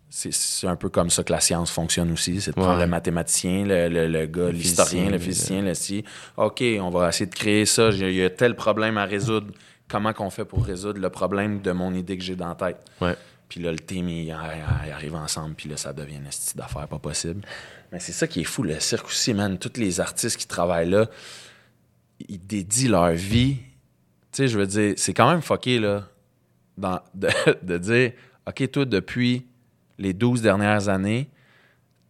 [0.10, 2.42] C'est un peu comme ça que la science fonctionne aussi.
[2.42, 6.04] C'est de prendre le mathématicien, le, le- le gars, l'historien, le physicien, le ci.
[6.38, 7.90] OK, on va essayer de créer ça.
[7.90, 9.48] Il y a tel problème à résoudre.
[9.88, 12.78] Comment qu'on fait pour résoudre le problème de mon idée que j'ai dans la tête?
[13.00, 13.16] Ouais.
[13.48, 16.88] Puis là, le team, il, il arrive ensemble, puis là, ça devient une petite d'affaires
[16.88, 17.42] pas possible.
[17.92, 19.60] Mais c'est ça qui est fou, le cirque aussi, man.
[19.60, 21.08] Tous les artistes qui travaillent là,
[22.28, 23.58] ils dédient leur vie.
[24.32, 26.08] Tu sais, je veux dire, c'est quand même fucké, là,
[26.78, 27.30] dans- de,
[27.64, 28.12] de dire,
[28.48, 29.46] OK, toi, depuis
[29.98, 31.30] les 12 dernières années,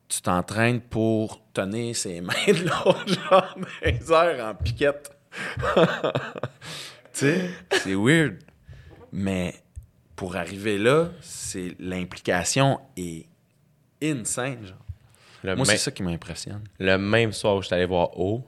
[0.10, 5.12] tu t'entraînes pour tenir ses mains de l'autre, genre, les airs en piquette.
[7.14, 8.38] tu sais, c'est weird.
[9.12, 9.54] Mais
[10.16, 13.26] pour arriver là, c'est l'implication est
[14.02, 14.78] insane, genre.
[15.44, 16.64] Le, Moi, c'est ça qui m'impressionne.
[16.80, 18.44] le même soir où j'étais allé voir O,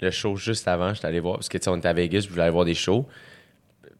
[0.00, 2.20] le show juste avant, j'étais allé voir, parce que tu sais, on était à Vegas,
[2.20, 3.06] je voulais aller voir des shows.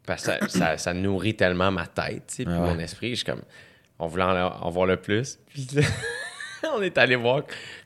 [0.06, 2.74] Parce que ça, ça, ça nourrit tellement ma tête, tu sais, puis Ah ouais.
[2.74, 3.10] mon esprit.
[3.10, 3.42] Je suis comme,
[3.98, 5.38] on voulait en, en voir le plus.
[5.48, 7.42] Puis là, on est allé voir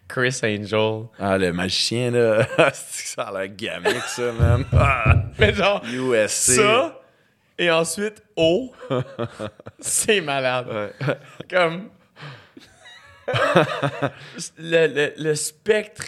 [0.08, 1.02] Chris Angel.
[1.18, 4.32] Ah, le magicien, là, ça a l'air gamique, ça.
[4.72, 6.52] Ah, Mais genre, USC.
[6.56, 7.00] ça,
[7.58, 8.72] et ensuite O,
[9.78, 10.92] c'est malade.
[11.48, 11.90] Comme.
[14.58, 16.04] le, le- le spectre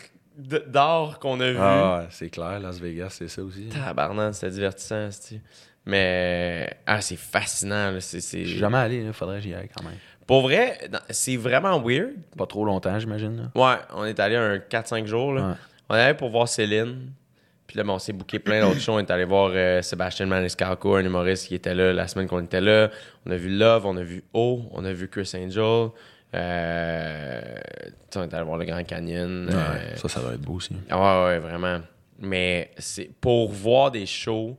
[0.66, 1.58] d'art qu'on a vu.
[1.60, 3.66] Ah, c'est clair, Las Vegas, c'est ça aussi.
[3.68, 5.40] Tabarnak, c'était divertissant, c'est
[5.86, 7.90] Mais ah, c'est fascinant.
[7.92, 9.96] là, c'est- c'est- Je suis jamais allé, il faudrait que j'y aille quand même.
[10.26, 12.10] Pour vrai, c'est vraiment weird.
[12.36, 13.50] Pas trop longtemps, j'imagine.
[13.54, 13.60] là.
[13.60, 15.32] Ouais, on est allé un 4-5 jours.
[15.32, 15.48] Là.
[15.48, 15.54] Ouais.
[15.88, 17.10] On est allé pour voir Céline.
[17.66, 18.92] Puis là, bon, on s'est booké plein d'autres shows.
[18.94, 22.42] On est allé voir euh, Sébastien Maniscalco, un humoriste qui était là la semaine qu'on
[22.44, 22.90] était là.
[23.26, 25.88] On a vu Love, on a vu O, on a vu Chris Angel.
[26.34, 27.58] Euh,
[28.16, 29.48] on est allé voir le Grand Canyon.
[29.52, 30.74] euh, ça, ça doit être beau aussi.
[30.88, 31.80] Ah ouais, ouais, vraiment.
[32.18, 34.56] Mais c'est pour voir des shows,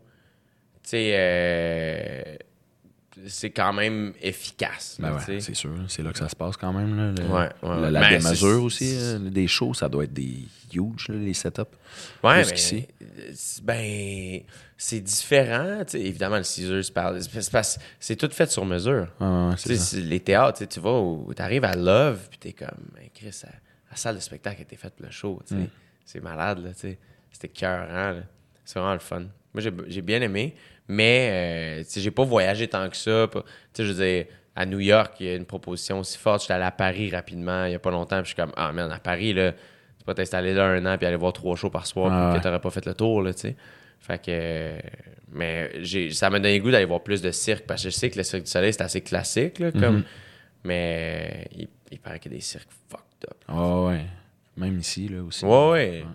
[0.83, 2.35] tu sais, euh,
[3.27, 4.97] c'est quand même efficace.
[4.99, 5.71] Ben ouais, tu c'est sûr.
[5.87, 6.95] C'est là que ça se passe quand même.
[6.95, 10.45] Là, le- Ouais, ouais, la, Ben, démesure aussi, euh, des shows, ça doit être des
[10.73, 11.61] huge, là, les setups.
[12.23, 12.87] Ouais, mais, c'est-
[13.63, 14.41] ben,
[14.77, 15.83] c'est différent.
[15.85, 15.97] tu.
[15.97, 17.13] Évidemment, le Caesars, par-
[17.99, 19.07] c'est tout fait sur mesure.
[19.61, 19.97] Tu ça.
[19.97, 23.49] les théâtres, tu tu vas où t'arrives à Love, puis t'es comme, ben, Chris, la,
[23.91, 25.41] la salle de spectacle a été faite pour le show.
[25.47, 25.55] tu.
[25.55, 25.67] Mm.
[26.05, 26.97] C'est malade, là, tu.
[27.31, 27.49] C'était
[28.15, 28.23] là.
[28.65, 29.21] C'est vraiment le fun.
[29.53, 30.55] Moi, j'ai- j'ai bien aimé,
[30.91, 33.29] mais, euh, tu sais, j'ai pas voyagé tant que ça.
[33.31, 33.39] Tu
[33.71, 34.25] sais, je veux dire,
[34.57, 36.41] à New York, il y a une proposition aussi forte.
[36.41, 38.73] J'étais allé à Paris rapidement, il y a pas longtemps, puis je suis comme, ah,
[38.73, 41.69] man, à Paris, là, tu peux t'installer là un an, puis aller voir trois shows
[41.69, 43.55] par soir, Ah puis que t'aurais pas fait le tour, là, tu sais.
[44.01, 44.73] Fait que.
[45.31, 45.71] Mais
[46.11, 48.17] ça m'a donné le goût d'aller voir plus de cirque parce que je sais que
[48.17, 49.97] le Cirque du Soleil, c'est assez classique, là, comme.
[49.99, 50.03] Mhm.
[50.65, 53.37] Mais il, il paraît qu'il y a des cirques fucked up.
[53.47, 54.05] Ah ouais.
[54.57, 55.45] Même ici, là aussi.
[55.45, 56.05] Ouais, ouais.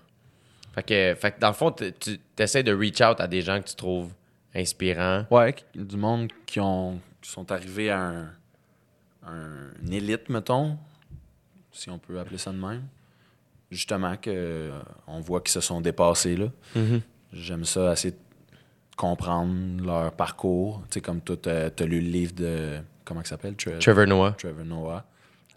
[0.75, 3.59] Fait que, fait que dans le fond, tu essaies de reach out à des gens
[3.59, 4.13] que tu trouves
[4.55, 5.25] inspirants.
[5.31, 8.31] Ouais, du monde qui, ont, qui sont arrivés à un,
[9.25, 10.77] un- une élite, mettons,
[11.71, 12.83] si on peut appeler ça de même.
[13.69, 16.47] Justement, que euh, on voit qu'ils se sont dépassés là.
[17.33, 20.81] J'aime ça, essayer de comprendre leur parcours.
[20.89, 22.79] Tu sais, comme toi, t'as as lu le livre de.
[23.03, 23.55] Comment il s'appelle?
[23.55, 24.31] Tre- Trevor Noah.
[24.37, 25.05] Trevor Noah.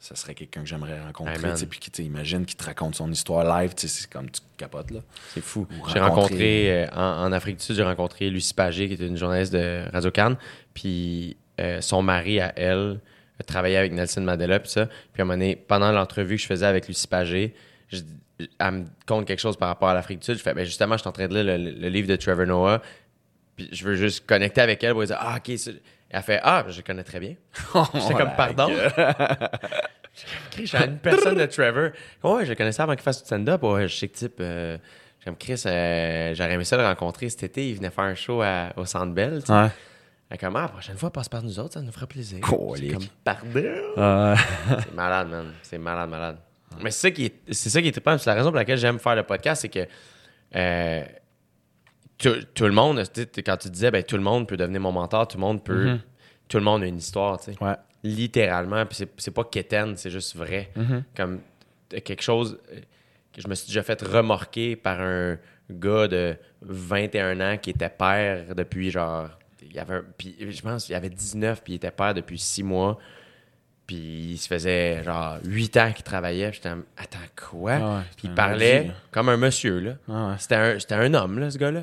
[0.03, 1.35] Ça serait quelqu'un que j'aimerais rencontrer.
[1.35, 3.73] Hey, puis qui imagine qu'il te raconte son histoire live.
[3.77, 5.01] C'est comme tu capotes là.
[5.35, 5.67] C'est fou.
[5.71, 9.07] Ou J'ai rencontré, euh, en, en Afrique du Sud, j'ai rencontré Lucie Pagé, qui est
[9.07, 10.37] une journaliste de Radio Cannes.
[10.73, 12.99] Puis euh, son mari, à elle,
[13.39, 14.87] a travaillé avec Nelson Mandela, puis ça.
[14.87, 17.55] Puis à un moment donné, pendant l'entrevue que je faisais avec Lucie Pagé,
[17.89, 18.01] je-
[18.59, 20.39] elle me compte quelque chose par rapport à l'Afrique du Sud.
[20.39, 22.47] Je fais, ben justement, je suis en train de lire le, le livre de Trevor
[22.47, 22.81] Noah.
[23.55, 25.59] Puis je veux juste connecter avec elle pour dire, ah, ok.
[26.11, 27.35] Elle fait, ah, je connais très bien.
[27.95, 28.69] J'étais comme, pardon?
[30.51, 31.91] Chris, j'ai une personne de Trevor.
[32.25, 33.63] Ouais, je connaissais avant qu'il fasse du stand-up.
[33.63, 34.37] Ouais, je sais que type.
[34.41, 34.77] euh,
[35.25, 37.69] J'aime Chris, euh, j'aurais aimé ça le rencontrer cet été.
[37.69, 39.41] Il venait faire un show à- au Centre Bell.
[39.49, 39.69] Ouais.
[40.31, 42.39] Elle comme, ah, la prochaine fois, passe par nous autres, ça nous fera plaisir.
[42.43, 43.51] C'est comme, pardon?
[44.85, 45.53] C'est malade, man.
[45.63, 46.37] C'est malade, malade.
[46.83, 48.17] Mais c'est ça qui est, c'est ça qui est trippant.
[48.17, 49.87] C'est la raison pour laquelle j'aime faire le podcast, c'est que
[50.57, 51.05] euh,
[52.21, 53.03] tout, tout le monde,
[53.45, 55.99] quand tu disais, ben, tout le monde peut devenir mon mentor, tout le monde peut.
[56.49, 57.65] Tout le monde a une histoire, tu sais.
[57.65, 57.77] ouais.
[58.03, 58.85] Littéralement.
[58.85, 60.71] Puis c'est, pas quétaine, c'est juste vrai.
[61.17, 61.41] Comme
[61.95, 62.81] euh, quelque chose euh,
[63.33, 65.39] que je me suis déjà fait remorquer par un
[65.71, 69.29] gars de 21 ans qui était père depuis genre.
[69.63, 72.65] Il y avait puis je pense qu'il avait 19 puis il était père depuis 6
[72.65, 72.99] mois.
[73.91, 73.97] Puis
[74.35, 76.51] il se faisait genre 8 ans qu'il travaillait.
[76.51, 77.19] Puis j'étais comme, attends,
[77.51, 77.73] quoi?
[77.73, 79.95] Ah ouais, puis il parlait comme un monsieur, là.
[80.09, 80.35] Ah ouais.
[80.39, 81.83] C'était un, c'était un homme, là, ce gars-là.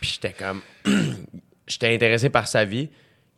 [0.00, 0.60] Puis j'étais comme.
[1.66, 2.90] j'étais intéressé par sa vie.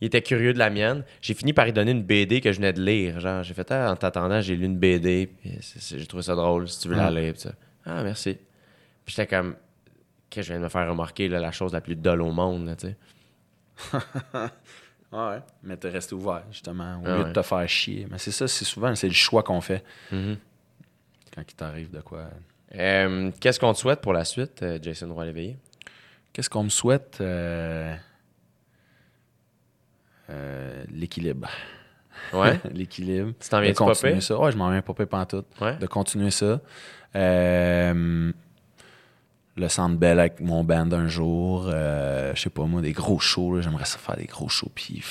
[0.03, 1.03] Il était curieux de la mienne.
[1.23, 3.21] J'ai fini par lui donner une BD que je venais de lire.
[3.21, 5.31] Genre, j'ai fait, ah, en t'attendant, j'ai lu une BD.
[5.81, 7.23] J'ai trouvé ça drôle, si tu veux la Ouais.
[7.23, 7.35] lire.
[7.39, 7.53] Ça.
[7.87, 8.35] Ah, merci.
[9.07, 9.57] Puis j'étais comme,
[10.31, 12.67] que je viens de me faire remarquer là, la chose la plus dolle au monde,
[12.67, 12.97] là, tu sais?
[15.17, 15.43] Ah ouais.
[15.63, 17.29] Mais t'es resté ouvert, justement, au Ah lieu ouais.
[17.29, 18.07] de te faire chier.
[18.11, 20.37] Mais c'est ça, c'est souvent, c'est le choix qu'on fait Mhm.
[21.35, 22.25] quand il t'arrive de quoi.
[22.75, 25.57] Euh, Qu'est-ce qu'on te souhaite pour la suite, euh, Jason Roy-Léveillé?
[26.33, 27.19] Qu'est-ce qu'on me souhaite?
[27.21, 27.95] Euh,
[30.31, 31.49] euh, L'équilibre.
[32.33, 32.61] Ouais?
[32.73, 33.33] L'équilibre.
[33.41, 34.39] Tu t'en De viens-tu continuer ça.
[34.39, 35.47] Ouais, je m'en viens pas pantoute.
[35.61, 35.77] Ouais?
[35.77, 36.61] De continuer ça.
[37.15, 38.33] Euh,
[39.57, 41.69] le centre belle avec mon band un jour.
[41.69, 43.61] Euh, je sais pas moi, des gros shows.
[43.61, 44.71] J'aimerais ça faire des gros shows.
[44.75, 45.03] Puis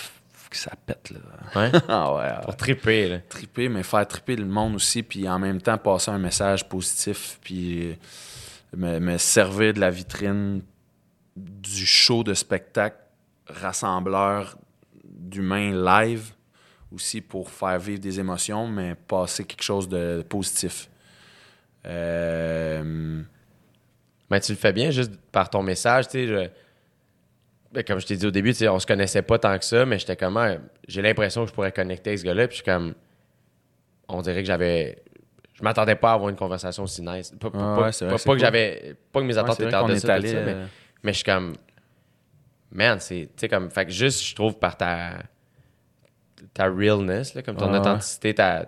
[0.53, 1.09] que ça pète.
[1.09, 1.19] Là.
[1.55, 1.71] Ouais?
[1.89, 2.43] ah ouais, ouais.
[2.43, 3.19] Pour triper, là.
[3.27, 7.39] triper, mais faire triper le monde aussi, puis en même temps passer un message positif,
[7.41, 7.97] puis
[8.77, 10.61] me, me servir de la vitrine
[11.35, 12.97] du show de spectacle
[13.47, 14.57] rassembleur
[15.03, 16.31] d'humains live
[16.91, 20.89] aussi pour faire vivre des émotions, mais passer quelque chose de positif.
[21.85, 23.23] Euh,
[24.33, 26.27] Mais tu le fais bien juste par ton message, tu sais.
[26.27, 26.49] je-
[27.71, 29.99] ben, comme je t'ai dit au début, on se connaissait pas tant que ça, mais
[29.99, 30.55] j'étais comme, ah,
[30.87, 32.93] j'ai l'impression que je pourrais connecter avec ce gars-là, puis je suis comme,
[34.07, 35.03] on dirait que j'avais,
[35.53, 37.31] je m'attendais pas à avoir une conversation aussi nice.
[37.39, 38.39] Pas, pas- Ah ouais, pas- que c'est pas que cool.
[38.39, 40.65] j'avais, pas que mes attentes étaient en de ça, mais, euh,
[41.03, 41.53] mais je suis comme,
[42.71, 45.11] man, c'est, tu sais, comme, fait que juste, je trouve par ta,
[46.53, 48.65] ta realness, là, comme ton Ah authenticité, ta,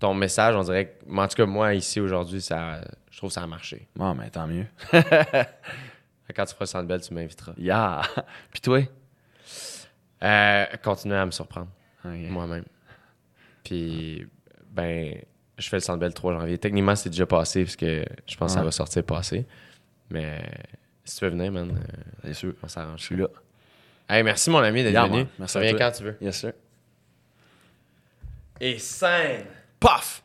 [0.00, 2.80] ton message, on dirait que, en tout cas, moi, ici, aujourd'hui, ça,
[3.14, 3.86] je trouve que ça a marché.
[3.94, 4.66] Bon, mais tant mieux.
[6.34, 7.52] Quand tu feras le Centre Bell, tu m'inviteras.
[7.56, 8.02] Yeah!
[8.50, 8.80] Puis toi?
[10.20, 11.68] Euh, continuer à me surprendre
[12.02, 12.64] moi-même.
[13.62, 14.26] Puis,
[14.68, 15.16] ben,
[15.56, 16.58] je fais le Centre Bell le 3 janvier.
[16.58, 18.64] Techniquement, c'est déjà passé parce que je pense que ça Ouais.
[18.64, 19.46] va sortir passé.
[20.10, 20.42] Mais
[21.04, 21.78] si tu veux venir, man,
[22.24, 22.54] euh, sûr.
[22.64, 22.98] on s'arrange.
[22.98, 23.28] Je suis là.
[24.08, 25.24] Hey, merci mon ami d'être Yeah, venu.
[25.38, 26.16] Merci Reviens quand tu veux.
[26.20, 26.52] Yes, sir.
[28.60, 29.44] Et scène!
[29.78, 30.10] Paf!